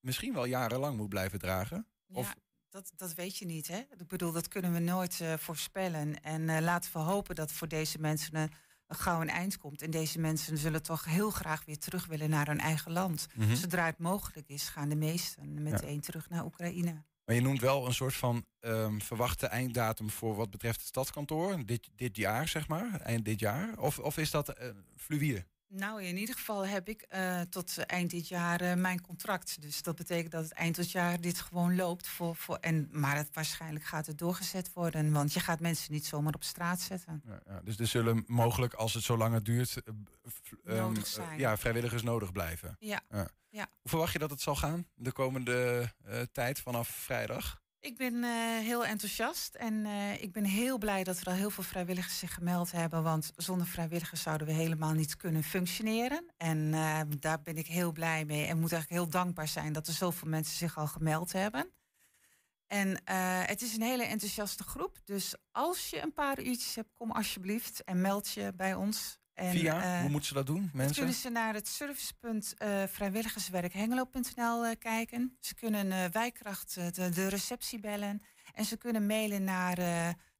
misschien 0.00 0.32
wel 0.32 0.44
jarenlang 0.44 0.96
moet 0.96 1.08
blijven 1.08 1.38
dragen? 1.38 1.86
Ja, 2.06 2.18
of... 2.18 2.34
dat, 2.68 2.92
dat 2.96 3.14
weet 3.14 3.36
je 3.36 3.44
niet. 3.44 3.68
Hè? 3.68 3.78
Ik 3.78 4.08
bedoel, 4.08 4.32
dat 4.32 4.48
kunnen 4.48 4.72
we 4.72 4.78
nooit 4.78 5.20
uh, 5.20 5.34
voorspellen. 5.34 6.22
En 6.22 6.42
uh, 6.42 6.58
laten 6.60 6.92
we 6.92 6.98
hopen 6.98 7.34
dat 7.34 7.52
voor 7.52 7.68
deze 7.68 7.98
mensen 7.98 8.36
een, 8.36 8.52
een 8.86 8.96
gauw 8.96 9.20
een 9.20 9.28
eind 9.28 9.58
komt. 9.58 9.82
En 9.82 9.90
deze 9.90 10.18
mensen 10.18 10.58
zullen 10.58 10.82
toch 10.82 11.04
heel 11.04 11.30
graag 11.30 11.64
weer 11.64 11.78
terug 11.78 12.06
willen 12.06 12.30
naar 12.30 12.46
hun 12.46 12.60
eigen 12.60 12.92
land. 12.92 13.26
Mm 13.34 13.46
-hmm. 13.46 13.56
Zodra 13.56 13.86
het 13.86 13.98
mogelijk 13.98 14.48
is, 14.48 14.68
gaan 14.68 14.88
de 14.88 14.96
meesten 14.96 15.62
meteen 15.62 15.94
ja. 15.94 16.00
terug 16.00 16.28
naar 16.28 16.44
Oekraïne. 16.44 17.04
Maar 17.26 17.34
je 17.34 17.42
noemt 17.42 17.60
wel 17.60 17.86
een 17.86 17.94
soort 17.94 18.14
van 18.14 18.44
um, 18.60 19.02
verwachte 19.02 19.46
einddatum 19.46 20.10
voor 20.10 20.34
wat 20.34 20.50
betreft 20.50 20.78
het 20.78 20.88
stadskantoor. 20.88 21.66
Dit, 21.66 21.88
dit 21.96 22.16
jaar, 22.16 22.48
zeg 22.48 22.68
maar, 22.68 23.00
eind 23.00 23.24
dit 23.24 23.40
jaar. 23.40 23.78
Of, 23.78 23.98
of 23.98 24.18
is 24.18 24.30
dat 24.30 24.60
uh, 24.60 24.68
fluïde? 24.96 25.44
Nou, 25.68 26.02
in 26.02 26.16
ieder 26.16 26.34
geval 26.34 26.66
heb 26.66 26.88
ik 26.88 27.06
uh, 27.14 27.40
tot 27.40 27.78
eind 27.78 28.10
dit 28.10 28.28
jaar 28.28 28.62
uh, 28.62 28.74
mijn 28.74 29.00
contract. 29.00 29.62
Dus 29.62 29.82
dat 29.82 29.96
betekent 29.96 30.32
dat 30.32 30.42
het 30.42 30.52
eind 30.52 30.76
dit 30.76 30.90
jaar 30.90 31.20
dit 31.20 31.38
gewoon 31.38 31.76
loopt. 31.76 32.08
Voor, 32.08 32.36
voor, 32.36 32.56
en, 32.56 32.88
maar 32.92 33.16
het, 33.16 33.28
waarschijnlijk 33.32 33.84
gaat 33.84 34.06
het 34.06 34.18
doorgezet 34.18 34.72
worden. 34.72 35.12
Want 35.12 35.32
je 35.32 35.40
gaat 35.40 35.60
mensen 35.60 35.92
niet 35.92 36.06
zomaar 36.06 36.34
op 36.34 36.44
straat 36.44 36.80
zetten. 36.80 37.22
Ja, 37.26 37.40
ja, 37.46 37.60
dus 37.64 37.78
er 37.78 37.86
zullen 37.86 38.24
mogelijk, 38.26 38.74
als 38.74 38.94
het 38.94 39.02
zo 39.02 39.16
lang 39.16 39.34
het 39.34 39.44
duurt, 39.44 39.82
um, 40.64 40.94
ja, 41.36 41.56
vrijwilligers 41.56 42.02
nodig 42.02 42.32
blijven. 42.32 42.76
Ja. 42.78 43.00
ja. 43.10 43.28
Ja. 43.56 43.68
Hoe 43.80 43.90
verwacht 43.90 44.12
je 44.12 44.18
dat 44.18 44.30
het 44.30 44.40
zal 44.40 44.56
gaan 44.56 44.86
de 44.94 45.12
komende 45.12 45.90
uh, 46.06 46.20
tijd 46.32 46.60
vanaf 46.60 46.88
vrijdag? 46.88 47.64
Ik 47.80 47.96
ben 47.96 48.14
uh, 48.14 48.58
heel 48.58 48.86
enthousiast 48.86 49.54
en 49.54 49.74
uh, 49.74 50.22
ik 50.22 50.32
ben 50.32 50.44
heel 50.44 50.78
blij 50.78 51.04
dat 51.04 51.18
er 51.20 51.26
al 51.26 51.32
heel 51.32 51.50
veel 51.50 51.64
vrijwilligers 51.64 52.18
zich 52.18 52.34
gemeld 52.34 52.72
hebben. 52.72 53.02
Want 53.02 53.32
zonder 53.36 53.66
vrijwilligers 53.66 54.22
zouden 54.22 54.46
we 54.46 54.52
helemaal 54.52 54.92
niet 54.92 55.16
kunnen 55.16 55.42
functioneren. 55.42 56.32
En 56.36 56.58
uh, 56.58 57.00
daar 57.18 57.42
ben 57.42 57.56
ik 57.56 57.66
heel 57.66 57.92
blij 57.92 58.24
mee 58.24 58.46
en 58.46 58.60
moet 58.60 58.72
eigenlijk 58.72 59.02
heel 59.02 59.10
dankbaar 59.10 59.48
zijn 59.48 59.72
dat 59.72 59.86
er 59.86 59.92
zoveel 59.92 60.28
mensen 60.28 60.56
zich 60.56 60.78
al 60.78 60.86
gemeld 60.86 61.32
hebben. 61.32 61.70
En 62.66 63.00
het 63.46 63.62
is 63.62 63.74
een 63.74 63.82
hele 63.82 64.04
enthousiaste 64.04 64.62
groep. 64.62 64.98
Dus 65.04 65.34
als 65.50 65.90
je 65.90 66.02
een 66.02 66.12
paar 66.12 66.42
uurtjes 66.42 66.74
hebt, 66.74 66.92
kom 66.94 67.10
alsjeblieft 67.10 67.84
en 67.84 68.00
meld 68.00 68.30
je 68.30 68.52
bij 68.56 68.74
ons. 68.74 69.18
En, 69.36 69.50
Via, 69.50 70.00
hoe 70.00 70.10
moeten 70.10 70.28
ze 70.28 70.34
dat 70.34 70.46
doen, 70.46 70.70
mensen? 70.72 70.96
kunnen 70.96 71.14
ze 71.14 71.28
naar 71.28 71.54
het 71.54 71.68
servicepunt 71.68 72.54
uh, 72.58 72.82
vrijwilligerswerkhengelo.nl 72.86 74.66
uh, 74.66 74.70
kijken. 74.78 75.36
Ze 75.40 75.54
kunnen 75.54 76.12
wijkracht 76.12 76.74
de, 76.74 77.10
de, 77.10 77.28
receptie 77.28 77.80
bellen. 77.80 78.22
En 78.54 78.64
ze 78.64 78.76
kunnen 78.76 79.06
mailen 79.06 79.44
naar, 79.44 79.76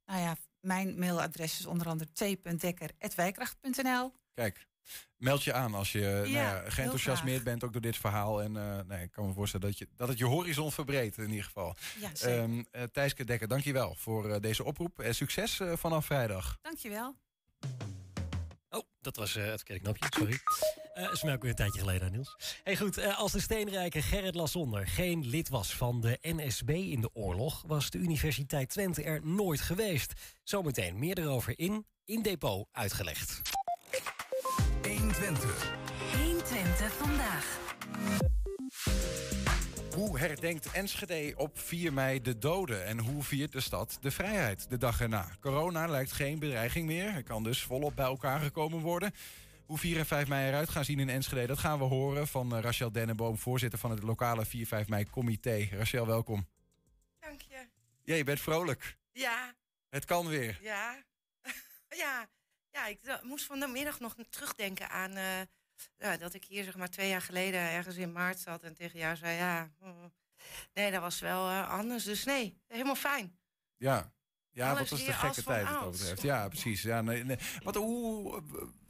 nou 0.05 0.21
ja, 0.21 0.35
mijn 0.59 0.99
mailadres 0.99 1.59
is 1.59 1.65
onder 1.65 1.87
andere 1.87 2.11
t.dekker.wijkracht.nl. 2.13 4.13
Kijk, 4.33 4.67
meld 5.17 5.43
je 5.43 5.53
aan 5.53 5.73
als 5.73 5.91
je 5.91 5.99
ja, 5.99 6.21
nou 6.21 6.29
ja, 6.29 6.69
geenthousiasmeerd 6.69 7.43
bent 7.43 7.63
ook 7.63 7.71
door 7.71 7.81
dit 7.81 7.97
verhaal. 7.97 8.41
En 8.41 8.51
nee, 8.87 9.03
ik 9.03 9.11
kan 9.11 9.27
me 9.27 9.33
voorstellen 9.33 9.67
dat, 9.67 9.77
je, 9.77 9.87
dat 9.95 10.07
het 10.07 10.17
je 10.17 10.25
horizon 10.25 10.71
verbreedt 10.71 11.17
in 11.17 11.29
ieder 11.29 11.45
geval. 11.45 11.75
Ja. 11.99 12.11
Um, 12.41 12.65
Thijske 12.91 13.25
Dekker, 13.25 13.47
dankjewel 13.47 13.95
voor 13.95 14.41
deze 14.41 14.63
oproep. 14.63 14.99
En 14.99 15.15
succes 15.15 15.61
vanaf 15.75 16.05
vrijdag. 16.05 16.57
Dankjewel. 16.61 17.15
Oh, 18.69 18.83
dat 19.01 19.15
was 19.15 19.35
uh, 19.35 19.45
het 19.45 19.63
knopje, 19.63 20.05
sorry. 20.09 20.39
Uh, 20.97 21.11
is 21.11 21.23
mij 21.23 21.33
ook 21.33 21.41
weer 21.41 21.49
een 21.49 21.55
tijdje 21.55 21.79
geleden, 21.79 22.11
Niels. 22.11 22.35
Hey, 22.63 22.77
goed, 22.77 22.99
uh, 22.99 23.19
als 23.19 23.31
de 23.31 23.39
steenrijke 23.39 24.01
Gerrit 24.01 24.35
Lassonder 24.35 24.87
geen 24.87 25.25
lid 25.25 25.49
was 25.49 25.75
van 25.75 26.01
de 26.01 26.17
NSB 26.21 26.69
in 26.69 27.01
de 27.01 27.09
oorlog... 27.13 27.63
was 27.67 27.89
de 27.89 27.97
Universiteit 27.97 28.69
Twente 28.69 29.03
er 29.03 29.25
nooit 29.25 29.61
geweest. 29.61 30.13
Zometeen 30.43 30.99
meer 30.99 31.19
erover 31.19 31.59
in 31.59 31.85
In 32.05 32.21
Depot 32.21 32.67
uitgelegd. 32.71 33.41
120. 34.81 35.71
120 36.15 36.93
vandaag. 36.93 37.59
Hoe 39.97 40.19
herdenkt 40.19 40.71
Enschede 40.71 41.33
op 41.37 41.59
4 41.59 41.93
mei 41.93 42.21
de 42.21 42.37
doden? 42.37 42.85
En 42.85 42.99
hoe 42.99 43.23
viert 43.23 43.51
de 43.51 43.59
stad 43.59 43.97
de 44.01 44.11
vrijheid 44.11 44.69
de 44.69 44.77
dag 44.77 45.01
erna? 45.01 45.29
Corona 45.39 45.87
lijkt 45.87 46.11
geen 46.11 46.39
bedreiging 46.39 46.85
meer. 46.85 47.05
Er 47.05 47.23
kan 47.23 47.43
dus 47.43 47.63
volop 47.63 47.95
bij 47.95 48.05
elkaar 48.05 48.39
gekomen 48.39 48.79
worden. 48.79 49.11
Hoe 49.65 49.77
4 49.77 49.97
en 49.97 50.05
5 50.05 50.27
mei 50.27 50.47
eruit 50.47 50.69
gaan 50.69 50.85
zien 50.85 50.99
in 50.99 51.09
Enschede, 51.09 51.47
dat 51.47 51.57
gaan 51.57 51.77
we 51.77 51.83
horen 51.83 52.27
van 52.27 52.55
uh, 52.55 52.61
Rachel 52.61 52.91
Dennenboom, 52.91 53.37
voorzitter 53.37 53.79
van 53.79 53.91
het 53.91 54.03
lokale 54.03 54.45
4-5 54.45 54.49
mei 54.87 55.09
comité. 55.09 55.67
Rachel, 55.71 56.07
welkom. 56.07 56.47
Dank 57.19 57.41
je. 57.41 57.67
Ja, 58.03 58.15
je 58.15 58.23
bent 58.23 58.39
vrolijk. 58.39 58.97
Ja. 59.11 59.53
Het 59.89 60.05
kan 60.05 60.27
weer. 60.27 60.59
Ja. 60.61 61.03
ja. 62.03 62.27
Ja, 62.71 62.87
ik 62.87 62.99
moest 63.21 63.45
vanmiddag 63.45 63.99
nog 63.99 64.15
terugdenken 64.29 64.89
aan 64.89 65.17
uh, 65.17 65.23
ja, 65.97 66.17
dat 66.17 66.33
ik 66.33 66.43
hier 66.43 66.63
zeg 66.63 66.75
maar 66.77 66.89
twee 66.89 67.09
jaar 67.09 67.21
geleden 67.21 67.59
ergens 67.59 67.95
in 67.95 68.11
maart 68.11 68.39
zat 68.39 68.63
en 68.63 68.73
tegen 68.73 68.99
jou 68.99 69.15
zei 69.15 69.37
ja, 69.37 69.71
mm, 69.79 70.11
nee, 70.73 70.91
dat 70.91 71.01
was 71.01 71.19
wel 71.19 71.49
uh, 71.49 71.69
anders. 71.69 72.03
Dus 72.03 72.23
nee, 72.23 72.61
helemaal 72.67 72.95
fijn. 72.95 73.37
Ja. 73.77 74.11
Ja, 74.51 74.67
Alles 74.69 74.79
wat 74.79 74.89
was 74.89 75.05
de 75.05 75.13
gekke 75.13 75.43
tijd 75.43 75.69
wat 75.69 75.81
dat 75.81 75.91
betreft. 75.91 76.21
Ja, 76.21 76.47
precies. 76.47 76.81
Ja, 76.81 77.01
nee, 77.01 77.23
nee. 77.23 77.37
Wat, 77.63 77.75
hoe, 77.75 78.43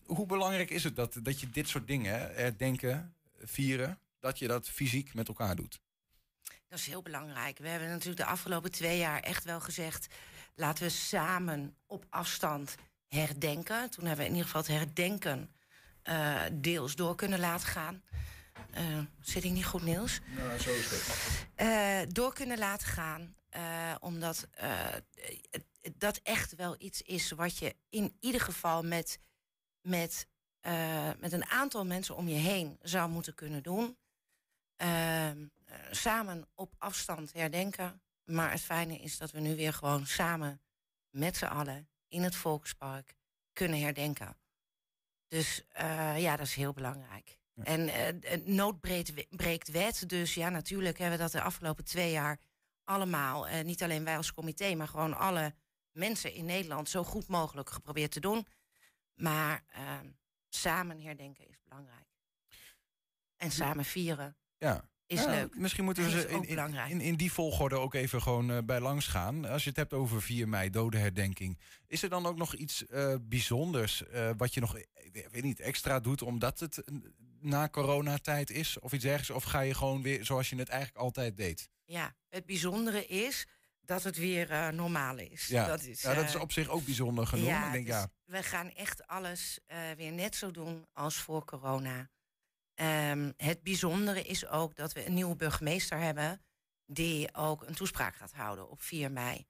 hoe 0.06 0.26
belangrijk 0.26 0.70
is 0.70 0.84
het 0.84 0.96
dat, 0.96 1.20
dat 1.22 1.40
je 1.40 1.50
dit 1.50 1.68
soort 1.68 1.88
dingen, 1.88 2.36
herdenken, 2.36 3.16
vieren, 3.38 4.00
dat 4.20 4.40
je 4.40 4.48
dat 4.48 4.70
fysiek 4.70 5.14
met 5.14 5.28
elkaar 5.28 5.56
doet? 5.56 5.82
Dat 6.68 6.80
is 6.80 6.88
heel 6.88 7.02
belangrijk. 7.02 7.58
We 7.58 7.68
hebben 7.68 7.90
natuurlijk 7.90 8.18
de 8.18 8.26
afgelopen 8.26 8.72
twee 8.72 8.98
jaar 8.98 9.20
echt 9.20 9.44
wel 9.44 9.60
gezegd... 9.60 10.08
laten 10.56 10.84
we 10.84 10.90
samen 10.90 11.76
op 11.86 12.06
afstand 12.10 12.76
herdenken. 13.08 13.90
Toen 13.90 14.06
hebben 14.06 14.26
we 14.26 14.32
in 14.32 14.36
ieder 14.36 14.46
geval 14.46 14.62
het 14.62 14.80
herdenken 14.80 15.52
uh, 16.10 16.42
deels 16.54 16.96
door 16.96 17.16
kunnen 17.16 17.40
laten 17.40 17.68
gaan. 17.68 18.04
Uh, 18.78 19.00
zit 19.22 19.44
ik 19.44 19.52
niet 19.52 19.66
goed, 19.66 19.84
Niels? 19.84 20.20
Nou, 20.36 20.60
zo 20.60 20.70
is 20.70 20.90
het. 20.90 21.48
Uh, 21.58 22.14
door 22.14 22.34
kunnen 22.34 22.58
laten 22.58 22.88
gaan. 22.88 23.36
omdat 24.00 24.48
dat 25.98 26.20
echt 26.24 26.56
wel 26.56 26.76
iets 26.78 27.02
is 27.02 27.32
wat 27.32 27.58
je 27.58 27.76
in 27.90 28.16
ieder 28.20 28.42
geval 28.42 28.84
met 28.84 29.20
met, 29.82 30.28
met 31.20 31.32
een 31.32 31.46
aantal 31.46 31.86
mensen 31.86 32.16
om 32.16 32.28
je 32.28 32.36
heen 32.36 32.80
zou 32.82 33.10
moeten 33.10 33.36
kunnen 33.36 33.64
doen. 33.64 33.98
Uh, 34.78 35.32
samen 35.92 36.48
op 36.56 36.74
afstand 36.78 37.34
herdenken. 37.34 38.02
Maar 38.24 38.52
het 38.52 38.62
fijne 38.62 38.98
is 38.98 39.18
dat 39.18 39.32
we 39.32 39.40
nu 39.40 39.56
weer 39.56 39.74
gewoon 39.74 40.06
samen 40.06 40.62
met 41.10 41.38
z'n 41.38 41.46
allen 41.46 41.90
in 42.08 42.24
het 42.24 42.36
Volkspark 42.36 43.16
kunnen 43.54 43.80
herdenken. 43.80 44.38
Dus 45.28 45.64
uh, 45.82 46.22
ja, 46.22 46.36
dat 46.36 46.46
is 46.46 46.56
heel 46.56 46.74
belangrijk. 46.74 47.38
Ja. 47.54 47.64
En 47.64 47.92
nood 48.56 48.80
breekt 49.30 49.72
wet. 49.72 50.10
Dus 50.10 50.34
ja, 50.34 50.50
natuurlijk 50.50 50.98
hebben 50.98 51.18
we 51.18 51.24
dat 51.24 51.32
de 51.32 51.42
afgelopen 51.42 51.84
twee 51.84 52.12
jaar 52.12 52.40
allemaal, 52.84 53.46
niet 53.64 53.84
alleen 53.84 54.04
wij 54.04 54.18
als 54.18 54.34
comité, 54.34 54.76
maar 54.76 54.88
gewoon 54.88 55.18
alle 55.18 55.54
mensen 55.92 56.34
in 56.34 56.46
Nederland 56.46 56.90
zo 56.90 57.04
goed 57.04 57.28
mogelijk 57.28 57.70
geprobeerd 57.70 58.12
te 58.12 58.20
doen. 58.20 58.48
Maar 59.14 59.64
uh, 59.76 60.00
samen 60.50 61.02
herdenken 61.02 61.48
is 61.48 61.60
belangrijk. 61.64 62.08
En 63.38 63.52
samen 63.52 63.86
vieren 63.86 64.38
ja. 64.58 64.90
Is 65.08 65.24
ja, 65.24 65.30
leuk. 65.30 65.58
Misschien 65.58 65.84
moeten 65.84 66.04
we 66.04 66.10
ze 66.10 66.30
in, 66.30 66.44
in, 66.90 67.02
in, 67.02 67.16
die 67.16 67.32
volgorde 67.32 67.76
ook 67.76 67.94
even 67.94 68.22
gewoon 68.22 68.52
uh, 68.52 68.58
bij 68.64 68.80
langs 68.80 69.08
gaan. 69.08 69.46
Als 69.46 69.64
je 69.64 69.70
het 69.70 69.78
hebt 69.78 69.94
over 69.94 70.22
4 70.22 70.48
mei, 70.48 70.70
dodenherdenking. 70.70 71.58
Is 71.88 72.04
er 72.04 72.10
dan 72.10 72.26
ook 72.26 72.38
nog 72.38 72.56
iets 72.56 72.84
uh, 72.90 73.16
bijzonders 73.22 74.04
wat 74.38 74.54
je 74.54 74.60
nog 74.60 74.78
weet 75.32 75.44
niet, 75.44 75.60
extra 75.60 76.00
doet 76.00 76.22
omdat 76.22 76.60
het 76.60 76.84
na 77.40 77.70
coronatijd 77.70 78.50
is? 78.50 78.80
Of 78.80 78.94
iets 78.94 79.06
ergens? 79.06 79.30
Of 79.30 79.44
ga 79.44 79.60
je 79.60 79.74
gewoon 79.74 80.02
weer 80.02 80.26
zoals 80.26 80.50
je 80.50 80.56
het 80.56 80.70
eigenlijk 80.70 81.02
altijd 81.02 81.38
deed? 81.38 81.70
Ja, 81.86 82.16
het 82.30 82.46
bijzondere 82.46 83.06
is 83.06 83.48
dat 83.82 84.04
het 84.04 84.18
weer 84.18 84.74
normaal 84.74 85.18
is. 85.18 85.48
Ja. 85.48 85.68
Dat, 85.68 85.84
is, 85.84 86.02
ja, 86.02 86.14
dat 86.14 86.26
is 86.26 86.36
op 86.36 86.52
zich 86.52 86.70
ook 86.70 86.86
bijzonder 86.86 87.28
genoeg. 87.28 87.48
Ja, 87.48 87.66
ik 87.66 87.72
denk, 87.72 87.86
dus 87.86 87.96
ja. 87.96 88.10
We 88.26 88.44
gaan 88.44 88.72
echt 88.72 89.08
alles 89.08 89.60
weer 89.98 90.12
net 90.12 90.36
zo 90.36 90.52
doen 90.52 90.86
als 90.94 91.16
voor 91.16 91.46
corona. 91.46 92.10
Um, 92.82 93.34
het 93.38 93.64
bijzondere 93.64 94.22
is 94.22 94.48
ook 94.48 94.76
dat 94.76 94.94
we 94.94 95.06
een 95.06 95.14
nieuwe 95.14 95.36
burgemeester 95.36 96.00
hebben... 96.00 96.42
die 96.86 97.36
ook 97.36 97.68
een 97.68 97.76
toespraak 97.76 98.16
gaat 98.16 98.34
houden 98.34 98.70
op 98.70 98.82
4 98.82 99.12
mei. 99.12 99.48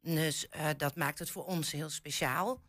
Dus 0.00 0.46
uh, 0.56 0.68
dat 0.76 0.96
maakt 0.96 1.18
het 1.18 1.30
voor 1.30 1.44
ons 1.44 1.72
heel 1.72 1.90
speciaal. 1.90 2.62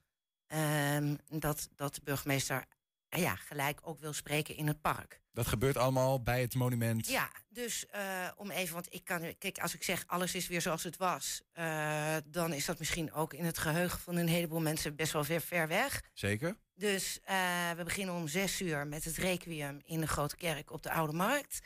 Um, 0.48 1.18
dat, 1.28 1.70
dat 1.76 1.96
de 1.96 2.02
burgemeester 2.04 2.66
ja, 3.10 3.36
gelijk 3.36 3.80
ook 3.84 4.00
wil 4.00 4.14
spreken 4.14 4.56
in 4.56 4.68
het 4.68 4.82
park. 4.82 5.22
Dat 5.34 5.48
gebeurt 5.48 5.78
allemaal 5.78 6.24
bij 6.24 6.42
het 6.42 6.56
monument. 6.56 7.08
Ja, 7.08 7.32
dus 7.50 7.86
uh, 7.96 8.30
om 8.36 8.52
even, 8.52 8.74
want 8.74 8.94
ik 8.94 9.04
kan, 9.04 9.38
kijk, 9.38 9.58
als 9.58 9.74
ik 9.74 9.84
zeg 9.84 10.04
alles 10.08 10.36
is 10.36 10.48
weer 10.48 10.62
zoals 10.62 10.84
het 10.84 10.98
was, 10.98 11.42
uh, 11.54 12.16
dan 12.26 12.54
is 12.54 12.66
dat 12.66 12.80
misschien 12.80 13.14
ook 13.14 13.34
in 13.34 13.46
het 13.46 13.58
geheugen 13.58 14.00
van 14.00 14.16
een 14.16 14.28
heleboel 14.28 14.60
mensen 14.60 14.96
best 14.96 15.14
wel 15.14 15.24
ver, 15.24 15.42
ver 15.42 15.68
weg. 15.68 16.04
Zeker. 16.14 16.58
Dus 16.76 17.20
uh, 17.30 17.72
we 17.72 17.84
beginnen 17.84 18.16
om 18.16 18.28
zes 18.28 18.62
uur 18.62 18.88
met 18.88 19.04
het 19.04 19.18
requiem 19.18 19.82
in 19.84 20.00
de 20.00 20.08
Grote 20.08 20.36
Kerk 20.36 20.72
op 20.72 20.84
de 20.84 20.92
Oude 20.92 21.14
Markt. 21.14 21.60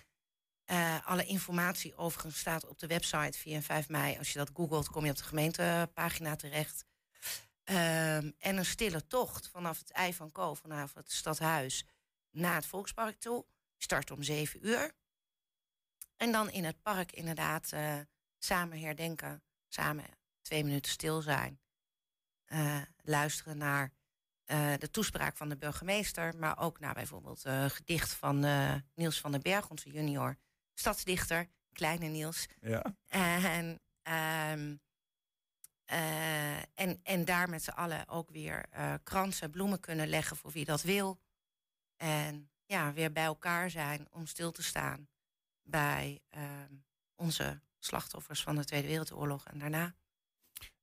alle 1.05 1.25
informatie 1.25 1.95
overigens 1.95 2.39
staat 2.39 2.67
op 2.67 2.79
de 2.79 2.87
website 2.87 3.37
4 3.37 3.55
en 3.55 3.63
5 3.63 3.89
mei. 3.89 4.17
Als 4.17 4.31
je 4.31 4.37
dat 4.37 4.51
googelt, 4.53 4.89
kom 4.89 5.05
je 5.05 5.11
op 5.11 5.17
de 5.17 5.23
gemeentepagina 5.23 6.35
terecht. 6.35 6.85
Um, 7.69 8.33
en 8.37 8.57
een 8.57 8.65
stille 8.65 9.07
tocht 9.07 9.49
vanaf 9.49 9.79
het 9.79 9.91
Ei 9.91 10.13
van 10.13 10.31
Ko, 10.31 10.53
vanaf 10.53 10.93
het 10.93 11.11
stadhuis, 11.11 11.85
naar 12.31 12.55
het 12.55 12.65
Volkspark 12.65 13.19
toe. 13.19 13.45
Start 13.77 14.11
om 14.11 14.23
zeven 14.23 14.67
uur. 14.67 14.91
En 16.17 16.31
dan 16.31 16.49
in 16.49 16.63
het 16.63 16.81
park 16.81 17.11
inderdaad 17.11 17.71
uh, 17.73 17.99
samen 18.39 18.79
herdenken, 18.79 19.43
samen 19.67 20.05
twee 20.41 20.63
minuten 20.63 20.91
stil 20.91 21.21
zijn. 21.21 21.59
Uh, 22.47 22.81
luisteren 23.01 23.57
naar 23.57 23.93
uh, 24.45 24.73
de 24.77 24.89
toespraak 24.91 25.37
van 25.37 25.49
de 25.49 25.57
burgemeester, 25.57 26.35
maar 26.37 26.59
ook 26.59 26.79
naar 26.79 26.93
bijvoorbeeld 26.93 27.43
een 27.43 27.69
gedicht 27.69 28.13
van 28.13 28.39
Niels 28.93 29.19
van 29.19 29.31
den 29.31 29.41
Berg, 29.41 29.69
onze 29.69 29.89
junior 29.89 30.37
stadsdichter, 30.73 31.47
kleine 31.71 32.07
Niels. 32.07 32.47
Ja. 32.61 32.95
En 33.07 33.81
um, 34.51 34.81
uh, 35.93 36.57
en, 36.57 36.99
en 37.03 37.25
daar 37.25 37.49
met 37.49 37.63
z'n 37.63 37.69
allen 37.69 38.07
ook 38.07 38.29
weer 38.29 38.65
uh, 38.75 38.93
kransen, 39.03 39.51
bloemen 39.51 39.79
kunnen 39.79 40.07
leggen 40.07 40.37
voor 40.37 40.51
wie 40.51 40.65
dat 40.65 40.81
wil. 40.81 41.19
En 41.97 42.49
ja, 42.65 42.93
weer 42.93 43.11
bij 43.11 43.23
elkaar 43.23 43.69
zijn 43.69 44.07
om 44.11 44.25
stil 44.25 44.51
te 44.51 44.63
staan 44.63 45.07
bij 45.63 46.21
uh, 46.37 46.41
onze 47.15 47.61
slachtoffers 47.79 48.41
van 48.41 48.55
de 48.55 48.65
Tweede 48.65 48.87
Wereldoorlog 48.87 49.45
en 49.45 49.59
daarna. 49.59 49.95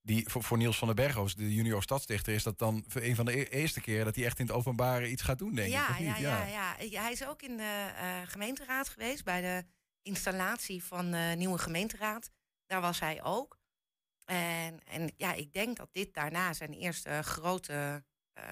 Die, 0.02 0.28
voor, 0.28 0.42
voor 0.42 0.58
Niels 0.58 0.78
van 0.78 0.86
den 0.86 0.96
Berghoos, 0.96 1.34
de 1.34 1.54
junior 1.54 1.82
stadsdichter, 1.82 2.34
is 2.34 2.42
dat 2.42 2.58
dan 2.58 2.84
een 2.88 3.14
van 3.14 3.24
de 3.24 3.38
e 3.38 3.48
eerste 3.48 3.80
keren 3.80 4.04
dat 4.04 4.14
hij 4.16 4.24
echt 4.24 4.38
in 4.38 4.46
het 4.46 4.54
openbare 4.54 5.10
iets 5.10 5.22
gaat 5.22 5.38
doen, 5.38 5.54
denk 5.54 5.72
ja, 5.72 5.84
ik. 5.84 5.90
Of 5.90 5.98
niet? 5.98 6.16
Ja, 6.16 6.46
ja, 6.46 6.76
ja, 6.80 7.02
hij 7.02 7.12
is 7.12 7.26
ook 7.26 7.42
in 7.42 7.56
de 7.56 7.90
uh, 7.94 8.20
gemeenteraad 8.24 8.88
geweest 8.88 9.24
bij 9.24 9.40
de 9.40 9.64
installatie 10.02 10.84
van 10.84 11.10
de 11.10 11.34
nieuwe 11.36 11.58
gemeenteraad. 11.58 12.30
Daar 12.66 12.80
was 12.80 13.00
hij 13.00 13.22
ook. 13.22 13.59
En, 14.30 14.84
en 14.84 15.12
ja, 15.16 15.32
ik 15.32 15.52
denk 15.52 15.76
dat 15.76 15.88
dit 15.92 16.14
daarna 16.14 16.52
zijn 16.52 16.72
eerste 16.72 17.22
grote 17.22 18.04
uh, 18.38 18.44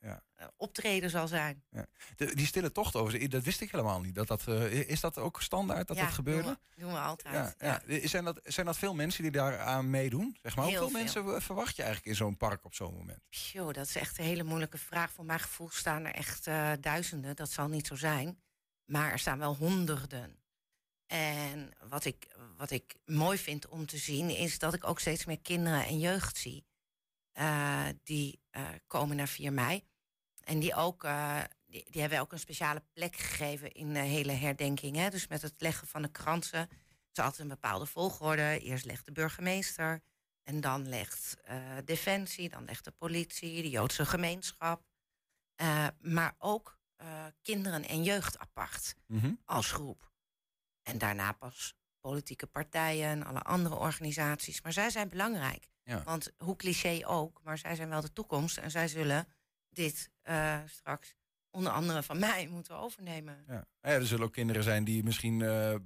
ja. 0.00 0.22
optreden 0.56 1.10
zal 1.10 1.28
zijn. 1.28 1.64
Ja. 1.70 1.86
De, 2.16 2.34
die 2.34 2.46
stille 2.46 2.72
tocht 2.72 2.96
over, 2.96 3.28
dat 3.28 3.42
wist 3.42 3.60
ik 3.60 3.70
helemaal 3.70 4.00
niet. 4.00 4.14
Dat 4.14 4.26
dat, 4.26 4.46
uh, 4.48 4.72
is 4.72 5.00
dat 5.00 5.18
ook 5.18 5.42
standaard 5.42 5.88
dat 5.88 5.96
ja, 5.96 6.04
dat 6.04 6.12
gebeurde? 6.12 6.42
Doen 6.42 6.56
we, 6.74 6.80
doen 6.80 6.92
we 6.92 6.98
altijd. 6.98 7.54
Ja, 7.58 7.80
Zijn, 8.04 8.24
dat, 8.24 8.40
zijn 8.44 8.66
dat 8.66 8.78
veel 8.78 8.94
mensen 8.94 9.22
die 9.22 9.32
daar 9.32 9.58
aan 9.58 9.90
meedoen? 9.90 10.36
Zeg 10.42 10.56
maar, 10.56 10.64
hoeveel 10.64 10.88
veel. 10.88 10.98
mensen 10.98 11.42
verwacht 11.42 11.76
je 11.76 11.82
eigenlijk 11.82 12.12
in 12.12 12.24
zo'n 12.24 12.36
park 12.36 12.64
op 12.64 12.74
zo'n 12.74 12.94
moment? 12.94 13.20
Jo, 13.30 13.72
dat 13.72 13.86
is 13.86 13.96
echt 13.96 14.18
een 14.18 14.24
hele 14.24 14.42
moeilijke 14.44 14.78
vraag. 14.78 15.10
Voor 15.10 15.24
mijn 15.24 15.40
gevoel 15.40 15.70
staan 15.70 16.04
er 16.04 16.14
echt 16.14 16.46
uh, 16.46 16.72
duizenden. 16.80 17.36
Dat 17.36 17.50
zal 17.50 17.68
niet 17.68 17.86
zo 17.86 17.94
zijn. 17.94 18.38
Maar 18.84 19.10
er 19.10 19.18
staan 19.18 19.38
wel 19.38 19.56
honderden. 19.56 20.40
En 21.06 21.70
wat 21.88 22.04
ik, 22.04 22.26
wat 22.62 22.70
ik 22.70 22.96
mooi 23.04 23.38
vind 23.38 23.68
om 23.68 23.86
te 23.86 23.96
zien, 23.96 24.30
is 24.30 24.58
dat 24.58 24.74
ik 24.74 24.88
ook 24.88 25.00
steeds 25.00 25.24
meer 25.24 25.40
kinderen 25.40 25.86
en 25.86 25.98
jeugd 25.98 26.36
zie. 26.36 26.66
Uh, 27.34 27.86
die 28.02 28.40
uh, 28.52 28.68
komen 28.86 29.16
naar 29.16 29.28
4 29.28 29.52
mei. 29.52 29.84
En 30.44 30.58
die, 30.58 30.74
ook, 30.74 31.04
uh, 31.04 31.42
die, 31.66 31.84
die, 31.90 32.00
hebben 32.00 32.20
ook 32.20 32.32
een 32.32 32.38
speciale 32.38 32.82
plek 32.92 33.16
gegeven 33.16 33.72
in 33.72 33.92
de 33.92 33.98
hele 33.98 34.32
herdenking. 34.32 34.96
Hè? 34.96 35.10
Dus 35.10 35.26
met 35.26 35.42
het 35.42 35.54
leggen 35.60 35.86
van 35.88 36.02
de 36.02 36.10
kransen. 36.10 36.60
Het 36.60 37.18
is 37.18 37.22
altijd 37.24 37.38
een 37.40 37.48
bepaalde 37.48 37.86
volgorde. 37.86 38.58
Eerst 38.58 38.84
legt 38.84 39.04
de 39.04 39.12
burgemeester. 39.12 40.02
En 40.42 40.60
dan 40.60 40.88
legt 40.88 41.36
Defensie. 41.84 42.48
Dan 42.48 42.64
legt 42.64 42.84
de 42.84 42.90
politie. 42.90 43.62
De 43.62 43.70
Joodse 43.70 44.06
gemeenschap. 44.06 44.82
maar 46.00 46.34
ook 46.38 46.78
kinderen 47.42 47.88
en 47.88 48.02
jeugd 48.02 48.38
apart 48.38 48.94
Mhm. 49.06 49.32
als 49.44 49.70
groep. 49.72 50.10
En 50.82 50.98
daarna 50.98 51.32
pas 51.32 51.74
politieke 52.02 52.46
partijen 52.46 53.08
en 53.08 53.24
alle 53.24 53.42
andere 53.42 53.74
organisaties. 53.74 54.62
Maar 54.62 54.72
zij 54.72 54.90
zijn 54.90 55.08
belangrijk. 55.08 55.68
Ja. 55.84 56.02
Want 56.04 56.32
hoe 56.38 56.56
cliché 56.56 57.00
ook, 57.06 57.40
maar 57.44 57.58
zij 57.58 57.74
zijn 57.74 57.88
wel 57.88 58.00
de 58.00 58.12
toekomst. 58.12 58.56
En 58.56 58.70
zij 58.70 58.88
zullen 58.88 59.26
dit 59.70 60.10
eh, 60.22 60.58
straks 60.66 61.14
onder 61.50 61.72
andere 61.72 62.02
van 62.02 62.18
mij 62.28 62.48
moeten 62.48 62.76
overnemen. 62.76 63.44
Ja. 63.46 63.66
Ja, 63.82 63.90
er 63.90 64.06
zullen 64.06 64.24
ook 64.24 64.32
kinderen 64.32 64.62
zijn 64.62 64.84
die 64.84 65.02
misschien 65.02 65.42
eh, 65.42 65.74
eh, 65.74 65.78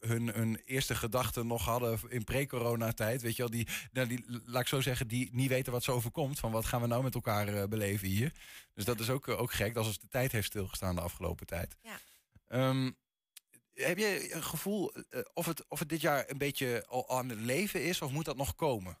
hun, 0.00 0.28
hun 0.28 0.56
eerste 0.64 0.94
gedachten 0.94 1.46
nog 1.46 1.64
hadden 1.64 2.00
in 2.08 2.24
pre-corona-tijd. 2.24 3.22
Weet 3.22 3.36
je 3.36 3.42
wel, 3.42 3.50
die, 3.50 3.68
nou, 3.92 4.08
die, 4.08 4.24
laat 4.44 4.62
ik 4.62 4.68
zo 4.68 4.80
zeggen, 4.80 5.08
die 5.08 5.28
niet 5.32 5.48
weten 5.48 5.72
wat 5.72 5.84
ze 5.84 5.92
overkomt. 5.92 6.38
Van 6.38 6.52
wat 6.52 6.64
gaan 6.64 6.80
we 6.80 6.86
nou 6.86 7.02
met 7.02 7.14
elkaar 7.14 7.68
beleven 7.68 8.08
hier. 8.08 8.32
Dus 8.74 8.84
dat 8.84 9.00
is 9.00 9.10
ook, 9.10 9.28
ook 9.28 9.52
gek, 9.52 9.74
dat 9.74 9.86
als 9.86 9.98
de 9.98 10.08
tijd 10.08 10.32
heeft 10.32 10.46
stilgestaan 10.46 10.94
de 10.94 11.00
afgelopen 11.00 11.46
tijd. 11.46 11.76
Ja. 11.82 11.98
Ehm, 12.48 12.90
heb 13.74 13.98
je 13.98 14.34
een 14.34 14.42
gevoel 14.42 14.92
eh, 14.92 15.20
of, 15.34 15.46
het, 15.46 15.68
of 15.68 15.78
het 15.78 15.88
dit 15.88 16.00
jaar 16.00 16.30
een 16.30 16.38
beetje 16.38 16.84
al 16.86 17.08
aan 17.08 17.28
het 17.28 17.38
leven 17.38 17.84
is, 17.84 18.02
of 18.02 18.10
moet 18.10 18.24
dat 18.24 18.36
nog 18.36 18.54
komen? 18.54 18.98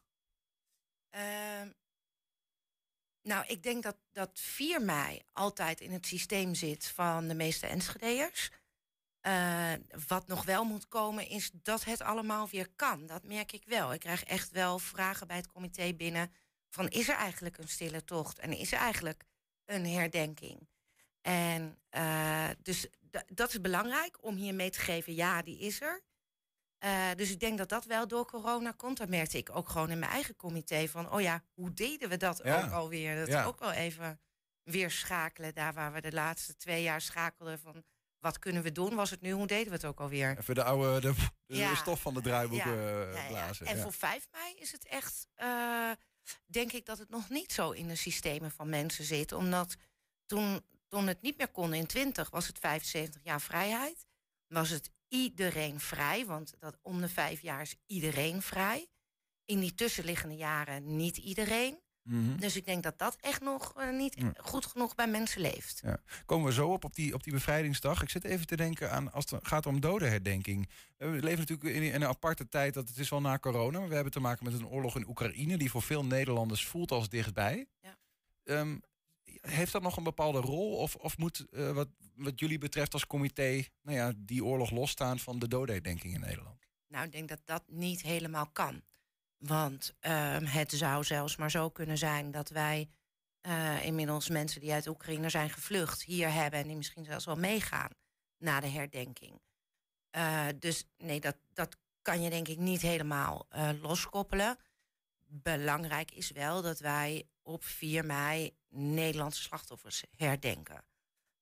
Ehm, 1.10 1.70
nou, 3.22 3.44
ik 3.46 3.62
denk 3.62 3.82
dat, 3.82 3.96
dat 4.12 4.30
4 4.40 4.82
mei 4.82 5.22
altijd 5.32 5.80
in 5.80 5.92
het 5.92 6.06
systeem 6.06 6.54
zit 6.54 6.86
van 6.86 7.28
de 7.28 7.34
meeste 7.34 7.66
Enschede'ers. 7.66 8.50
Eh, 9.20 9.72
wat 10.08 10.26
nog 10.26 10.44
wel 10.44 10.64
moet 10.64 10.88
komen 10.88 11.28
is 11.28 11.50
dat 11.62 11.84
het 11.84 12.00
allemaal 12.00 12.48
weer 12.48 12.68
kan. 12.76 13.06
Dat 13.06 13.22
merk 13.22 13.52
ik 13.52 13.64
wel. 13.64 13.92
Ik 13.92 14.00
krijg 14.00 14.24
echt 14.24 14.50
wel 14.50 14.78
vragen 14.78 15.26
bij 15.26 15.36
het 15.36 15.46
comité 15.46 15.94
binnen 15.94 16.32
van 16.68 16.88
is 16.88 17.08
er 17.08 17.14
eigenlijk 17.14 17.58
een 17.58 17.68
stille 17.68 18.04
tocht 18.04 18.38
en 18.38 18.52
is 18.52 18.72
er 18.72 18.78
eigenlijk 18.78 19.24
een 19.64 19.86
herdenking? 19.86 20.68
En 21.20 21.78
eh, 21.88 22.48
dus 22.62 22.86
dat 23.26 23.48
is 23.48 23.60
belangrijk 23.60 24.24
om 24.24 24.36
hiermee 24.36 24.70
te 24.70 24.78
geven, 24.78 25.14
ja, 25.14 25.42
die 25.42 25.58
is 25.58 25.80
er. 25.80 26.02
Eh, 26.78 27.10
dus 27.16 27.30
ik 27.30 27.40
denk 27.40 27.58
dat 27.58 27.68
dat 27.68 27.84
wel 27.84 28.08
door 28.08 28.26
corona 28.26 28.70
komt. 28.70 28.96
Dat 28.98 29.08
merkte 29.08 29.38
ik 29.38 29.56
ook 29.56 29.68
gewoon 29.68 29.90
in 29.90 29.98
mijn 29.98 30.10
eigen 30.10 30.36
comité. 30.36 30.88
Van, 30.88 31.12
oh 31.12 31.20
ja, 31.20 31.42
hoe 31.54 31.72
deden 31.72 32.08
we 32.08 32.16
dat 32.16 32.40
Ja. 32.44 32.64
ook 32.64 32.70
alweer? 32.70 33.16
Dat 33.16 33.28
Ja. 33.28 33.44
ook 33.44 33.58
wel 33.58 33.72
even 33.72 34.20
weer 34.62 34.90
schakelen. 34.90 35.54
Daar 35.54 35.72
waar 35.74 35.92
we 35.92 36.00
de 36.00 36.12
laatste 36.12 36.56
twee 36.56 36.82
jaar 36.82 37.00
schakelden 37.00 37.58
van... 37.58 37.84
wat 38.18 38.38
kunnen 38.38 38.62
we 38.62 38.72
doen, 38.72 38.94
was 38.94 39.10
het 39.10 39.20
nu, 39.20 39.30
hoe 39.32 39.46
deden 39.46 39.66
we 39.66 39.72
het 39.72 39.84
ook 39.84 40.00
alweer? 40.00 40.38
Even 40.38 40.54
de 40.54 40.64
oude 40.64 41.00
de, 41.00 41.14
de 41.46 41.56
Ja. 41.56 41.74
stof 41.74 42.00
van 42.00 42.14
de 42.14 42.20
draaiboeken 42.20 43.12
eh, 43.14 43.26
blazen. 43.28 43.66
En 43.66 43.78
voor 43.78 43.92
5 43.92 44.26
mei 44.30 44.54
is 44.54 44.72
het 44.72 44.86
echt, 44.86 45.26
eh, 45.34 45.90
denk 46.46 46.72
ik 46.72 46.86
dat 46.86 46.98
het 46.98 47.08
nog 47.10 47.28
niet 47.28 47.52
zo 47.52 47.70
in 47.70 47.88
de 47.88 47.96
systemen 47.96 48.50
van 48.50 48.68
mensen 48.68 49.04
zit. 49.04 49.32
Omdat 49.32 49.74
toen, 50.26 50.64
toen 50.92 51.06
het 51.06 51.22
niet 51.22 51.38
meer 51.38 51.48
kon 51.48 51.74
in 51.74 51.86
20 51.86 52.30
was 52.30 52.46
het 52.46 52.58
75 52.58 53.20
jaar 53.24 53.40
vrijheid. 53.40 54.06
Was 54.46 54.70
het 54.70 54.90
iedereen 55.08 55.80
vrij, 55.80 56.26
want 56.26 56.54
dat 56.58 56.78
om 56.82 57.00
de 57.00 57.08
vijf 57.08 57.40
jaar 57.40 57.60
is 57.60 57.76
iedereen 57.86 58.42
vrij. 58.42 58.86
In 59.44 59.60
die 59.60 59.74
tussenliggende 59.74 60.36
jaren 60.36 60.96
niet 60.96 61.16
iedereen. 61.16 61.78
Mhm. 62.02 62.36
Dus 62.36 62.56
ik 62.56 62.64
denk 62.64 62.82
dat 62.82 62.98
dat 62.98 63.16
echt 63.20 63.40
nog 63.40 63.72
eh, 63.76 63.90
niet 63.90 64.16
goed 64.36 64.66
genoeg 64.66 64.94
bij 64.94 65.06
mensen 65.06 65.40
leeft. 65.40 65.80
Ja. 65.84 66.00
Komen 66.26 66.46
we 66.46 66.52
zo 66.52 66.68
op, 66.68 66.84
op 66.84 66.94
die, 66.94 67.14
op 67.14 67.22
die 67.22 67.32
bevrijdingsdag. 67.32 68.02
Ik 68.02 68.10
zit 68.10 68.24
even 68.24 68.46
te 68.46 68.56
denken 68.56 68.90
aan 68.90 69.12
als 69.12 69.30
het 69.30 69.48
gaat 69.48 69.66
om 69.66 69.80
dodenherdenking. 69.80 70.68
We 70.96 71.06
leven 71.06 71.38
natuurlijk 71.38 71.74
in, 71.76 71.82
in 71.82 71.94
een 71.94 72.08
aparte 72.08 72.48
tijd, 72.48 72.74
dat 72.74 72.88
het 72.88 72.98
is 72.98 73.08
wel 73.08 73.20
na 73.20 73.38
corona. 73.38 73.78
Maar 73.78 73.88
we 73.88 73.94
hebben 73.94 74.12
te 74.12 74.20
maken 74.20 74.44
met 74.44 74.54
een 74.54 74.66
oorlog 74.66 74.96
in 74.96 75.08
Oekraïne... 75.08 75.58
die 75.58 75.70
voor 75.70 75.82
veel 75.82 76.04
Nederlanders 76.04 76.66
voelt 76.66 76.90
als 76.90 77.08
dichtbij. 77.08 77.66
Ja. 77.80 77.98
Ehm, 78.44 78.78
heeft 79.42 79.72
dat 79.72 79.82
nog 79.82 79.96
een 79.96 80.02
bepaalde 80.02 80.40
rol? 80.40 80.76
Of, 80.76 80.94
of 80.94 81.18
moet 81.18 81.46
eh, 81.50 81.72
wat, 81.72 81.88
wat 82.14 82.40
jullie 82.40 82.58
betreft 82.58 82.92
als 82.92 83.06
comité... 83.06 83.64
Nou 83.82 83.96
ja, 83.96 84.12
die 84.16 84.44
oorlog 84.44 84.70
losstaan 84.70 85.18
van 85.18 85.38
de 85.38 85.48
dodenherdenking 85.48 86.14
in 86.14 86.20
Nederland? 86.20 86.66
Nou, 86.88 87.04
ik 87.04 87.12
denk 87.12 87.28
dat 87.28 87.40
dat 87.44 87.62
niet 87.66 88.02
helemaal 88.02 88.50
kan. 88.50 88.82
Want 89.38 89.94
ehm, 90.00 90.44
het 90.44 90.72
zou 90.72 91.04
zelfs 91.04 91.36
maar 91.36 91.50
zo 91.50 91.70
kunnen 91.70 91.98
zijn 91.98 92.30
dat 92.30 92.48
wij 92.48 92.88
eh, 93.40 93.84
inmiddels 93.84 94.28
mensen 94.28 94.60
die 94.60 94.72
uit 94.72 94.86
Oekraïne 94.86 95.28
zijn 95.28 95.50
gevlucht 95.50 96.02
hier 96.02 96.32
hebben 96.32 96.60
en 96.60 96.66
die 96.66 96.76
misschien 96.76 97.04
zelfs 97.04 97.24
wel 97.24 97.36
meegaan 97.36 97.90
na 98.38 98.60
de 98.60 98.68
herdenking. 98.68 99.40
Eh, 100.10 100.46
dus 100.58 100.84
nee, 100.98 101.20
dat, 101.20 101.36
dat 101.52 101.76
kan 102.02 102.22
je 102.22 102.30
denk 102.30 102.48
ik 102.48 102.58
niet 102.58 102.80
helemaal 102.80 103.46
loskoppelen. 103.80 104.58
Belangrijk 105.26 106.10
is 106.10 106.30
wel 106.30 106.62
dat 106.62 106.78
wij 106.78 107.26
op 107.42 107.64
4 107.64 108.04
mei 108.04 108.56
Nederlandse 108.68 109.42
slachtoffers 109.42 110.04
herdenken. 110.16 110.84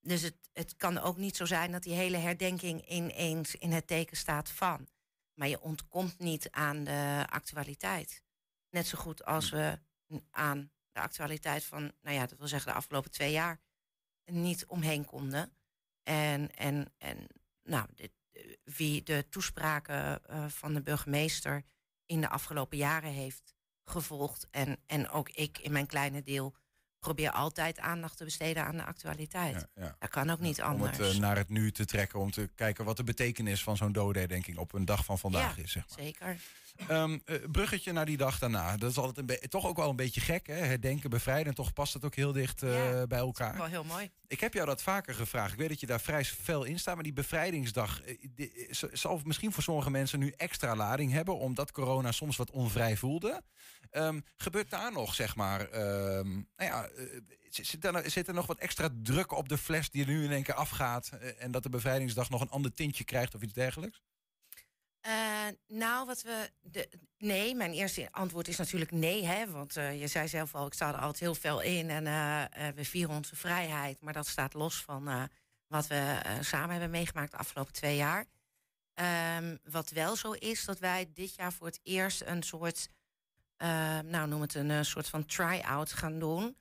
Dus 0.01 0.23
het, 0.23 0.37
het 0.53 0.77
kan 0.77 0.99
ook 0.99 1.17
niet 1.17 1.37
zo 1.37 1.45
zijn 1.45 1.73
dat 1.73 1.83
die 1.83 1.95
hele 1.95 2.17
herdenking 2.17 2.89
ineens 2.89 3.55
in 3.55 3.73
het 3.73 3.87
teken 3.87 4.17
staat 4.17 4.51
van. 4.51 4.89
Maar 5.35 5.49
je 5.49 5.61
ontkomt 5.61 6.19
niet 6.19 6.51
aan 6.51 6.85
de 6.85 7.27
actualiteit. 7.29 8.23
Net 8.71 8.87
zo 8.87 8.99
goed 8.99 9.25
als 9.25 9.51
we 9.51 9.79
n- 10.15 10.27
aan 10.31 10.73
de 10.93 11.01
actualiteit 11.01 11.65
van, 11.65 11.93
nou 12.03 12.17
ja, 12.17 12.27
dat 12.27 12.39
wil 12.39 12.49
zeggen 12.49 12.71
de 12.71 12.79
afgelopen 12.79 13.11
twee 13.11 13.33
jaar, 13.33 13.61
niet 14.25 14.67
omheen 14.67 15.05
konden. 15.05 15.53
En, 16.03 16.55
en, 16.57 16.93
en 16.99 17.27
nou, 17.63 17.87
dit, 17.95 18.13
wie 18.65 19.03
de 19.03 19.27
toespraken 19.29 20.25
eh, 20.25 20.49
van 20.49 20.75
de 20.75 20.83
burgemeester 20.83 21.65
in 22.07 22.21
de 22.21 22.29
afgelopen 22.29 22.77
jaren 22.79 23.11
heeft 23.13 23.55
gevolgd. 23.85 24.47
En, 24.51 24.79
en 24.87 25.09
ook 25.11 25.29
ik 25.29 25.59
in 25.59 25.73
mijn 25.73 25.87
kleine 25.87 26.23
deel 26.23 26.55
probeer 26.99 27.31
altijd 27.31 27.79
aandacht 27.79 28.17
te 28.17 28.25
besteden 28.25 28.65
aan 28.67 28.77
de 28.77 28.85
actualiteit. 28.85 29.67
Ja, 29.75 29.83
ja. 29.85 29.97
Dat 29.99 30.11
kan 30.11 30.31
ook 30.31 30.41
niet 30.41 30.63
Om 30.63 30.67
anders. 30.69 30.99
het 30.99 31.15
eh, 31.15 31.21
naar 31.21 31.37
het 31.37 31.49
nu 31.49 31.73
te 31.73 31.85
trekken, 31.85 32.19
om 32.19 32.31
te 32.31 32.51
kijken 32.55 32.85
wat 32.85 32.97
de 32.97 33.05
betekenis 33.05 33.63
van 33.63 33.77
zo'n 33.77 33.93
dodenherdenking 33.93 34.59
op 34.59 34.73
een 34.73 34.85
dag 34.85 35.05
van 35.05 35.19
vandaag 35.19 35.57
Ja, 35.57 35.63
is. 35.63 35.73
Zeg 35.73 35.89
maar. 35.89 35.99
Zeker. 35.99 36.37
Ehm, 36.89 37.19
eh, 37.25 37.37
bruggetje 37.53 37.93
naar 37.93 38.07
die 38.07 38.17
dag 38.17 38.39
daarna. 38.39 38.77
Dat 38.77 38.91
is 38.91 38.97
altijd 38.97 39.19
een 39.19 39.27
be- 39.27 39.49
toch 39.49 39.67
ook 39.67 39.77
wel 39.77 39.91
een 39.91 39.97
beetje 39.97 40.21
gek, 40.21 40.47
hè? 40.47 40.55
Herdenken, 40.55 41.11
bevrijden. 41.11 41.47
En 41.47 41.55
toch 41.55 41.73
past 41.73 41.93
het 41.95 42.05
ook 42.05 42.15
heel 42.15 42.33
dicht 42.33 42.63
eh, 42.63 43.03
bij 43.09 43.19
elkaar. 43.19 43.57
Wel 43.57 43.67
heel 43.67 43.85
mooi. 43.85 44.11
Ik 44.27 44.41
heb 44.41 44.55
jou 44.55 44.67
dat 44.67 44.83
vaker 44.83 45.15
gevraagd. 45.15 45.53
Ik 45.53 45.59
weet 45.59 45.69
dat 45.69 45.81
je 45.81 45.87
daar 45.87 46.01
vrij 46.01 46.25
fel 46.25 46.65
in 46.65 46.79
staat. 46.79 46.95
Maar 46.95 47.05
die 47.05 47.13
bevrijdingsdag 47.13 48.03
eh, 48.03 48.17
die- 48.35 48.69
zal 48.93 49.21
misschien 49.25 49.53
voor 49.53 49.63
sommige 49.63 49.91
mensen 49.91 50.19
nu 50.19 50.33
extra 50.37 50.77
lading 50.77 51.13
hebben. 51.13 51.39
Omdat 51.39 51.73
corona 51.73 52.13
soms 52.13 52.37
wat 52.37 52.51
onvrij 52.51 52.97
voelde. 52.97 53.43
Ehm, 53.91 54.21
gebeurt 54.37 54.71
daar 54.71 54.93
nog, 54.93 55.15
zeg 55.15 55.37
maar. 55.37 55.61
ehm, 55.69 56.29
nou 56.31 56.45
ja, 56.57 56.89
zit, 57.51 57.85
er, 57.85 58.11
zit 58.11 58.29
er 58.29 58.35
nog 58.35 58.47
wat 58.47 58.59
extra 58.59 58.89
druk 59.03 59.33
op 59.33 59.49
de 59.49 59.59
fles 59.59 59.91
die 59.91 60.03
er 60.03 60.09
nu 60.09 60.25
in 60.25 60.31
één 60.33 60.43
keer 60.43 60.55
afgaat? 60.55 61.11
en 61.39 61.51
dat 61.51 61.63
de 61.63 61.69
bevrijdingsdag 61.69 62.31
nog 62.31 62.41
een 62.41 62.51
ander 62.51 62.75
tintje 62.75 63.05
krijgt 63.05 63.35
of 63.35 63.43
iets 63.43 63.53
dergelijks? 63.53 64.03
Eh, 65.01 65.47
nou, 65.67 66.07
wat 66.07 66.23
we. 66.23 66.51
De, 66.61 66.89
nee, 67.19 67.55
mijn 67.55 67.73
eerste 67.73 68.13
antwoord 68.13 68.49
is 68.49 68.57
natuurlijk 68.57 68.91
nee. 68.91 69.25
Hè, 69.25 69.51
want 69.51 69.77
eh, 69.77 70.01
je 70.01 70.07
zei 70.07 70.29
zelf 70.29 70.55
al, 70.55 70.67
ik 70.67 70.73
sta 70.75 70.89
er 70.89 70.95
altijd 71.01 71.19
heel 71.21 71.35
veel 71.35 71.61
in. 71.61 71.91
En 71.91 72.07
eh, 72.07 72.69
we 72.75 72.85
vieren 72.85 73.15
onze 73.15 73.37
vrijheid. 73.37 74.01
Maar 74.01 74.13
dat 74.13 74.27
staat 74.27 74.55
los 74.55 74.83
van 74.83 75.29
wat 75.67 75.87
we 75.87 76.21
samen 76.41 76.71
hebben 76.71 76.91
meegemaakt 76.91 77.31
de 77.31 77.37
afgelopen 77.37 77.73
twee 77.73 77.97
jaar. 77.97 78.27
Ehm, 78.95 79.57
wat 79.65 79.91
wel 79.91 80.17
zo 80.17 80.33
is, 80.33 80.65
dat 80.65 80.79
wij 80.79 81.11
dit 81.15 81.35
jaar 81.35 81.53
voor 81.53 81.67
het 81.67 81.81
eerst 81.83 82.21
een 82.23 82.43
soort. 82.43 82.89
eh, 83.57 83.99
nou, 83.99 84.29
noem 84.29 84.41
het 84.41 84.55
een 84.55 84.85
soort 84.85 85.09
van 85.09 85.27
try-out 85.27 85.93
gaan 85.93 86.19
doen. 86.19 86.57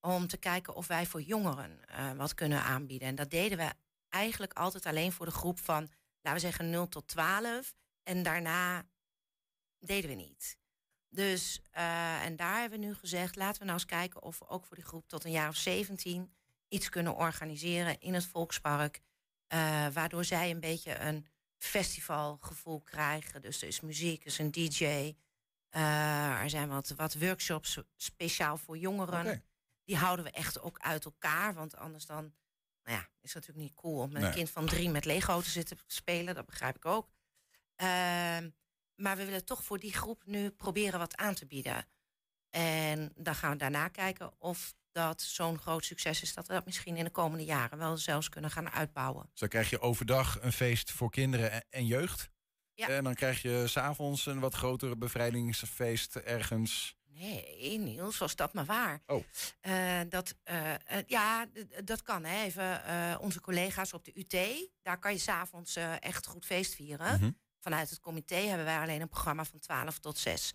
Om 0.00 0.26
te 0.26 0.36
kijken 0.36 0.74
of 0.74 0.86
wij 0.86 1.06
voor 1.06 1.22
jongeren 1.22 1.80
wat 2.16 2.34
kunnen 2.34 2.62
aanbieden. 2.62 3.08
En 3.08 3.14
dat 3.14 3.30
deden 3.30 3.58
we 3.58 3.72
eigenlijk 4.08 4.52
altijd 4.52 4.86
alleen 4.86 5.12
voor 5.12 5.26
de 5.26 5.32
groep 5.32 5.58
van 5.58 5.88
laten 6.28 6.42
we 6.42 6.48
zeggen 6.48 6.70
0 6.70 6.88
tot 6.88 7.08
12. 7.08 7.74
En 8.02 8.22
daarna 8.22 8.86
deden 9.78 10.10
we 10.10 10.16
niet. 10.16 10.58
Dus, 11.08 11.62
eh, 11.70 12.24
en 12.24 12.36
daar 12.36 12.60
hebben 12.60 12.80
we 12.80 12.86
nu 12.86 12.94
gezegd, 12.94 13.36
laten 13.36 13.58
we 13.58 13.64
nou 13.66 13.78
eens 13.78 13.86
kijken 13.88 14.22
of 14.22 14.38
we 14.38 14.48
ook 14.48 14.64
voor 14.66 14.76
die 14.76 14.84
groep 14.84 15.08
tot 15.08 15.24
een 15.24 15.30
jaar 15.30 15.48
of 15.48 15.56
17 15.56 16.34
iets 16.68 16.88
kunnen 16.88 17.14
organiseren 17.16 18.00
in 18.00 18.14
het 18.14 18.26
Volkspark. 18.26 19.00
eh, 19.46 19.86
waardoor 19.88 20.24
zij 20.24 20.50
een 20.50 20.60
beetje 20.60 20.98
een 20.98 21.26
festivalgevoel 21.56 22.80
krijgen. 22.80 23.42
Dus 23.42 23.62
er 23.62 23.68
is 23.68 23.80
muziek, 23.80 24.20
er 24.20 24.26
is 24.26 24.38
een 24.38 24.50
DJ. 24.50 25.14
eh, 25.68 26.40
er 26.42 26.50
zijn 26.50 26.68
wat, 26.68 26.88
wat 26.88 27.14
workshops 27.14 27.78
speciaal 27.96 28.56
voor 28.56 28.78
jongeren. 28.78 29.44
Die 29.84 29.96
houden 29.96 30.24
we 30.24 30.30
echt 30.30 30.60
ook 30.60 30.78
uit 30.78 31.04
elkaar. 31.04 31.54
Want 31.54 31.76
anders 31.76 32.06
dan 32.06 32.34
nou 32.88 33.00
ja, 33.00 33.08
is 33.20 33.34
natuurlijk 33.34 33.66
niet 33.66 33.74
cool 33.74 34.00
om 34.00 34.12
met 34.12 34.20
Nee. 34.20 34.30
een 34.30 34.36
kind 34.36 34.50
van 34.50 34.66
drie 34.66 34.90
met 34.90 35.04
Lego 35.04 35.40
te 35.40 35.50
zitten 35.50 35.78
spelen. 35.86 36.34
Dat 36.34 36.46
begrijp 36.46 36.76
ik 36.76 36.84
ook. 36.84 37.08
Ehm, 37.76 38.50
maar 38.94 39.16
we 39.16 39.24
willen 39.24 39.44
toch 39.44 39.64
voor 39.64 39.78
die 39.78 39.92
groep 39.92 40.22
nu 40.26 40.50
proberen 40.50 40.98
wat 40.98 41.16
aan 41.16 41.34
te 41.34 41.46
bieden. 41.46 41.86
En 42.50 43.12
dan 43.14 43.34
gaan 43.34 43.50
we 43.50 43.56
daarna 43.56 43.88
kijken 43.88 44.32
of 44.38 44.74
dat 44.92 45.22
zo'n 45.22 45.58
groot 45.58 45.84
succes 45.84 46.22
is... 46.22 46.34
dat 46.34 46.46
we 46.46 46.52
dat 46.52 46.64
misschien 46.64 46.96
in 46.96 47.04
de 47.04 47.10
komende 47.10 47.44
jaren 47.44 47.78
wel 47.78 47.96
zelfs 47.96 48.28
kunnen 48.28 48.50
gaan 48.50 48.70
uitbouwen. 48.70 49.26
Dus 49.30 49.40
dan 49.40 49.48
krijg 49.48 49.70
je 49.70 49.80
overdag 49.80 50.42
een 50.42 50.52
feest 50.52 50.90
voor 50.90 51.10
kinderen 51.10 51.50
en, 51.50 51.64
en 51.70 51.86
jeugd. 51.86 52.30
Ja. 52.74 52.88
En 52.88 53.04
dan 53.04 53.14
krijg 53.14 53.42
je 53.42 53.64
s'avonds 53.66 54.26
een 54.26 54.40
wat 54.40 54.54
groter 54.54 54.98
bevrijdingsfeest 54.98 56.16
ergens. 56.16 56.96
Nee, 57.18 57.78
Niels, 57.78 58.18
was 58.18 58.36
dat 58.36 58.52
maar 58.52 58.64
waar. 58.64 59.02
Oh. 59.06 59.24
Eh, 59.60 60.00
dat, 60.08 60.34
eh, 60.42 60.74
eh, 60.74 60.80
ja, 61.06 61.46
dat 61.84 62.02
kan. 62.02 62.24
Hè. 62.24 62.42
Even 62.44 63.20
onze 63.20 63.40
collega's 63.40 63.92
op 63.92 64.04
de 64.04 64.12
UT. 64.14 64.68
Daar 64.82 64.98
kan 64.98 65.12
je 65.12 65.18
s'avonds 65.18 65.76
echt 66.00 66.26
goed 66.26 66.44
feest 66.46 66.74
vieren. 66.74 67.20
Mhm. 67.20 67.30
Vanuit 67.60 67.90
het 67.90 68.00
comité 68.00 68.34
hebben 68.36 68.64
wij 68.66 68.78
alleen 68.78 69.00
een 69.00 69.08
programma 69.08 69.44
van 69.44 69.58
12 69.58 69.98
tot 69.98 70.18
6. 70.18 70.54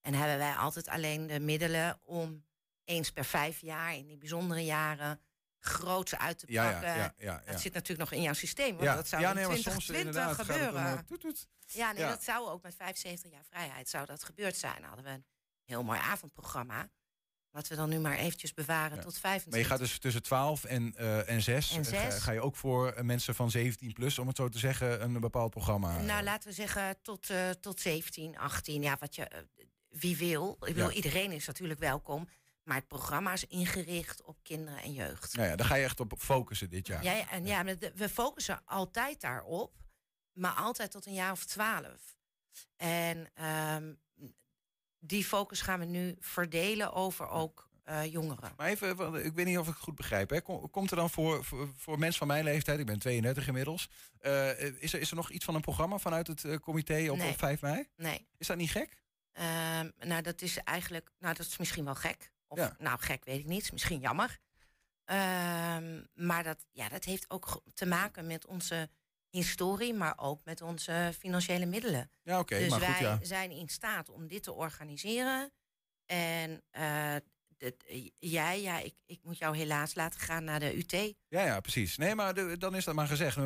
En 0.00 0.14
hebben 0.14 0.38
wij 0.38 0.54
altijd 0.54 0.88
alleen 0.88 1.26
de 1.26 1.40
middelen 1.40 2.00
om 2.04 2.44
eens 2.84 3.10
per 3.10 3.24
vijf 3.24 3.60
jaar, 3.60 3.94
in 3.94 4.06
die 4.06 4.18
bijzondere 4.18 4.64
jaren, 4.64 5.20
groots 5.60 6.14
uit 6.16 6.38
te 6.38 6.46
pakken. 6.46 6.88
ja, 6.88 6.94
ja, 6.94 7.14
ja. 7.18 7.42
Dat 7.46 7.60
zit 7.60 7.72
natuurlijk 7.72 8.10
nog 8.10 8.18
in 8.18 8.24
jouw 8.24 8.32
systeem. 8.32 8.70
Want 8.70 8.82
Ja. 8.82 8.94
dat 8.94 9.08
zou 9.08 9.22
Ja, 9.22 9.28
in 9.28 9.34
nee, 9.34 9.44
soms 9.44 9.60
2020 9.60 10.06
inderdaad 10.06 10.34
gaat 10.36 10.46
het 10.46 10.56
gebeuren. 10.56 11.06
toet, 11.06 11.20
toet. 11.20 11.46
Ja, 11.66 11.92
nee, 11.92 12.04
dat 12.04 12.22
zou 12.22 12.48
ook 12.48 12.62
met 12.62 12.74
75 12.74 13.30
jaar 13.30 13.44
vrijheid 13.44 13.88
zou 13.88 14.06
dat 14.06 14.24
gebeurd 14.24 14.56
zijn. 14.56 14.84
Hadden 14.84 15.04
we 15.04 15.10
een 15.10 15.24
heel 15.64 15.82
mooi 15.82 15.98
avondprogramma. 15.98 16.88
Laten 17.50 17.70
we 17.72 17.76
dan 17.78 17.88
nu 17.88 17.98
maar 17.98 18.16
eventjes 18.16 18.54
bewaren 18.54 19.00
tot 19.00 19.18
25. 19.18 19.50
Maar 19.50 19.60
je 19.60 19.64
gaat 19.66 19.78
dus 19.78 19.98
tussen 19.98 20.22
12 20.22 20.64
en, 20.64 20.94
eh 20.96 21.30
en 21.30 21.42
6. 21.42 21.70
En 21.70 21.84
Ga, 21.84 21.90
zes. 22.10 22.22
ga 22.22 22.32
je 22.32 22.40
ook 22.40 22.56
voor 22.56 22.92
eh, 22.92 23.04
mensen 23.04 23.34
van 23.34 23.50
17 23.50 23.92
plus, 23.92 24.18
om 24.18 24.26
het 24.26 24.36
zo 24.36 24.48
te 24.48 24.58
zeggen, 24.58 25.02
een 25.02 25.20
bepaald 25.20 25.50
programma? 25.50 26.00
Nou, 26.00 26.22
laten 26.22 26.48
we 26.48 26.54
zeggen 26.54 26.96
tot, 27.02 27.30
eh, 27.30 27.50
tot 27.50 27.80
17, 27.80 28.38
18. 28.38 28.82
Ja, 28.82 28.96
wat 29.00 29.14
je, 29.14 29.24
eh, 29.24 29.38
wie 29.88 30.16
wil. 30.16 30.56
Ik 30.60 30.76
Ja. 30.76 30.90
iedereen 30.90 31.32
is 31.32 31.46
natuurlijk 31.46 31.80
welkom. 31.80 32.28
Maar 32.62 32.76
het 32.76 32.88
programma 32.88 33.32
is 33.32 33.44
ingericht 33.46 34.22
op 34.22 34.38
kinderen 34.42 34.82
en 34.82 34.92
jeugd. 34.92 35.34
Nou 35.34 35.48
ja, 35.48 35.56
daar 35.56 35.66
ga 35.66 35.74
je 35.74 35.84
echt 35.84 36.00
op 36.00 36.14
focussen 36.18 36.70
dit 36.70 36.86
jaar. 36.86 37.04
Ja, 37.04 37.30
en 37.30 37.46
ja, 37.46 37.64
we 37.94 38.08
focussen 38.08 38.62
altijd 38.64 39.20
daarop. 39.20 39.72
Maar 40.32 40.52
altijd 40.52 40.90
tot 40.90 41.06
een 41.06 41.14
jaar 41.14 41.32
of 41.32 41.44
twaalf. 41.44 42.16
En 42.76 43.30
ehm, 43.34 43.92
die 45.06 45.24
focus 45.24 45.60
gaan 45.60 45.78
we 45.78 45.84
nu 45.84 46.16
verdelen 46.20 46.92
over 46.92 47.28
ook 47.28 47.68
eh, 47.84 48.04
jongeren. 48.12 48.52
Maar 48.56 48.66
even, 48.68 48.96
want 48.96 49.16
ik 49.16 49.34
weet 49.34 49.46
niet 49.46 49.58
of 49.58 49.66
ik 49.68 49.74
het 49.74 49.82
goed 49.82 49.94
begrijp. 49.94 50.30
Hè. 50.30 50.40
Kom- 50.42 50.70
Komt 50.70 50.90
er 50.90 50.96
dan 50.96 51.10
voor, 51.10 51.44
voor, 51.44 51.68
voor 51.76 51.98
mensen 51.98 52.18
van 52.18 52.26
mijn 52.26 52.44
leeftijd, 52.44 52.78
ik 52.78 52.86
ben 52.86 52.98
32 52.98 53.46
inmiddels, 53.46 53.88
eh, 54.18 54.60
is, 54.82 54.92
er, 54.92 55.00
is 55.00 55.10
er 55.10 55.16
nog 55.16 55.30
iets 55.30 55.44
van 55.44 55.54
een 55.54 55.60
programma 55.60 55.98
vanuit 55.98 56.26
het 56.26 56.44
eh, 56.44 56.56
comité 56.56 57.10
op, 57.10 57.16
Nee. 57.16 57.30
op 57.30 57.38
5 57.38 57.60
mei? 57.60 57.88
Nee. 57.96 58.26
Is 58.38 58.46
dat 58.46 58.56
niet 58.56 58.70
gek? 58.70 59.02
Ehm, 59.32 59.90
nou, 59.98 60.22
dat 60.22 60.42
is 60.42 60.56
eigenlijk, 60.58 61.10
nou, 61.18 61.34
dat 61.34 61.46
is 61.46 61.56
misschien 61.56 61.84
wel 61.84 61.94
gek. 61.94 62.32
Of, 62.46 62.58
Ja. 62.58 62.76
nou, 62.78 62.98
gek 63.00 63.24
weet 63.24 63.38
ik 63.38 63.46
niet, 63.46 63.62
is 63.62 63.70
misschien 63.70 64.00
jammer. 64.00 64.38
Ehm, 65.04 66.02
maar 66.14 66.42
dat, 66.42 66.66
ja, 66.72 66.88
dat 66.88 67.04
heeft 67.04 67.30
ook 67.30 67.62
te 67.74 67.86
maken 67.86 68.26
met 68.26 68.46
onze 68.46 68.88
historie, 69.36 69.94
maar 69.94 70.14
ook 70.16 70.44
met 70.44 70.60
onze 70.62 71.12
financiële 71.18 71.66
middelen. 71.66 72.10
Ja, 72.22 72.38
oké, 72.38 72.58
dus 72.58 72.68
maar 72.68 72.80
goed, 72.80 72.98
wij 72.98 73.08
ja. 73.08 73.18
zijn 73.22 73.50
in 73.50 73.68
staat 73.68 74.10
om 74.10 74.28
dit 74.28 74.42
te 74.42 74.52
organiseren. 74.52 75.52
En 76.06 76.62
eh, 76.70 77.14
dat- 77.58 77.84
jij, 78.18 78.60
ja, 78.62 78.78
ik, 78.78 78.94
ik 79.06 79.20
moet 79.22 79.38
jou 79.38 79.56
helaas 79.56 79.94
laten 79.94 80.20
gaan 80.20 80.44
naar 80.44 80.60
de 80.60 80.76
UT. 80.76 80.92
Ja, 81.28 81.44
ja, 81.44 81.60
precies. 81.60 81.96
Nee, 81.96 82.14
maar 82.14 82.34
de- 82.34 82.58
dan 82.58 82.74
is 82.74 82.84
dat 82.84 82.94
maar 82.94 83.06
gezegd. 83.06 83.36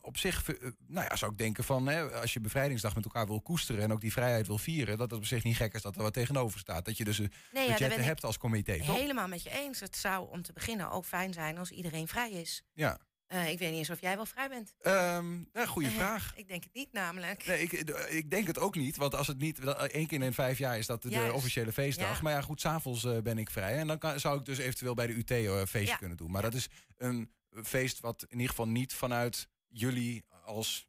Op 0.00 0.16
zich 0.16 0.48
eh, 0.48 0.70
nou 0.86 1.06
ja, 1.08 1.16
zou 1.16 1.32
ik 1.32 1.38
denken 1.38 1.64
van... 1.64 1.86
Hè, 1.86 2.10
als 2.20 2.32
je 2.32 2.40
bevrijdingsdag 2.40 2.94
met 2.94 3.04
elkaar 3.04 3.26
wil 3.26 3.40
koesteren... 3.42 3.82
en 3.82 3.92
ook 3.92 4.00
die 4.00 4.12
vrijheid 4.12 4.46
wil 4.46 4.58
vieren... 4.58 4.98
dat 4.98 5.10
het 5.10 5.18
op 5.18 5.26
zich 5.26 5.44
niet 5.44 5.56
gek 5.56 5.74
is 5.74 5.82
dat 5.82 5.96
er 5.96 6.02
wat 6.02 6.12
tegenover 6.12 6.58
staat. 6.58 6.84
Dat 6.84 6.96
je 6.96 7.04
dus 7.04 7.18
een 7.18 7.32
budgetten 7.52 7.98
ik 7.98 8.04
hebt 8.04 8.24
als 8.24 8.38
comité, 8.38 8.78
toch? 8.78 8.96
Helemaal 8.96 9.28
met 9.28 9.42
je 9.42 9.50
eens. 9.50 9.80
Het 9.80 9.96
zou 9.96 10.30
om 10.30 10.42
te 10.42 10.52
beginnen 10.52 10.90
ook 10.90 11.04
fijn 11.04 11.32
zijn 11.32 11.58
als 11.58 11.70
iedereen 11.70 12.08
vrij 12.08 12.30
is. 12.30 12.62
Ja. 12.72 12.98
Eh, 13.26 13.50
ik 13.50 13.58
weet 13.58 13.70
niet 13.70 13.78
eens 13.78 13.90
of 13.90 14.00
jij 14.00 14.16
wel 14.16 14.26
vrij 14.26 14.48
bent. 14.48 14.74
Ehm 14.78 15.38
ja, 15.52 15.66
goede 15.66 15.88
Eh, 15.88 15.94
vraag. 15.94 16.32
Ik 16.36 16.48
denk 16.48 16.64
het 16.64 16.74
niet 16.74 16.92
namelijk. 16.92 17.46
Nee, 17.46 17.62
ik, 17.62 17.72
ik 18.08 18.30
denk 18.30 18.46
het 18.46 18.58
ook 18.58 18.74
niet. 18.74 18.96
Want 18.96 19.14
als 19.14 19.26
het 19.26 19.38
niet... 19.38 19.58
één 19.58 20.06
keer 20.06 20.22
in 20.22 20.32
vijf 20.32 20.58
jaar 20.58 20.78
is 20.78 20.86
dat 20.86 21.02
de 21.02 21.32
officiële 21.32 21.72
feestdag. 21.72 22.16
Ja. 22.16 22.22
Maar 22.22 22.32
ja, 22.32 22.40
goed, 22.40 22.60
s'avonds 22.60 23.04
eh 23.04 23.18
ben 23.18 23.38
ik 23.38 23.50
vrij. 23.50 23.76
En 23.78 23.86
dan 23.86 23.98
kan, 23.98 24.20
zou 24.20 24.38
ik 24.38 24.44
dus 24.44 24.58
eventueel 24.58 24.94
bij 24.94 25.06
de 25.06 25.12
UT 25.12 25.30
een 25.30 25.66
feestje 25.66 25.90
Ja. 25.90 25.96
kunnen 25.96 26.16
doen. 26.16 26.30
Maar 26.30 26.42
dat 26.42 26.54
is 26.54 26.68
een 26.96 27.30
feest 27.62 28.00
wat 28.00 28.22
in 28.22 28.32
ieder 28.32 28.48
geval 28.48 28.68
niet 28.68 28.94
vanuit 28.94 29.48
jullie 29.68 30.24
als... 30.44 30.86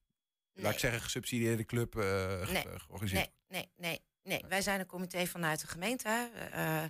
Laat 0.53 0.73
ik 0.73 0.79
zeggen, 0.79 1.01
gesubsidieerde 1.01 1.65
club 1.65 1.95
eh, 1.97 2.03
Nee, 2.51 2.63
georganiseerd 2.77 3.29
nee, 3.47 3.69
nee, 3.77 3.89
nee, 3.91 4.01
nee. 4.23 4.49
Wij 4.49 4.61
zijn 4.61 4.79
een 4.79 4.85
comité 4.85 5.27
vanuit 5.27 5.61
de 5.61 5.67
gemeente. 5.67 6.29
Eh, 6.51 6.83
eh, 6.83 6.89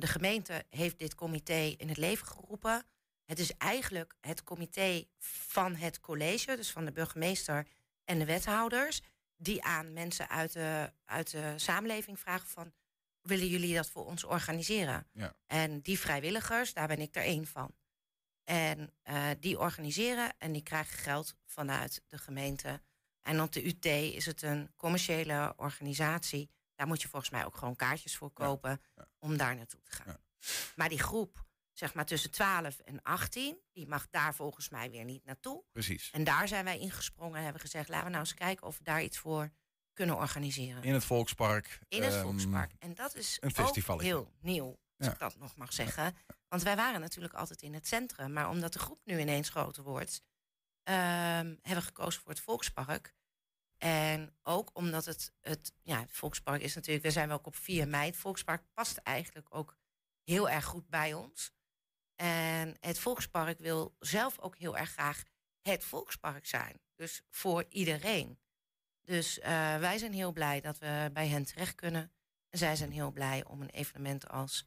de 0.00 0.06
gemeente 0.06 0.64
heeft 0.70 0.98
dit 0.98 1.14
comité 1.14 1.74
in 1.76 1.88
het 1.88 1.96
leven 1.96 2.26
geroepen. 2.26 2.84
Het 3.28 3.38
is 3.38 3.56
eigenlijk 3.56 4.14
het 4.20 4.44
comité 4.44 5.04
van 5.18 5.74
het 5.74 6.00
college, 6.00 6.56
dus 6.56 6.70
van 6.70 6.84
de 6.84 6.92
burgemeester 6.92 7.66
en 8.04 8.18
de 8.18 8.24
wethouders, 8.24 9.00
die 9.36 9.62
aan 9.62 9.92
mensen 9.92 10.28
uit 10.28 10.52
de, 10.52 10.92
uit 11.04 11.30
de 11.30 11.52
samenleving 11.56 12.20
vragen 12.20 12.48
van, 12.48 12.72
willen 13.20 13.46
jullie 13.46 13.74
dat 13.74 13.90
voor 13.90 14.06
ons 14.06 14.24
organiseren? 14.24 15.06
Ja. 15.12 15.36
En 15.46 15.80
die 15.80 15.98
vrijwilligers, 15.98 16.72
daar 16.72 16.86
ben 16.86 17.00
ik 17.00 17.16
er 17.16 17.22
één 17.22 17.46
van. 17.46 17.74
En 18.44 18.92
eh, 19.02 19.28
die 19.40 19.58
organiseren 19.58 20.34
en 20.38 20.52
die 20.52 20.62
krijgen 20.62 20.98
geld 20.98 21.34
vanuit 21.44 22.02
de 22.06 22.18
gemeente. 22.18 22.82
En 23.22 23.42
op 23.42 23.52
de 23.52 23.66
UT 23.66 23.84
is 23.84 24.26
het 24.26 24.42
een 24.42 24.72
commerciële 24.76 25.52
organisatie. 25.56 26.50
Daar 26.74 26.86
moet 26.86 27.02
je 27.02 27.08
volgens 27.08 27.30
mij 27.30 27.44
ook 27.44 27.56
gewoon 27.56 27.76
kaartjes 27.76 28.16
voor 28.16 28.30
kopen 28.30 28.80
om 29.18 29.36
daar 29.36 29.56
naartoe 29.56 29.82
te 29.82 29.92
gaan. 29.92 30.20
Maar 30.76 30.88
die 30.88 30.98
groep, 30.98 31.46
zeg 31.78 31.94
maar 31.94 32.06
tussen 32.06 32.30
12 32.30 32.78
en 32.78 33.02
18, 33.02 33.58
die 33.72 33.86
mag 33.86 34.08
daar 34.10 34.34
volgens 34.34 34.68
mij 34.68 34.90
weer 34.90 35.04
niet 35.04 35.24
naartoe. 35.24 35.64
Precies. 35.72 36.10
En 36.10 36.24
daar 36.24 36.48
zijn 36.48 36.64
wij 36.64 36.78
ingesprongen 36.78 37.36
en 37.36 37.42
hebben 37.42 37.60
gezegd: 37.60 37.88
laten 37.88 38.04
we 38.04 38.10
nou 38.10 38.22
eens 38.22 38.34
kijken 38.34 38.66
of 38.66 38.78
we 38.78 38.84
daar 38.84 39.02
iets 39.02 39.18
voor 39.18 39.50
kunnen 39.92 40.16
organiseren. 40.16 40.82
In 40.82 40.94
het 40.94 41.04
Volkspark. 41.04 41.78
In 41.88 42.02
het 42.02 42.12
ehm, 42.12 42.22
Volkspark. 42.22 42.72
En 42.78 42.94
dat 42.94 43.14
is 43.14 43.36
een 43.40 43.88
ook 43.88 44.02
heel 44.02 44.32
nieuw, 44.40 44.66
als 44.96 45.06
Ja. 45.06 45.12
ik 45.12 45.18
dat 45.18 45.36
nog 45.38 45.56
mag 45.56 45.72
zeggen. 45.72 46.16
Want 46.48 46.62
wij 46.62 46.76
waren 46.76 47.00
natuurlijk 47.00 47.34
altijd 47.34 47.62
in 47.62 47.74
het 47.74 47.86
centrum. 47.86 48.32
Maar 48.32 48.48
omdat 48.48 48.72
de 48.72 48.78
groep 48.78 49.00
nu 49.04 49.18
ineens 49.20 49.48
groter 49.48 49.82
wordt... 49.82 50.22
ehm, 50.82 50.96
hebben 51.46 51.60
we 51.62 51.80
gekozen 51.80 52.20
voor 52.20 52.30
het 52.30 52.40
Volkspark. 52.40 53.14
En 53.76 54.36
ook 54.42 54.70
omdat 54.72 55.04
het, 55.04 55.32
het, 55.40 55.72
ja, 55.82 56.00
het 56.00 56.12
Volkspark 56.12 56.62
is 56.62 56.74
natuurlijk... 56.74 57.04
We 57.04 57.10
zijn 57.10 57.28
wel 57.28 57.40
op 57.42 57.56
4 57.56 57.88
mei. 57.88 58.06
Het 58.06 58.16
Volkspark 58.16 58.62
past 58.74 58.96
eigenlijk 58.96 59.46
ook 59.50 59.76
heel 60.24 60.48
erg 60.48 60.64
goed 60.64 60.88
bij 60.88 61.14
ons. 61.14 61.52
En 62.20 62.76
het 62.80 62.98
Volkspark 62.98 63.58
wil 63.58 63.94
zelf 63.98 64.38
ook 64.38 64.56
heel 64.56 64.76
erg 64.76 64.90
graag 64.90 65.22
het 65.62 65.84
Volkspark 65.84 66.46
zijn. 66.46 66.80
Dus 66.96 67.22
voor 67.30 67.64
iedereen. 67.68 68.38
Dus 69.04 69.38
eh, 69.38 69.50
wij 69.78 69.98
zijn 69.98 70.12
heel 70.12 70.32
blij 70.32 70.60
dat 70.60 70.78
we 70.78 71.10
bij 71.12 71.28
hen 71.28 71.44
terecht 71.44 71.74
kunnen. 71.74 72.12
En 72.50 72.58
zij 72.58 72.76
zijn 72.76 72.92
heel 72.92 73.10
blij 73.10 73.44
om 73.44 73.62
een 73.62 73.70
evenement 73.70 74.28
als 74.28 74.66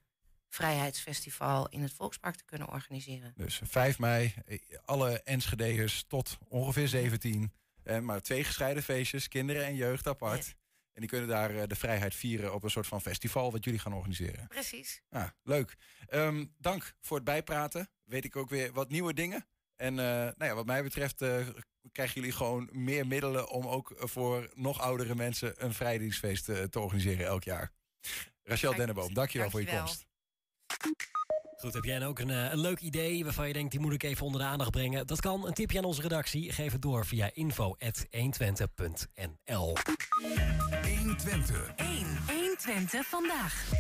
Vrijheidsfestival 0.50 1.70
in 1.70 1.82
het 1.82 1.94
Volkspark 1.94 2.36
te 2.36 2.46
kunnen 2.46 2.68
organiseren. 2.68 3.34
Dus 3.36 3.62
5 3.64 4.00
mei, 4.00 4.34
eh, 4.46 4.60
alle 4.86 5.22
Enschedeërs 5.24 6.04
tot 6.08 6.38
ongeveer 6.48 6.88
17. 6.88 7.54
Eh, 7.84 8.00
maar 8.00 8.22
twee 8.22 8.44
gescheiden 8.44 8.84
feestjes, 8.84 9.28
kinderen 9.28 9.66
en 9.66 9.76
jeugd 9.76 10.08
apart. 10.08 10.56
En 10.94 11.02
die 11.02 11.10
kunnen 11.10 11.28
daar 11.28 11.56
eh, 11.56 11.68
de 11.68 11.76
vrijheid 11.76 12.16
vieren 12.16 12.54
op 12.54 12.64
een 12.64 12.70
soort 12.70 12.88
van 12.88 13.02
festival 13.02 13.52
wat 13.52 13.64
jullie 13.64 13.80
gaan 13.80 13.94
organiseren. 13.94 14.48
Precies. 14.48 15.02
Ja, 15.10 15.36
leuk. 15.44 15.78
Ehm, 16.08 16.46
dank 16.58 16.94
voor 17.02 17.16
het 17.16 17.26
bijpraten. 17.26 17.90
Weet 18.04 18.26
ik 18.26 18.36
ook 18.36 18.50
weer 18.50 18.74
wat 18.74 18.90
nieuwe 18.90 19.14
dingen. 19.14 19.48
En 19.76 20.00
eh, 20.00 20.06
nou 20.06 20.46
ja, 20.46 20.54
wat 20.54 20.66
mij 20.66 20.84
betreft 20.84 21.22
eh, 21.22 21.48
krijgen 21.92 22.16
jullie 22.16 22.36
gewoon 22.36 22.70
meer 22.72 23.08
middelen 23.08 23.50
om 23.50 23.68
ook 23.68 23.94
voor 23.98 24.52
nog 24.54 24.80
oudere 24.80 25.16
mensen 25.16 25.66
een 25.66 25.74
vrijdienstfeest 25.74 26.46
te 26.46 26.80
organiseren 26.80 27.26
elk 27.26 27.44
jaar. 27.44 27.72
Rachel 28.44 28.76
Denneboom, 28.76 29.14
dankjewel, 29.14 29.50
voor 29.50 29.60
je 29.60 29.66
Dankjewel. 29.66 29.96
komst. 29.96 30.10
Goed, 31.62 31.74
heb 31.74 31.84
jij 31.84 32.06
ook 32.06 32.20
een, 32.20 32.30
eh, 32.30 32.52
een 32.52 32.60
leuk 32.60 32.80
idee 32.80 33.24
waarvan 33.24 33.48
je 33.48 33.54
denkt... 33.54 33.72
die 33.72 33.80
moet 33.80 33.94
ik 33.94 34.04
even 34.04 34.26
onder 34.26 34.42
de 34.42 34.48
aandacht 34.48 34.72
brengen? 34.72 35.08
Dat 35.08 35.22
kan. 35.22 35.48
Een 35.48 35.54
tipje 35.54 35.78
aan 35.78 35.84
onze 35.84 36.02
redactie. 36.02 36.52
Geef 36.52 36.72
het 36.72 36.82
door 36.82 37.06
via 37.06 37.30
info.120.nl 37.34 39.76
120. 40.88 41.74
1. 41.76 41.88
120 42.28 43.06
vandaag. 43.06 43.72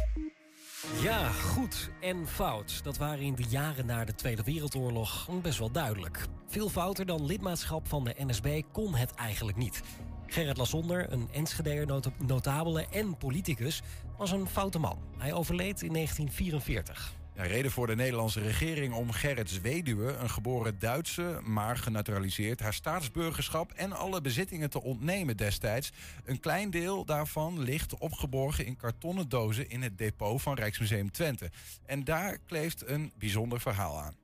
Ja, 1.02 1.30
goed 1.30 1.90
en 2.02 2.28
fout. 2.28 2.84
Dat 2.84 2.98
waren 2.98 3.24
in 3.24 3.36
de 3.36 3.46
jaren 3.50 3.86
na 3.86 4.06
de 4.06 4.16
Tweede 4.16 4.44
Wereldoorlog 4.44 5.30
best 5.42 5.60
wel 5.60 5.72
duidelijk. 5.72 6.26
Veel 6.48 6.70
fouter 6.70 7.06
dan 7.06 7.26
lidmaatschap 7.26 7.88
van 7.88 8.04
de 8.04 8.16
NSB 8.18 8.62
kon 8.72 8.96
het 8.96 9.14
eigenlijk 9.14 9.58
niet. 9.58 9.82
Gerrit 10.28 10.58
Lassonder, 10.58 11.12
een 11.12 11.30
Enschedeer 11.32 11.86
not 11.86 12.10
notabele 12.18 12.86
en 12.92 13.18
politicus, 13.18 13.82
was 14.18 14.32
een 14.32 14.48
foute 14.48 14.80
man. 14.80 15.00
Hij 15.18 15.34
overleed 15.34 15.82
in 15.82 15.94
1944. 15.94 17.20
Ja, 17.42 17.48
reden 17.48 17.72
voor 17.72 17.88
de 17.88 17.96
Nederlandse 17.96 18.42
regering 18.42 18.94
om 18.94 19.12
Gerrits 19.12 19.62
weduwe, 19.62 20.14
een 20.14 20.30
geboren 20.30 20.80
Duitse, 20.80 21.40
maar 21.44 21.78
genaturaliseerd, 21.78 22.60
haar 22.60 22.74
staatsburgerschap 22.74 23.72
en 23.72 23.92
alle 23.92 24.22
bezittingen 24.22 24.70
te 24.70 24.82
ontnemen 24.82 25.38
destijds. 25.38 25.92
Een 26.26 26.40
klein 26.40 26.70
deel 26.70 27.06
daarvan 27.06 27.60
ligt 27.60 27.98
opgeborgen 27.98 28.66
in 28.66 28.76
kartonnen 28.76 29.30
dozen 29.30 29.70
in 29.70 29.82
het 29.82 29.98
depot 29.98 30.42
van 30.42 30.54
Rijksmuseum 30.54 31.12
Twente. 31.12 31.52
En 31.86 32.04
daar 32.04 32.38
kleeft 32.46 32.88
een 32.88 33.12
bijzonder 33.18 33.60
verhaal 33.60 34.00
aan. 34.00 34.16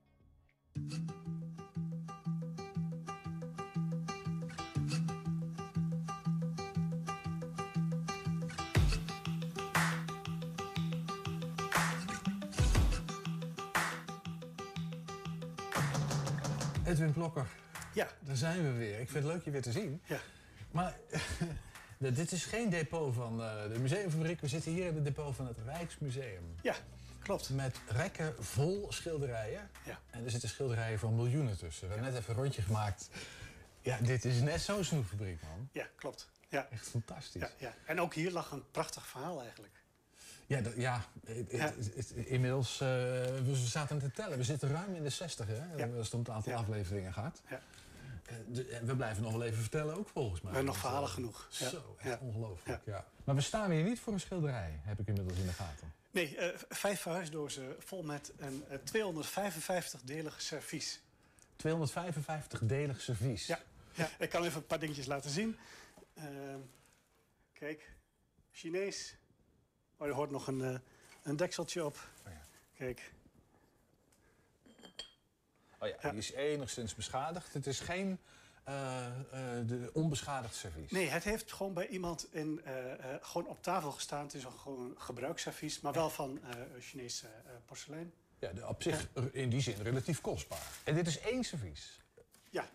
Edwin 16.87 17.13
Blokker. 17.13 17.47
Ja. 17.93 18.07
Daar 18.19 18.35
zijn 18.35 18.63
we 18.63 18.71
weer. 18.77 18.99
Ik 18.99 19.09
vind 19.09 19.23
het 19.23 19.33
leuk 19.33 19.43
je 19.43 19.51
weer 19.51 19.61
te 19.61 19.71
zien. 19.71 20.01
Ja. 20.05 20.19
Maar 20.71 20.95
dit 21.97 22.31
is 22.31 22.45
geen 22.45 22.69
depot 22.69 23.13
van 23.13 23.43
eh, 23.43 23.71
de 23.73 23.79
museumfabriek. 23.79 24.41
We 24.41 24.47
zitten 24.47 24.71
hier 24.71 24.87
in 24.87 24.95
het 24.95 25.03
depot 25.03 25.35
van 25.35 25.47
het 25.47 25.57
Rijksmuseum. 25.65 26.55
Ja, 26.61 26.75
klopt. 27.19 27.49
Met 27.49 27.79
rekken 27.87 28.43
vol 28.43 28.85
schilderijen. 28.89 29.69
Ja. 29.85 29.99
En 30.09 30.23
er 30.23 30.31
zitten 30.31 30.49
schilderijen 30.49 30.99
van 30.99 31.15
miljoenen 31.15 31.57
tussen. 31.57 31.87
We 31.87 31.93
hebben 31.93 32.11
net 32.11 32.21
even 32.21 32.33
een 32.35 32.41
rondje 32.41 32.61
gemaakt. 32.61 33.09
Ja, 33.81 33.97
dit 34.01 34.25
is 34.25 34.41
net 34.41 34.61
zo'n 34.61 34.83
snoepfabriek, 34.83 35.41
man. 35.41 35.69
Ja, 35.71 35.87
klopt. 35.95 36.29
Ja. 36.47 36.67
Echt 36.71 36.89
fantastisch. 36.89 37.41
Ja, 37.41 37.49
ja. 37.57 37.73
En 37.85 38.01
ook 38.01 38.13
hier 38.13 38.31
lag 38.31 38.51
een 38.51 38.71
prachtig 38.71 39.07
verhaal 39.07 39.41
eigenlijk. 39.41 39.73
Ja, 40.47 40.61
dat- 40.61 40.73
ja, 40.75 41.05
het- 41.25 41.51
het- 41.51 41.93
het- 41.95 42.11
inmiddels, 42.15 42.73
eh, 42.73 42.87
we 42.87 43.51
zaten 43.55 43.99
te 43.99 44.11
tellen. 44.11 44.37
We 44.37 44.43
zitten 44.43 44.69
ruim 44.69 44.95
in 44.95 45.03
de 45.03 45.09
60, 45.09 45.47
hè? 45.47 45.75
Ja. 45.75 45.87
Als 45.97 46.05
het 46.05 46.13
om 46.13 46.19
het 46.19 46.29
aantal 46.29 46.53
afleveringen 46.53 47.13
gaat. 47.13 47.41
Ja. 47.49 47.61
Eh, 48.25 48.35
de- 48.47 48.79
we 48.83 48.95
blijven 48.95 49.23
nog 49.23 49.31
wel 49.31 49.43
even 49.43 49.57
vertellen 49.61 49.95
ook, 49.97 50.09
volgens 50.09 50.41
mij. 50.41 50.51
We 50.51 50.57
hebben 50.57 50.73
nog 50.73 50.81
verhalen 50.83 51.07
eh, 51.09 51.13
genoeg. 51.13 51.47
Ja. 51.51 51.69
Zo, 51.69 51.95
echt 51.99 52.09
Ja. 52.09 52.25
ongelooflijk, 52.25 52.81
ja. 52.85 53.05
Maar 53.23 53.35
we 53.35 53.41
staan 53.41 53.71
hier 53.71 53.83
niet 53.83 53.99
voor 53.99 54.13
een 54.13 54.19
schilderij, 54.19 54.79
heb 54.83 54.99
ik 54.99 55.07
inmiddels 55.07 55.37
in 55.39 55.45
de 55.45 55.53
gaten. 55.53 55.93
Nee, 56.11 56.37
eh, 56.37 56.59
vijf 56.69 57.01
verhuisdozen 57.01 57.75
vol 57.79 58.03
met 58.03 58.31
een 58.37 58.63
eh, 58.69 58.77
255-delige 58.83 60.41
servies. 60.41 61.01
255-delig 61.55 63.01
servies. 63.01 63.45
Ja. 63.47 63.59
ja, 63.93 64.09
ik 64.19 64.29
kan 64.29 64.43
even 64.43 64.57
een 64.57 64.65
paar 64.67 64.79
dingetjes 64.79 65.05
laten 65.05 65.29
zien. 65.29 65.57
Ehm, 66.13 66.59
kijk, 67.53 67.91
Chinees. 68.51 69.15
Oh, 69.97 70.07
er 70.07 70.13
hoort 70.13 70.31
nog 70.31 70.47
een, 70.47 70.61
eh, 70.61 70.79
een 71.23 71.35
dekseltje 71.35 71.85
op. 71.85 72.09
Kijk, 72.77 73.11
Oh 75.79 75.87
ja, 76.01 76.09
die 76.09 76.19
is 76.19 76.31
enigszins 76.31 76.95
beschadigd. 76.95 77.53
Het 77.53 77.67
is 77.67 77.79
geen 77.79 78.19
eh, 78.63 79.05
eh, 79.05 79.13
de 79.67 79.89
onbeschadigd 79.93 80.55
servies. 80.55 80.91
Nee, 80.91 81.07
het 81.07 81.23
heeft 81.23 81.53
gewoon 81.53 81.73
bij 81.73 81.87
iemand 81.87 82.33
in, 82.33 82.61
gewoon 83.21 83.47
op 83.47 83.63
tafel 83.63 83.91
gestaan. 83.91 84.23
Het 84.23 84.33
is 84.33 84.43
een 84.43 84.51
gewoon 84.51 84.79
een 84.89 85.01
gebruiksservies, 85.01 85.79
maar 85.81 85.93
wel 85.93 86.09
van 86.09 86.39
Chinese 86.79 87.27
porselein. 87.65 88.13
Ja, 88.39 88.53
de- 88.53 88.67
op 88.67 88.81
zich 88.83 89.07
in 89.31 89.49
die 89.49 89.61
zin 89.61 89.81
relatief 89.81 90.21
kostbaar. 90.21 90.61
En 90.83 90.95
dit 90.95 91.07
is 91.07 91.19
één 91.19 91.43
servies. 91.43 91.99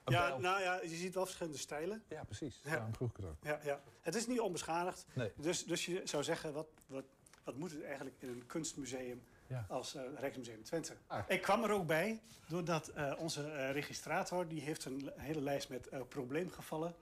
Ja, 0.04 0.28
ja 0.28 0.38
nou 0.38 0.60
ja, 0.62 0.80
je 0.82 0.96
ziet 0.96 1.14
wel 1.14 1.24
verschillende 1.24 1.58
stijlen. 1.58 2.02
Ja, 2.08 2.24
precies. 2.24 2.60
Ja. 2.64 2.70
Daarom 2.70 2.94
vroeg 2.94 3.10
ik 3.10 3.16
het 3.16 3.26
ook. 3.26 3.36
Ja, 3.42 3.60
ja. 3.64 3.80
Het 4.00 4.14
is 4.14 4.26
niet 4.26 4.40
onbeschadigd. 4.40 5.06
Nee. 5.12 5.32
Dus, 5.36 5.64
dus 5.64 5.86
je 5.86 6.00
zou 6.04 6.22
zeggen, 6.22 6.52
wat, 6.52 6.66
wat, 6.86 7.04
wat 7.44 7.56
moet 7.56 7.70
het 7.70 7.82
eigenlijk 7.82 8.16
in 8.18 8.28
een 8.28 8.46
kunstmuseum 8.46 9.22
Ja. 9.46 9.64
als 9.68 9.94
eh, 9.94 10.02
Rijksmuseum 10.16 10.62
Twente? 10.62 10.92
Ah. 11.06 11.18
Ik 11.28 11.42
kwam 11.42 11.64
er 11.64 11.70
ook 11.70 11.86
bij 11.86 12.20
doordat 12.48 12.88
eh, 12.88 13.12
onze 13.18 13.42
eh, 13.50 13.70
registrator... 13.72 14.48
die 14.48 14.60
heeft 14.60 14.84
een 14.84 15.04
le- 15.04 15.12
hele 15.16 15.40
lijst 15.40 15.68
met 15.68 16.08
probleemgevallen. 16.08 16.94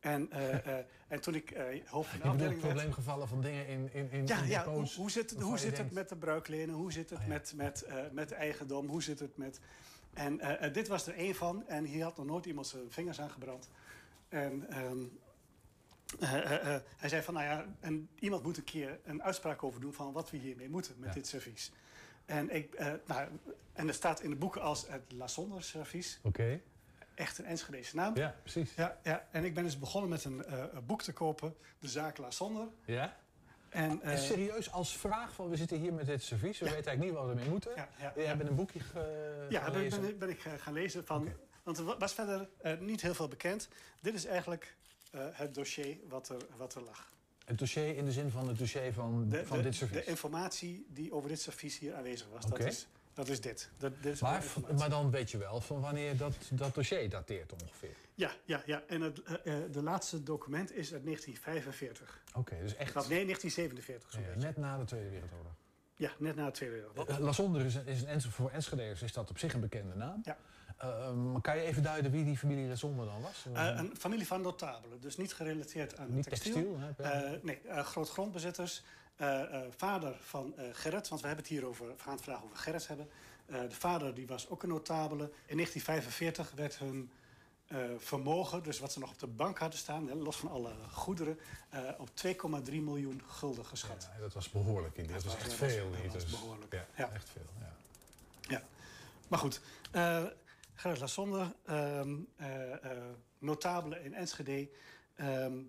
En, 0.00 0.30
en 1.08 1.20
toen 1.20 1.34
ik 1.34 1.56
hoofd 1.86 2.10
van 2.10 2.20
de 2.20 2.26
afdeling 2.28 2.60
probleemgevallen 2.60 3.28
van 3.28 3.40
dingen 3.40 3.66
in, 3.66 3.92
in, 3.92 4.10
in, 4.10 4.26
Ja, 4.26 4.38
in 4.38 4.48
ja 4.48 4.64
hoe, 4.64 4.88
hoe 4.96 5.10
zit, 5.10 5.40
hoe 5.40 5.58
zit 5.58 5.78
het 5.78 5.90
met 5.90 6.08
de 6.08 6.16
bruiklenen? 6.16 6.74
Hoe 6.74 6.92
zit 6.92 7.10
het 7.10 7.20
ja. 7.20 7.26
met, 7.26 7.52
met, 7.56 7.86
met 8.12 8.32
eigendom? 8.32 8.88
Hoe 8.88 9.02
zit 9.02 9.18
het 9.18 9.36
met... 9.36 9.60
En 10.14 10.40
eh, 10.40 10.66
eh, 10.66 10.74
dit 10.74 10.88
was 10.88 11.06
er 11.06 11.14
één 11.14 11.34
van. 11.34 11.66
En 11.68 11.84
hier 11.84 12.02
had 12.02 12.16
nog 12.16 12.26
nooit 12.26 12.46
iemand 12.46 12.66
zijn 12.66 12.90
vingers 12.90 13.20
aan 13.20 13.30
gebrand. 13.30 13.68
En 14.28 14.68
ehm, 14.68 15.04
eh, 16.20 16.76
hij 16.96 17.08
zei 17.08 17.22
van, 17.22 17.34
nou 17.34 17.46
ja... 17.46 17.66
En 17.80 18.08
iemand 18.18 18.42
moet 18.42 18.56
een 18.56 18.64
keer 18.64 19.00
een 19.04 19.22
uitspraak 19.22 19.62
over 19.62 19.80
doen... 19.80 19.92
van 19.92 20.12
wat 20.12 20.30
we 20.30 20.36
hiermee 20.36 20.68
moeten 20.68 20.94
met 20.98 21.08
Ja. 21.08 21.14
dit 21.14 21.26
servies. 21.26 21.72
En, 22.24 22.50
ik, 22.54 22.78
nou, 23.06 23.28
en 23.72 23.88
er 23.88 23.94
staat 23.94 24.20
in 24.20 24.30
de 24.30 24.36
boeken 24.36 24.60
als 24.62 24.88
het 24.88 25.12
La 25.12 25.26
Sonder 25.26 25.62
servies. 25.62 26.20
Oké. 26.22 26.60
Echt 27.14 27.38
een 27.38 27.44
Enschedese 27.44 27.96
naam. 27.96 28.16
Ja, 28.16 28.36
precies. 28.42 28.74
Ja, 28.74 28.98
ja, 29.02 29.28
en 29.30 29.44
ik 29.44 29.54
ben 29.54 29.64
dus 29.64 29.78
begonnen 29.78 30.10
met 30.10 30.24
een, 30.24 30.52
een 30.76 30.86
boek 30.86 31.02
te 31.02 31.12
kopen. 31.12 31.54
De 31.78 31.88
zaak 31.88 32.18
La 32.18 32.30
Sonder. 32.30 32.68
Ja? 32.84 33.16
En, 33.72 34.02
eh, 34.02 34.12
En 34.12 34.18
serieus, 34.18 34.70
als 34.72 34.96
vraag 34.96 35.32
van 35.32 35.48
we 35.48 35.56
zitten 35.56 35.78
hier 35.78 35.92
met 35.92 36.06
dit 36.06 36.22
servies, 36.22 36.58
we 36.58 36.64
weten 36.64 36.84
eigenlijk 36.86 37.04
niet 37.10 37.18
wat 37.20 37.24
we 37.24 37.30
ermee 37.30 37.48
moeten. 37.48 37.72
Ja, 37.76 37.88
ja, 37.98 38.12
Jij 38.16 38.36
bent 38.36 38.48
een 38.48 38.54
boekje 38.54 38.80
ge- 38.80 39.46
Ja, 39.48 39.70
ben, 39.70 39.88
ben, 39.90 40.18
ben 40.18 40.28
ik 40.28 40.44
eh, 40.44 40.52
gaan 40.58 40.72
lezen. 40.72 41.04
Van, 41.06 41.28
Want 41.62 41.78
er 41.78 41.84
wa- 41.84 41.98
was 41.98 42.12
verder 42.12 42.48
eh, 42.62 42.78
niet 42.78 43.02
heel 43.02 43.14
veel 43.14 43.28
bekend. 43.28 43.68
Dit 44.00 44.14
is 44.14 44.24
eigenlijk 44.24 44.76
eh, 45.10 45.20
het 45.32 45.54
dossier 45.54 45.96
wat 46.08 46.28
er, 46.28 46.36
wat 46.56 46.74
er 46.74 46.82
lag. 46.82 47.10
Het 47.44 47.58
dossier 47.58 47.96
in 47.96 48.04
de 48.04 48.12
zin 48.12 48.30
van 48.30 48.48
het 48.48 48.58
dossier 48.58 48.92
van, 48.92 49.28
De, 49.28 49.46
van 49.46 49.56
de- 49.56 49.62
dit 49.62 49.74
servies. 49.74 49.96
de 49.96 50.10
informatie 50.10 50.86
die 50.88 51.12
over 51.12 51.28
dit 51.28 51.40
servies 51.40 51.78
hier 51.78 51.94
aanwezig 51.94 52.26
was, 52.32 52.44
Oké. 52.44 52.58
dat, 52.62 52.72
is, 52.72 52.86
dat 53.14 53.28
is 53.28 53.40
dit. 53.40 53.70
Dat, 53.78 53.92
dit 54.02 54.12
is 54.12 54.20
maar, 54.20 54.88
dan 54.88 55.10
weet 55.10 55.30
je 55.30 55.38
wel 55.38 55.60
van 55.60 55.80
wanneer 55.80 56.16
dat, 56.16 56.34
dat 56.50 56.74
dossier 56.74 57.10
dateert 57.10 57.52
ongeveer. 57.52 57.96
Ja, 58.14 58.30
ja, 58.44 58.62
ja. 58.66 58.82
en 58.86 59.00
het 59.00 59.22
eh, 59.22 59.34
eh, 59.64 59.72
de 59.72 59.82
laatste 59.82 60.22
document 60.22 60.72
is 60.72 60.92
uit 60.92 61.04
1945. 61.04 62.22
Oké, 62.34 62.58
dus 62.60 62.74
echt 62.74 62.94
nee, 62.94 63.24
1947 63.24 64.12
zo'n 64.12 64.22
ja, 64.22 64.28
beetje. 64.28 64.46
net 64.46 64.56
na 64.56 64.78
de 64.78 64.84
Tweede 64.84 65.10
Wereldoorlog. 65.10 65.52
Ja, 65.96 66.10
net 66.18 66.36
na 66.36 66.46
de 66.46 66.52
Tweede 66.52 66.74
Wereldoorlog. 66.74 67.18
Uh, 67.18 67.24
Lasonder 67.24 67.64
is, 67.64 67.74
een, 67.74 67.86
is 67.86 68.02
een, 68.02 68.20
voor 68.20 68.50
Enschedeers 68.50 69.02
is 69.02 69.12
dat 69.12 69.30
op 69.30 69.38
zich 69.38 69.54
een 69.54 69.60
bekende 69.60 69.94
naam. 69.94 70.20
Ja. 70.24 70.38
Ehm, 70.82 71.40
kan 71.40 71.56
je 71.56 71.62
even 71.62 71.82
duiden 71.82 72.10
wie 72.10 72.24
die 72.24 72.38
familie 72.38 72.68
Lasonder 72.68 73.06
dan 73.06 73.20
was? 73.22 73.44
Eh, 73.54 73.74
een 73.76 73.94
familie 73.98 74.26
van 74.26 74.40
notabelen, 74.42 75.00
dus 75.00 75.16
niet 75.16 75.34
gerelateerd 75.34 75.96
aan 75.98 76.14
Niet 76.14 76.28
textiel. 76.28 76.54
textiel, 76.54 76.78
hè. 76.78 77.10
Eh, 77.30 77.42
nee, 77.42 77.60
eh, 77.60 77.84
grootgrondbezitters. 77.84 78.82
Vader 79.76 80.16
van 80.20 80.54
Gerrit, 80.72 81.08
want 81.08 81.20
we 81.20 81.26
hebben 81.26 81.44
het 81.44 81.54
hier 81.54 81.66
over, 81.66 81.86
we 81.86 81.92
gaan 81.96 82.12
het 82.14 82.22
vandaag 82.24 82.44
over 82.44 82.56
Gerrit 82.56 82.86
hebben. 82.88 83.08
De 83.46 83.70
vader 83.74 84.14
die 84.14 84.26
was 84.26 84.48
ook 84.48 84.62
een 84.62 84.68
notabele. 84.68 85.24
In 85.46 85.56
1945 85.56 86.52
werd 86.56 86.78
hun 86.78 87.10
vermogen, 87.98 88.62
dus 88.62 88.78
wat 88.78 88.92
ze 88.92 88.98
nog 88.98 89.10
op 89.10 89.18
de 89.18 89.26
bank 89.26 89.58
hadden 89.58 89.78
staan, 89.78 90.08
hè, 90.08 90.14
los 90.14 90.36
van 90.36 90.50
alle 90.50 90.70
goederen, 90.90 91.38
op 91.98 92.08
2,3 92.14 92.82
miljoen 92.82 93.22
gulden 93.26 93.64
geschat. 93.66 94.08
Ja, 94.14 94.20
dat 94.20 94.32
was 94.32 94.50
behoorlijk. 94.50 94.96
in 94.96 95.02
die- 95.04 95.12
Dat, 95.12 95.22
Dat 95.22 95.32
was 95.32 95.42
echt 95.42 95.52
veel. 95.52 95.90
dat 95.90 96.12
was 96.12 96.22
dus- 96.22 96.30
behoorlijk. 96.40 96.72
Ja, 96.72 96.86
Ja. 96.96 97.10
echt 97.12 97.28
veel. 97.28 97.42
Ja. 97.60 97.72
Ja, 98.48 98.62
maar 99.28 99.38
goed. 99.38 99.60
eh 99.90 100.24
Gerrit 100.82 101.00
Lassonde, 101.00 101.54
ehm 101.64 102.14
eh, 102.36 102.72
eh, 102.84 103.02
notabele 103.38 104.02
in 104.04 104.14
Enschede, 104.14 104.68
ehm, 105.14 105.62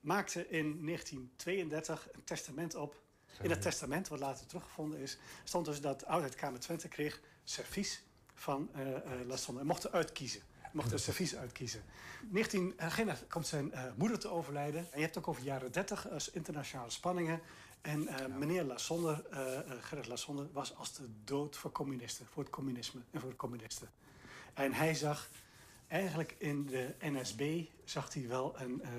maakte 0.00 0.48
in 0.48 0.84
1932 0.84 2.08
een 2.12 2.24
testament 2.24 2.74
op. 2.74 3.02
In 3.42 3.48
dat 3.48 3.62
testament, 3.62 4.08
wat 4.08 4.18
later 4.18 4.46
teruggevonden 4.46 4.98
is, 4.98 5.18
stond 5.44 5.64
dus 5.66 5.80
dat 5.80 6.04
Oudheidkamer 6.04 6.60
Twente 6.60 6.88
kreeg 6.88 7.20
servies 7.44 8.02
van 8.34 8.68
eh 8.74 8.86
Lassonde. 9.26 9.60
Hij 9.60 9.68
mocht 9.68 9.84
er 9.84 9.90
uitkiezen. 9.90 10.40
Hij 10.60 10.70
mocht 10.72 10.92
een 10.92 10.98
servies 10.98 11.36
uitkiezen. 11.36 11.82
19, 12.30 12.78
eh, 12.78 12.92
geen- 12.92 13.10
komt 13.28 13.46
zijn 13.46 13.72
moeder 13.96 14.18
te 14.18 14.28
overlijden. 14.28 14.80
En 14.92 14.98
je 14.98 15.04
hebt 15.04 15.18
ook 15.18 15.28
over 15.28 15.42
jaren 15.42 15.72
30 15.72 16.08
als 16.10 16.30
internationale 16.30 16.90
spanningen. 16.90 17.40
En 17.80 18.08
meneer 18.38 18.64
Lassonder, 18.64 19.24
eh, 19.30 19.60
Gerrit 19.80 20.06
Lassonder, 20.06 20.48
was 20.52 20.74
als 20.74 20.94
de 20.94 21.08
dood 21.24 21.56
voor 21.56 21.72
communisten, 21.72 22.26
voor 22.26 22.42
het 22.42 22.52
communisme 22.52 23.00
en 23.10 23.20
voor 23.20 23.30
de 23.30 23.36
communisten. 23.36 23.90
En 24.58 24.72
hij 24.72 24.94
zag 24.94 25.28
eigenlijk 25.88 26.34
in 26.38 26.66
de 26.66 26.94
NSB 27.00 27.64
zag 27.84 28.14
hij 28.14 28.28
wel 28.28 28.60
een, 28.60 28.82
eh, 28.82 28.90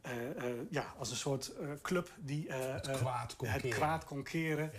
eh, 0.00 0.50
eh, 0.50 0.56
ja, 0.70 0.94
als 0.98 1.10
een 1.10 1.16
soort 1.16 1.52
club 1.82 2.12
die 2.18 2.52
Het 2.52 2.90
kwaad 2.90 3.36
kon 3.36 3.48
het 3.48 3.60
keren. 3.60 3.76
kwaad 3.76 4.04
kon 4.04 4.22
keren. 4.22 4.70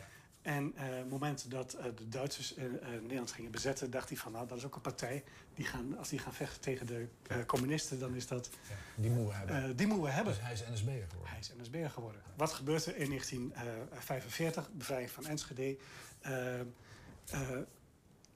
En 0.42 0.68
op 0.68 0.76
het 0.78 1.10
moment 1.10 1.52
dat 1.52 1.72
de 1.72 2.08
Duitsers 2.08 2.56
Nederland 3.02 3.32
gingen 3.32 3.52
bezetten, 3.52 3.92
dacht 3.92 4.10
hij 4.10 4.18
van 4.18 4.32
nou, 4.32 4.48
dat 4.48 4.58
is 4.58 4.66
ook 4.66 4.76
een 4.76 4.82
partij. 4.82 5.24
Die 5.54 5.66
gaan, 5.66 5.98
als 5.98 6.10
die 6.10 6.20
gaan 6.20 6.34
vechten 6.34 6.62
tegen 6.62 6.86
de 6.86 7.08
communisten, 7.46 8.00
dan 8.00 8.16
is 8.16 8.28
dat. 8.28 8.50
Die 8.96 9.10
moeten 9.10 9.28
we 9.28 9.34
hebben. 9.34 9.76
die 9.76 9.88
moeten 9.88 10.06
we 10.06 10.12
hebben. 10.12 10.34
Dus 10.34 10.44
hij 10.44 10.54
is 10.54 10.64
NSB'er 10.74 11.06
geworden. 11.10 11.30
Hij 11.30 11.40
is 11.40 11.52
NSB'er 11.62 11.90
geworden. 11.90 12.22
Wat 12.36 12.54
gebeurt 12.54 12.86
er 12.86 12.98
in 12.98 13.08
1945? 13.08 14.72
Bevrijding 14.72 15.12
van 15.12 15.26
Enschede. 15.26 15.78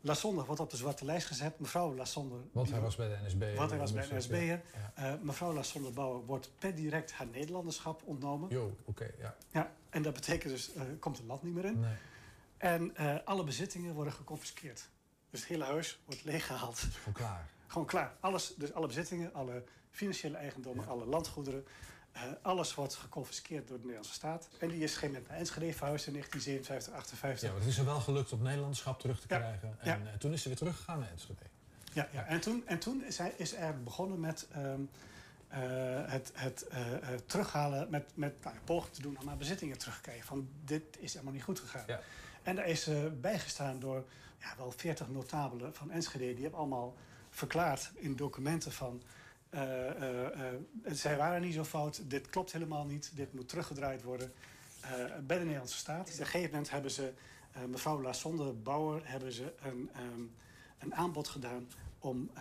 Lassonder 0.05 0.45
wordt 0.45 0.61
op 0.61 0.69
de 0.69 0.77
zwarte 0.77 1.05
lijst 1.05 1.27
gezet. 1.27 1.59
Mevrouw 1.59 1.95
Lassonder... 1.95 2.39
Want 2.51 2.69
hij 2.69 2.81
was 2.81 2.95
bij 2.95 3.07
de 3.07 3.17
NSB. 3.25 3.55
Want 3.55 3.69
hij 3.69 3.79
was 3.79 3.93
bij 3.93 4.07
de 4.07 4.15
NSB'er. 4.15 4.61
Ja. 4.73 4.91
Eh, 4.95 5.13
mevrouw 5.21 5.53
Lassonder 5.53 5.93
Bouwer 5.93 6.25
wordt 6.25 6.51
per 6.59 6.75
direct 6.75 7.11
haar 7.11 7.27
Nederlanderschap 7.27 8.01
ontnomen. 8.05 8.49
Jo, 8.49 8.77
oké, 8.85 9.11
ja. 9.19 9.35
Ja, 9.51 9.71
en 9.89 10.01
dat 10.01 10.13
betekent 10.13 10.53
dus, 10.53 10.73
eh 10.73 10.81
komt 10.99 11.17
het 11.17 11.25
land 11.25 11.43
niet 11.43 11.53
meer 11.53 11.65
in. 11.65 11.79
Nee. 11.79 11.95
En 12.57 12.95
eh, 12.95 13.15
alle 13.23 13.43
bezittingen 13.43 13.93
worden 13.93 14.13
geconfiskeerd. 14.13 14.89
Dus 15.29 15.39
het 15.39 15.49
hele 15.49 15.63
huis 15.63 15.99
wordt 16.05 16.23
leeggehaald. 16.23 16.77
Gewoon 16.77 17.13
klaar. 17.13 17.49
Gewoon 17.67 17.87
klaar. 17.87 18.15
Alles, 18.19 18.53
dus 18.57 18.73
alle 18.73 18.87
bezittingen, 18.87 19.33
alle 19.33 19.63
financiële 19.91 20.37
eigendommen, 20.37 20.87
alle 20.87 21.05
landgoederen. 21.05 21.65
Eh, 22.15 22.21
alles 22.41 22.73
wordt 22.75 22.95
geconfiskeerd 22.95 23.67
door 23.67 23.77
de 23.77 23.83
Nederlandse 23.83 24.13
staat. 24.13 24.47
En 24.59 24.67
die 24.67 24.67
is 24.67 24.73
op 24.75 24.81
een 24.81 24.87
gegeven 24.87 25.07
moment 25.07 25.27
naar 25.27 25.37
Enschede 25.37 25.73
verhuisd 25.73 26.07
in 26.07 26.13
1957, 26.13 26.93
58. 26.93 27.41
Ja, 27.41 27.51
maar 27.55 27.61
het 27.61 27.69
is 27.71 27.77
er 27.77 27.85
wel 27.85 27.99
gelukt 27.99 28.31
om 28.31 28.41
Nederlandschap 28.41 28.99
terug 28.99 29.19
te 29.19 29.25
Ja. 29.29 29.37
krijgen. 29.37 29.77
Ja. 29.83 29.93
En 29.93 30.07
eh, 30.07 30.13
toen 30.13 30.33
is 30.33 30.41
ze 30.41 30.47
weer 30.47 30.57
teruggegaan 30.57 30.99
naar 30.99 31.09
Enschede. 31.11 31.39
Ja, 31.93 32.07
ja. 32.11 32.25
En 32.25 32.39
toen, 32.39 32.63
en 32.67 32.79
toen 32.79 33.03
is 33.03 33.17
hij 33.17 33.33
is 33.37 33.53
eigenlijk 33.53 33.83
begonnen 33.83 34.19
met 34.19 34.47
ehm, 34.51 34.81
eh, 35.47 35.59
het, 36.11 36.31
het 36.33 36.65
terughalen, 37.25 37.89
met, 37.89 38.11
met 38.13 38.43
nou, 38.43 38.55
poging 38.63 38.93
te 38.93 39.01
doen 39.01 39.17
om 39.19 39.25
naar 39.25 39.37
bezittingen 39.37 39.77
terug 39.77 39.95
te 39.95 40.01
krijgen. 40.01 40.25
Van 40.25 40.49
dit 40.63 40.83
is 40.99 41.13
helemaal 41.13 41.33
niet 41.33 41.43
goed 41.43 41.59
gegaan. 41.59 41.83
Ja. 41.87 41.99
En 42.43 42.55
daar 42.55 42.67
is 42.67 42.89
bijgestaan 43.21 43.79
door 43.79 44.05
ja, 44.39 44.53
wel 44.57 44.71
40 44.71 45.09
notabelen 45.09 45.73
van 45.73 45.91
Enschede. 45.91 46.33
Die 46.33 46.41
hebben 46.41 46.59
allemaal 46.59 46.95
verklaard 47.29 47.91
in 47.95 48.15
documenten 48.15 48.71
van... 48.71 49.01
eh, 49.55 49.89
eh, 49.89 50.47
eh, 50.47 50.53
zij 50.83 51.17
waren 51.17 51.41
niet 51.41 51.53
zo 51.53 51.63
fout, 51.63 52.09
dit 52.09 52.29
klopt 52.29 52.51
helemaal 52.51 52.85
niet, 52.85 53.11
dit 53.13 53.33
moet 53.33 53.49
teruggedraaid 53.49 54.03
worden 54.03 54.33
bij 55.23 55.37
de 55.37 55.43
Nederlandse 55.43 55.77
staat. 55.77 55.99
Op 56.13 56.19
een 56.19 56.25
gegeven 56.25 56.49
moment 56.49 56.69
hebben 56.69 56.91
ze 56.91 57.13
mevrouw 57.67 58.01
Lassonde 58.01 58.53
Bauer 58.53 59.01
hebben 59.03 59.31
ze 59.31 59.53
een, 59.61 59.89
ehm, 59.93 60.21
een 60.79 60.95
aanbod 60.95 61.27
gedaan 61.27 61.67
om 61.99 62.31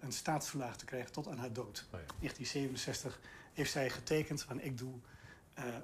een 0.00 0.12
staatsverlaag 0.12 0.76
te 0.76 0.84
krijgen 0.84 1.12
tot 1.12 1.28
aan 1.28 1.38
haar 1.38 1.52
dood. 1.52 1.86
Oh 1.86 2.00
1967 2.18 3.20
heeft 3.52 3.70
zij 3.70 3.90
getekend 3.90 4.42
van 4.42 4.60
ik 4.60 4.78
doe 4.78 4.94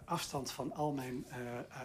afstand 0.04 0.50
van 0.50 0.72
al 0.72 0.92
mijn 0.92 1.26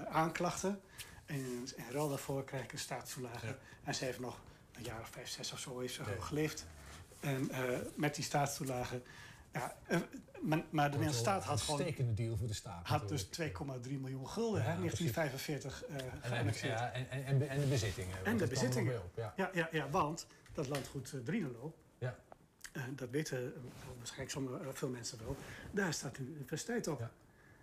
aanklachten. 0.09 0.81
En 1.25 1.69
in 1.75 1.89
ruil 1.91 2.09
daarvoor 2.09 2.43
krijg 2.43 2.63
ik 2.63 2.71
een 2.71 2.79
staatsverlagen. 2.79 3.57
En 3.83 3.95
zij 3.95 4.07
heeft 4.07 4.19
nog 4.19 4.39
een 4.71 4.83
jaar 4.83 5.01
of 5.01 5.09
vijf, 5.09 5.29
zes 5.29 5.51
of 5.51 5.59
zo 5.59 5.79
heeft 5.79 5.93
ze 5.93 6.03
geleefd. 6.19 6.65
En 7.21 7.49
eh, 7.51 7.79
met 7.95 8.15
die 8.15 8.23
staatstoelagen... 8.23 9.03
Ja, 9.53 9.75
eh, 9.87 9.99
maar, 10.41 10.57
de 10.67 10.67
Nederlandse 10.71 11.19
staat 11.19 11.43
had 11.43 11.61
gewoon... 11.61 11.79
Uitstekende 11.79 12.13
deal 12.13 12.37
voor 12.37 12.47
de 12.47 12.53
staat. 12.53 12.87
Had 12.87 13.09
dus 13.09 13.25
2,3 13.39 13.49
miljoen 13.83 14.27
gulden, 14.27 14.61
hè, 14.63 14.71
Ja, 14.71 14.77
1945 14.77 15.83
eh 15.83 15.95
En, 15.95 16.11
en, 16.11 16.21
geannexeerd. 16.21 16.79
ja, 16.79 16.91
en, 16.91 17.49
en, 17.49 17.59
de 17.59 17.65
bezittingen. 17.67 18.25
En 18.25 18.37
de 18.37 18.47
bezittingen. 18.47 19.03
op, 19.03 19.11
ja. 19.15 19.33
Ja, 19.35 19.49
ja, 19.53 19.69
ja, 19.71 19.89
want 19.89 20.27
dat 20.53 20.67
landgoed 20.67 21.11
uh, 21.15 21.21
Drienelo, 21.23 21.75
Ja. 21.97 22.15
eh, 22.71 22.83
dat 22.95 23.09
weten 23.09 23.37
eh, 23.55 23.61
waarschijnlijk 23.97 24.31
sommige, 24.31 24.57
eh, 24.59 24.67
veel 24.73 24.89
mensen 24.89 25.17
wel, 25.23 25.35
daar 25.71 25.93
staat 25.93 26.15
de 26.15 26.21
universiteit 26.23 26.87
op. 26.87 27.09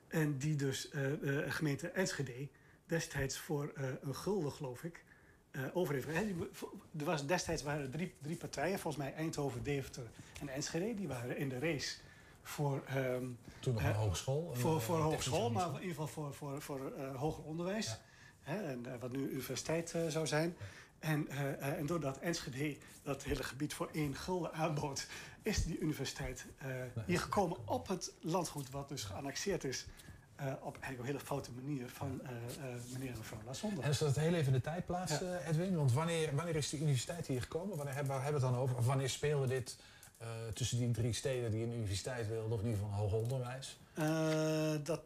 En 0.08 0.38
die 0.38 0.56
dus 0.56 0.90
eh, 0.90 1.38
eh, 1.44 1.52
gemeente 1.52 1.88
Enschede 1.88 2.48
destijds 2.86 3.38
voor 3.38 3.72
eh, 3.74 3.84
een 4.00 4.14
gulden, 4.14 4.52
geloof 4.52 4.84
ik, 4.84 5.04
over 5.72 5.94
heeft. 5.94 6.06
Hè, 6.06 6.24
die- 6.26 6.48
Er 6.98 7.04
was 7.04 7.26
destijds 7.26 7.62
waren 7.62 7.82
er 7.82 7.90
drie, 7.90 8.14
drie 8.22 8.36
partijen, 8.36 8.78
volgens 8.78 9.02
mij 9.04 9.14
Eindhoven, 9.14 9.62
Deventer 9.62 10.02
en 10.40 10.48
Enschede, 10.48 10.94
die 10.94 11.08
waren 11.08 11.36
in 11.36 11.48
de 11.48 11.58
race 11.58 11.96
voor... 12.42 12.82
ehm, 12.86 13.24
Toen 13.60 13.72
nog 13.74 13.82
eh, 13.82 13.88
een 13.88 13.94
hogeschool. 13.94 14.54
Voor, 14.54 14.76
eh, 14.76 14.82
voor 14.82 14.96
technische 14.96 15.30
hogeschool, 15.30 15.50
maar 15.50 15.66
in 15.74 15.80
ieder 15.88 15.88
geval 15.90 16.06
voor, 16.08 16.34
voor, 16.34 16.62
voor 16.62 16.92
hoger 17.16 17.44
onderwijs. 17.44 17.98
Hè, 18.42 18.62
en, 18.62 18.98
wat 19.00 19.12
nu 19.12 19.28
universiteit 19.30 19.94
zou 20.08 20.26
zijn. 20.26 20.56
En, 20.98 21.28
en 21.60 21.86
doordat 21.86 22.18
Enschede 22.18 22.76
dat 23.02 23.22
hele 23.22 23.42
gebied 23.42 23.74
voor 23.74 23.88
één 23.92 24.14
gulden 24.14 24.52
aanbood... 24.52 25.06
is 25.42 25.64
die 25.64 25.78
universiteit 25.78 26.46
hier 27.06 27.20
gekomen 27.20 27.56
op 27.68 27.88
het 27.88 28.12
landgoed... 28.20 28.70
wat 28.70 28.88
dus 28.88 29.04
geannexeerd 29.04 29.64
is 29.64 29.86
eh, 30.38 30.52
op 30.60 30.72
eigenlijk 30.72 30.98
een 30.98 31.04
hele 31.04 31.20
foute 31.26 31.50
manier... 31.52 31.88
van 31.88 32.20
eh, 32.22 32.30
eh, 32.30 32.80
meneer 32.92 33.10
en 33.10 33.18
mevrouw 33.18 33.38
Lassonder. 33.46 33.84
En 33.84 33.90
is 33.90 33.98
dat 33.98 34.16
heel 34.16 34.34
even 34.34 34.46
in 34.46 34.52
de 34.52 34.60
tijd 34.60 34.86
plaats, 34.86 35.18
Ja. 35.18 35.38
Edwin? 35.38 35.76
Want 35.76 35.92
wanneer, 35.92 36.34
wanneer 36.34 36.56
is 36.56 36.70
de 36.70 36.76
universiteit 36.76 37.26
hier 37.26 37.42
gekomen? 37.42 37.76
Wanneer 37.76 37.94
hebben, 37.94 38.12
waar 38.12 38.22
hebben 38.22 38.40
we 38.40 38.46
het 38.46 38.54
dan 38.54 38.64
over? 38.64 38.76
Of 38.76 38.86
wanneer 38.86 39.08
speelde 39.10 39.46
dit 39.46 39.76
tussen 40.54 40.78
die 40.78 40.90
drie 40.90 41.12
steden 41.12 41.50
die 41.50 41.62
een 41.64 41.72
universiteit 41.72 42.28
wilden... 42.28 42.52
of 42.52 42.60
in 42.60 42.66
ieder 42.66 42.80
geval 42.84 42.98
hoger 42.98 43.18
onderwijs? 43.18 43.78
Dat, 44.84 45.00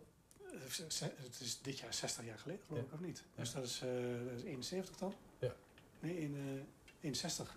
het 1.22 1.40
is 1.40 1.60
dit 1.62 1.78
jaar 1.78 1.94
60 1.94 2.24
jaar 2.24 2.38
geleden, 2.38 2.62
geloof 2.66 2.82
ik, 2.82 2.92
of 2.92 3.00
niet? 3.00 3.22
Dus 3.34 3.52
dat 3.52 3.64
is, 3.64 3.78
dat 4.24 4.38
is 4.38 4.42
71 4.42 4.96
dan? 4.96 5.14
Ja. 5.38 5.52
Nee, 6.00 6.20
in, 6.20 6.36
eh 6.36 7.06
61. 7.06 7.56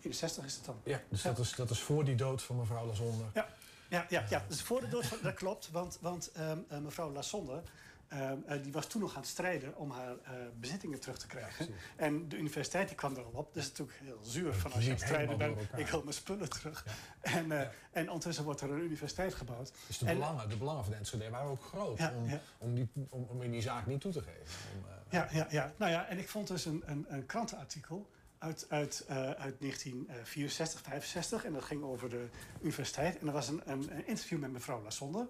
61 0.00 0.44
is 0.44 0.54
het 0.54 0.64
dan. 0.64 0.80
Ja, 0.84 1.00
dus 1.08 1.22
Dat, 1.22 1.38
is, 1.38 1.54
dat 1.54 1.70
is 1.70 1.80
voor 1.80 2.04
die 2.04 2.14
dood 2.14 2.42
van 2.42 2.56
mevrouw 2.56 2.86
Lazonder. 2.86 3.26
Ja, 3.34 3.48
ja, 3.92 4.06
ja, 4.08 4.24
ja. 4.28 4.44
Dus 4.48 4.62
voor 4.62 4.80
de. 4.80 5.02
Dat 5.22 5.34
klopt, 5.34 5.70
want, 5.70 5.98
want 6.00 6.30
ehm, 6.32 6.58
eh, 6.68 6.78
mevrouw 6.78 7.12
Lassonde... 7.12 7.62
ehm, 8.08 8.36
eh, 8.46 8.62
die 8.62 8.72
was 8.72 8.86
toen 8.86 9.00
nog 9.00 9.14
aan 9.14 9.20
het 9.20 9.30
strijden 9.30 9.76
om 9.76 9.90
haar 9.90 10.14
eh, 10.24 10.32
bezittingen 10.60 11.00
terug 11.00 11.18
te 11.18 11.26
krijgen. 11.26 11.68
en 11.96 12.28
de 12.28 12.36
universiteit 12.36 12.88
die 12.88 12.96
kwam 12.96 13.16
er 13.16 13.24
al 13.24 13.30
op. 13.34 13.54
Dat 13.54 13.62
is 13.62 13.68
natuurlijk 13.68 13.98
heel 14.02 14.18
zuur 14.22 14.54
van 14.54 14.72
als 14.72 14.84
je 14.84 14.90
aan 14.90 14.96
het 14.96 15.04
strijden 15.04 15.38
bent. 15.38 15.60
Ik 15.76 15.86
wil 15.88 16.02
mijn 16.02 16.14
spullen 16.14 16.50
terug. 16.50 16.86
En, 17.20 17.70
en 17.92 18.06
ondertussen 18.08 18.44
wordt 18.44 18.60
er 18.60 18.70
een 18.70 18.80
universiteit 18.80 19.34
gebouwd. 19.34 19.72
Dus 19.86 19.98
de 19.98 20.06
En- 20.06 20.14
belangen, 20.14 20.48
de 20.48 20.56
belangen 20.56 20.82
van 20.82 20.92
de 20.92 20.98
Enschede 20.98 21.30
waren 21.30 21.50
ook 21.50 21.62
groot 21.64 21.98
Ja, 21.98 22.12
om. 22.16 22.40
Om, 22.58 22.74
die, 22.74 22.88
om, 23.08 23.26
om 23.28 23.42
in 23.42 23.50
die 23.50 23.62
zaak 23.62 23.86
niet 23.86 24.00
toe 24.00 24.12
te 24.12 24.22
geven. 24.22 24.54
Om, 24.76 24.84
Ja, 25.10 25.28
ja, 25.32 25.46
ja. 25.50 25.72
Nou 25.76 25.92
ja, 25.92 26.06
en 26.06 26.18
ik 26.18 26.28
vond 26.28 26.48
dus 26.48 26.64
een, 26.64 26.82
een, 26.86 27.06
een 27.08 27.26
krantenartikel 27.26 28.10
uit, 28.42 28.66
uit, 28.68 29.04
eh, 29.08 29.16
uit 29.16 29.60
1964, 29.60 30.80
65. 30.80 31.44
En 31.44 31.52
dat 31.52 31.64
ging 31.64 31.82
over 31.82 32.08
de 32.08 32.26
universiteit. 32.60 33.18
En 33.18 33.26
er 33.26 33.32
was 33.32 33.48
een, 33.48 33.62
een, 33.64 33.96
een 33.96 34.06
interview 34.06 34.38
met 34.38 34.52
mevrouw 34.52 34.82
Lassonde. 34.82 35.28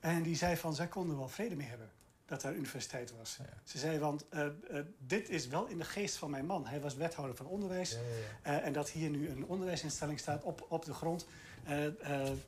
En 0.00 0.22
die 0.22 0.36
zei 0.36 0.56
van, 0.56 0.74
zij 0.74 0.86
konden 0.86 1.16
wel 1.16 1.28
vrede 1.28 1.56
mee 1.56 1.66
hebben 1.66 1.90
dat 2.26 2.40
daar 2.40 2.54
universiteit 2.54 3.12
was. 3.18 3.38
Ze 3.64 3.78
zei, 3.78 3.98
want 3.98 4.28
eh, 4.28 4.46
eh, 4.46 4.52
dit 4.98 5.28
is 5.28 5.46
wel 5.46 5.66
in 5.66 5.78
de 5.78 5.84
geest 5.84 6.16
van 6.16 6.30
mijn 6.30 6.46
man. 6.46 6.66
Hij 6.66 6.80
was 6.80 6.94
wethouder 6.94 7.36
van 7.36 7.46
onderwijs. 7.46 7.96
En 8.42 8.72
dat 8.72 8.90
hier 8.90 9.10
nu 9.10 9.28
een 9.28 9.46
onderwijsinstelling 9.46 10.18
staat 10.18 10.42
op, 10.42 10.66
op 10.68 10.84
de 10.84 10.94
grond. 10.94 11.26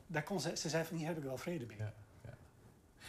daar 0.07 0.23
kon 0.23 0.41
ze, 0.41 0.57
ze 0.57 0.69
zei 0.69 0.85
van, 0.85 0.97
hier 0.97 1.07
heb 1.07 1.17
ik 1.17 1.23
wel 1.23 1.37
vrede 1.37 1.65
mee. 1.65 1.77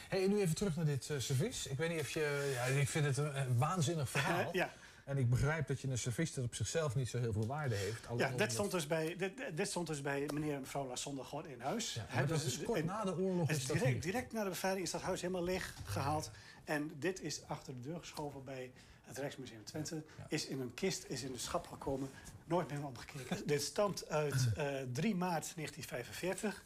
Hey, 0.08 0.24
en 0.24 0.30
nu 0.30 0.40
even 0.40 0.54
terug 0.54 0.76
naar 0.76 0.84
dit 0.84 1.04
servies. 1.18 1.66
Ik 1.66 1.76
weet 1.76 1.90
niet 1.90 2.00
of 2.00 2.10
je... 2.10 2.52
Ja, 2.54 2.64
ik 2.64 2.88
vind 2.88 3.04
het 3.04 3.16
een, 3.16 3.36
een 3.36 3.58
waanzinnig 3.58 4.08
verhaal. 4.08 4.48
Ja. 4.62 4.72
En 5.08 5.18
ik 5.18 5.30
begrijp 5.30 5.66
dat 5.66 5.80
je 5.80 5.88
een 5.88 5.98
servies 5.98 6.34
dat 6.34 6.44
op 6.44 6.54
zichzelf 6.54 6.94
niet 6.94 7.08
zo 7.08 7.18
heel 7.18 7.32
veel 7.32 7.46
waarde 7.46 7.74
heeft. 7.74 8.02
Ja, 8.04 8.10
omdat- 8.10 8.38
dit 8.38 8.52
stond, 8.52 8.70
dus 8.70 8.86
bij, 8.86 9.16
dit, 9.16 9.32
dit 9.54 9.68
stond 9.68 9.86
dus 9.86 10.00
bij 10.00 10.28
meneer 10.34 10.54
en 10.54 10.60
mevrouw 10.60 10.86
Lassonde 10.86 11.24
gewoon 11.24 11.46
in 11.46 11.60
huis. 11.60 11.94
Ja, 11.94 12.06
maar 12.14 12.26
dat 12.26 12.40
dus- 12.42 12.58
is 12.58 12.64
kort 12.64 12.80
en- 12.80 12.86
na 12.86 13.04
de 13.04 13.16
oorlog 13.18 13.50
is 13.50 13.66
direct, 13.66 14.02
direct 14.02 14.32
na 14.32 14.42
de 14.42 14.48
bevrijding 14.48 14.84
is 14.86 14.90
dat 14.92 15.00
huis 15.02 15.20
helemaal 15.20 15.44
leeg 15.44 15.74
gehaald. 15.84 16.30
En 16.64 16.92
dit 16.98 17.22
is 17.22 17.42
achter 17.46 17.74
de 17.74 17.80
deur 17.80 17.98
geschoven 17.98 18.44
bij 18.44 18.72
het 19.02 19.18
Rijksmuseum 19.18 19.64
Twente. 19.64 20.02
Is 20.28 20.46
in 20.46 20.60
een 20.60 20.74
kist, 20.74 21.04
is 21.08 21.22
in 21.22 21.32
de 21.32 21.38
schap 21.38 21.66
gekomen. 21.66 22.10
Nooit 22.44 22.70
meer 22.70 22.86
omgekeken. 22.86 23.46
dit 23.46 23.62
stamt 23.62 24.08
uit 24.08 24.48
eh 24.56 24.66
3 24.92 25.14
maart 25.14 25.52
1945. 25.54 26.64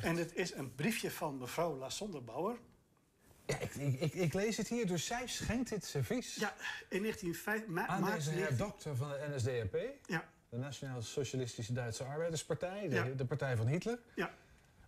en 0.00 0.16
het 0.16 0.34
is 0.34 0.54
een 0.54 0.74
briefje 0.74 1.10
van 1.10 1.38
mevrouw 1.38 1.76
Lassonde 1.76 2.20
Bauer. 2.20 2.56
Ja, 3.46 3.58
ik, 3.58 3.74
ik, 3.74 4.14
ik, 4.14 4.34
lees 4.34 4.56
het 4.56 4.68
hier, 4.68 4.86
dus 4.86 5.06
zij 5.06 5.26
schenkt 5.26 5.68
dit 5.68 5.84
servies 5.84 6.34
Ja, 6.34 6.54
in 6.88 7.00
1905, 7.02 7.66
ma 7.66 7.86
aan 7.86 8.00
maart 8.00 8.14
deze 8.14 8.30
19 8.30 8.56
herdokter 8.56 8.96
van 8.96 9.08
de 9.08 9.26
NSDAP. 9.34 9.76
Ja. 10.06 10.24
De 10.48 10.56
Nationaal 10.56 11.02
Socialistische 11.02 11.72
Duitse 11.72 12.04
Arbeiderspartij, 12.04 12.88
de, 12.88 12.94
Ja. 12.94 13.04
de 13.16 13.24
partij 13.24 13.56
van 13.56 13.66
Hitler. 13.66 13.98
Ja. 14.14 14.30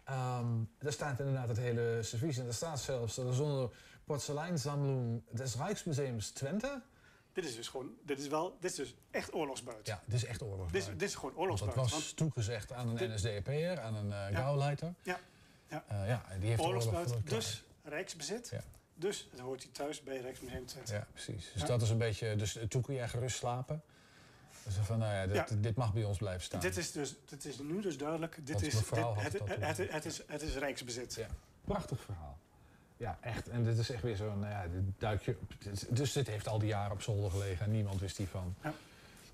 Ehm, 0.05 0.47
daar 0.79 0.93
staat 0.93 1.19
inderdaad 1.19 1.49
het 1.49 1.57
hele 1.57 1.99
servies. 2.03 2.39
En 2.39 2.45
daar 2.45 2.55
staat 2.55 2.81
zelfs 2.81 3.15
dat 3.15 3.27
er 3.27 3.35
zonder 3.35 3.71
Porzeleinsammlung 4.05 5.23
des 5.31 5.55
Rijksmuseums 5.57 6.31
Twente. 6.31 6.83
Dit 7.33 7.45
is 7.45 7.57
dus 7.57 7.69
gewoon, 7.69 7.91
dit 8.05 8.19
is 8.19 8.29
wel, 8.29 8.57
dit 8.61 8.71
is 8.71 8.77
dus 8.77 8.95
echt 9.11 9.35
oorlogsbuit. 9.35 9.87
Ja, 9.87 10.01
dit 10.07 10.15
is 10.15 10.25
echt 10.25 10.43
oorlogsbuit. 10.43 10.73
Dit 10.73 10.83
is, 10.93 10.99
dit 10.99 11.09
is 11.09 11.15
gewoon 11.15 11.35
Want 11.35 11.49
dat 11.49 11.61
oorlogsbuit. 11.61 11.91
was 11.91 12.05
want- 12.05 12.17
toegezegd 12.17 12.73
aan 12.73 12.97
een 12.99 13.15
NSDAP'er, 13.15 13.81
aan 13.81 13.95
een 13.95 14.07
uh, 14.07 14.11
Ja. 14.31 14.41
gauwleiter. 14.41 14.95
Ja. 15.03 15.21
Ja. 15.69 15.85
Eh, 15.89 16.09
ja, 16.09 16.25
en 16.29 16.41
die 16.41 16.49
heeft 16.49 16.61
Oorlogsbuit, 16.63 17.15
dus 17.25 17.65
rijksbezit. 17.89 18.49
Ja. 18.49 18.61
Dus 18.95 19.29
het 19.31 19.41
hoort 19.41 19.63
hij 19.63 19.73
thuis 19.73 20.03
bij 20.03 20.21
Rijksmuseum 20.21 20.67
Twente. 20.67 20.93
Ja, 20.93 21.07
precies. 21.13 21.51
Dus 21.53 21.63
Ja. 21.63 21.69
dat 21.69 21.83
is 21.83 21.91
een 21.91 21.99
beetje... 21.99 22.37
Dus 22.37 22.59
toen 22.69 22.83
kon 22.83 22.95
jij 22.95 23.09
gerust 23.09 23.37
slapen. 23.37 23.83
Dus 24.65 24.75
van, 24.83 24.99
nou 24.99 25.13
ja, 25.15 25.27
dit, 25.27 25.37
Ja. 25.51 25.57
dit 25.61 25.77
mag 25.77 25.93
bij 25.93 26.05
ons 26.05 26.19
blijven 26.19 26.43
staan. 26.43 26.61
Dit 26.61 26.77
is, 26.77 26.93
dus, 26.93 27.15
dit 27.25 27.45
is 27.45 27.59
nu 27.59 27.81
dus 27.81 27.99
duidelijk. 27.99 28.47
Dit 28.47 28.63
is, 28.63 28.73
dit, 28.75 28.91
het, 28.91 29.33
het, 29.33 29.79
het, 29.79 29.93
het 29.93 30.05
is, 30.05 30.23
het 30.27 30.43
is 30.43 30.57
rijksbezit. 30.57 31.15
Ja. 31.15 31.27
Prachtig 31.65 32.01
verhaal. 32.01 32.39
Ja, 32.97 33.19
echt. 33.21 33.49
En 33.49 33.65
dit 33.65 33.79
is 33.79 33.91
echt 33.91 34.03
weer 34.03 34.17
zo'n... 34.17 34.39
nou 34.39 34.53
Ja, 34.53 34.67
dit 34.69 34.83
duik 34.99 35.23
je, 35.23 35.37
op- 35.41 35.53
dit- 35.59 35.97
dus 35.97 36.13
dit 36.13 36.27
heeft 36.27 36.49
al 36.49 36.59
die 36.59 36.69
jaren 36.69 36.93
op 36.93 37.03
zolder 37.03 37.31
gelegen 37.31 37.65
en 37.67 37.73
niemand 37.73 38.01
wist 38.01 38.17
hiervan. 38.17 38.55
Ja. 38.63 38.73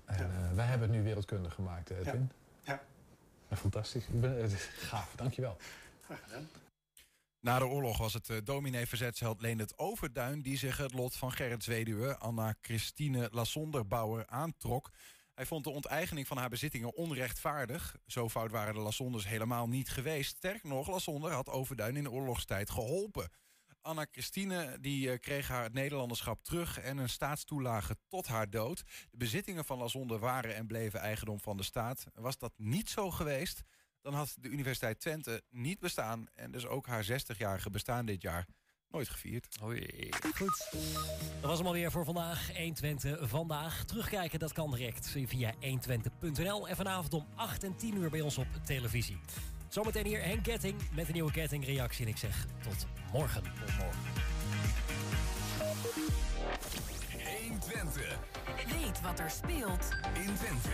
En 0.05 0.19
eh, 0.19 0.51
wij 0.55 0.65
hebben 0.65 0.87
het 0.87 0.97
nu 0.97 1.03
wereldkundig 1.03 1.53
gemaakt, 1.53 1.91
eh, 1.91 1.97
Edwin. 1.97 2.31
Ja. 2.61 2.81
Ja, 3.49 3.55
fantastisch. 3.55 4.03
Ik 4.05 4.21
ben, 4.21 4.41
het 4.41 4.51
is 4.51 4.63
gaaf, 4.89 5.13
dankjewel. 5.15 5.57
Graag 6.05 6.19
gedaan. 6.23 6.47
Na 7.43 7.59
de 7.59 7.65
oorlog 7.65 7.97
was 7.97 8.13
het 8.13 8.29
uh, 8.29 8.37
dominee-verzetsheld 8.43 9.41
Leendert 9.41 9.77
Overduin... 9.77 10.41
die 10.41 10.57
zich 10.57 10.77
het 10.77 10.93
lot 10.93 11.15
van 11.15 11.31
Gerrits 11.31 11.67
weduwe 11.67 12.17
Anna-Christine 12.17 13.29
Lassonderbouwer 13.31 14.27
aantrok. 14.27 14.91
Hij 15.33 15.45
vond 15.45 15.63
de 15.63 15.69
onteigening 15.69 16.27
van 16.27 16.37
haar 16.37 16.49
bezittingen 16.49 16.95
onrechtvaardig. 16.95 17.95
Zo 18.07 18.29
fout 18.29 18.51
waren 18.51 18.73
de 18.73 18.79
Lassonders 18.79 19.27
helemaal 19.27 19.67
niet 19.67 19.89
geweest. 19.89 20.37
Sterker 20.37 20.69
nog, 20.69 20.87
Lassonder 20.87 21.31
had 21.31 21.49
Overduin 21.49 21.97
in 21.97 22.03
de 22.03 22.11
oorlogstijd 22.11 22.69
geholpen. 22.69 23.29
Anna-Christine 23.81 24.77
die 24.79 25.07
uh, 25.07 25.19
kreeg 25.19 25.47
haar 25.47 25.63
het 25.63 25.73
Nederlanderschap 25.73 26.43
terug... 26.43 26.79
en 26.79 26.97
een 26.97 27.09
staatstoelage 27.09 27.97
tot 28.07 28.27
haar 28.27 28.49
dood. 28.49 28.83
De 29.11 29.17
bezittingen 29.17 29.65
van 29.65 29.77
Lassonder 29.77 30.19
waren 30.19 30.55
en 30.55 30.67
bleven 30.67 30.99
eigendom 30.99 31.39
van 31.39 31.57
de 31.57 31.63
staat. 31.63 32.05
Was 32.13 32.37
dat 32.37 32.53
niet 32.57 32.89
zo 32.89 33.11
geweest 33.11 33.63
dan 34.03 34.13
had 34.13 34.35
de 34.39 34.49
Universiteit 34.49 34.99
Twente 34.99 35.43
niet 35.49 35.79
bestaan... 35.79 36.25
en 36.33 36.51
dus 36.51 36.65
ook 36.65 36.87
haar 36.87 37.05
60-jarige 37.05 37.69
bestaan 37.69 38.05
dit 38.05 38.21
jaar 38.21 38.45
nooit 38.93 39.09
gevierd. 39.09 39.57
Oei. 39.63 40.09
Goed. 40.35 40.69
Dat 41.41 41.49
was 41.49 41.57
hem 41.57 41.67
alweer 41.67 41.91
voor 41.91 42.05
vandaag. 42.05 42.57
120 42.57 43.29
vandaag. 43.29 43.85
Terugkijken, 43.85 44.39
dat 44.39 44.53
kan 44.53 44.71
direct 44.71 45.15
via 45.25 45.53
120.nl. 45.53 46.67
En 46.67 46.75
vanavond 46.75 47.13
om 47.13 47.25
8 47.35 47.63
en 47.63 47.75
10 47.75 47.97
uur 47.97 48.09
bij 48.09 48.21
ons 48.21 48.37
op 48.37 48.47
televisie. 48.65 49.19
Zometeen 49.67 50.05
hier 50.05 50.23
Henk 50.23 50.43
Ketting 50.43 50.75
met 50.91 51.07
een 51.07 51.13
nieuwe 51.13 51.31
kettingreactie. 51.31 52.05
En 52.05 52.11
ik 52.11 52.17
zeg 52.17 52.45
tot 52.63 52.87
morgen. 53.11 53.43
Tot 53.43 53.77
morgen. 53.77 54.01
Twente. 57.91 58.15
Weet 58.67 59.01
wat 59.01 59.19
er 59.19 59.29
speelt 59.29 59.89
in 60.13 60.35
Twente. 60.35 60.69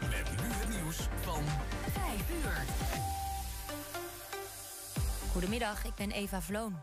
Met 0.00 0.42
nu 0.42 0.52
het 0.52 0.68
nieuws 0.68 0.96
van 1.20 1.42
5 1.90 2.30
uur. 2.30 2.64
Goedemiddag, 5.32 5.84
ik 5.84 5.94
ben 5.94 6.10
Eva 6.10 6.40
Vloon. 6.40 6.76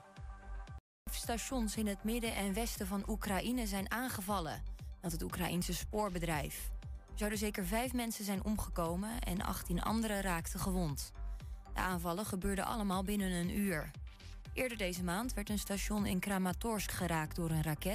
Stations 1.11 1.75
in 1.75 1.87
het 1.87 2.03
midden 2.03 2.35
en 2.35 2.53
westen 2.53 2.87
van 2.87 3.03
Oekraïne 3.07 3.67
zijn 3.67 3.91
aangevallen. 3.91 4.63
Dat 5.01 5.11
het 5.11 5.23
Oekraïense 5.23 5.73
spoorbedrijf. 5.73 6.71
Er 6.81 7.17
zouden 7.17 7.39
zeker 7.39 7.65
vijf 7.65 7.93
mensen 7.93 8.25
zijn 8.25 8.43
omgekomen 8.43 9.19
en 9.19 9.41
18 9.41 9.81
anderen 9.81 10.21
raakten 10.21 10.59
gewond. 10.59 11.11
De 11.73 11.79
aanvallen 11.79 12.25
gebeurden 12.25 12.65
allemaal 12.65 13.03
binnen 13.03 13.31
een 13.31 13.57
uur. 13.57 13.91
Eerder 14.53 14.77
deze 14.77 15.03
maand 15.03 15.33
werd 15.33 15.49
een 15.49 15.59
station 15.59 16.05
in 16.05 16.19
Kramatorsk 16.19 16.91
geraakt 16.91 17.35
door 17.35 17.49
een 17.49 17.63
raket. 17.63 17.89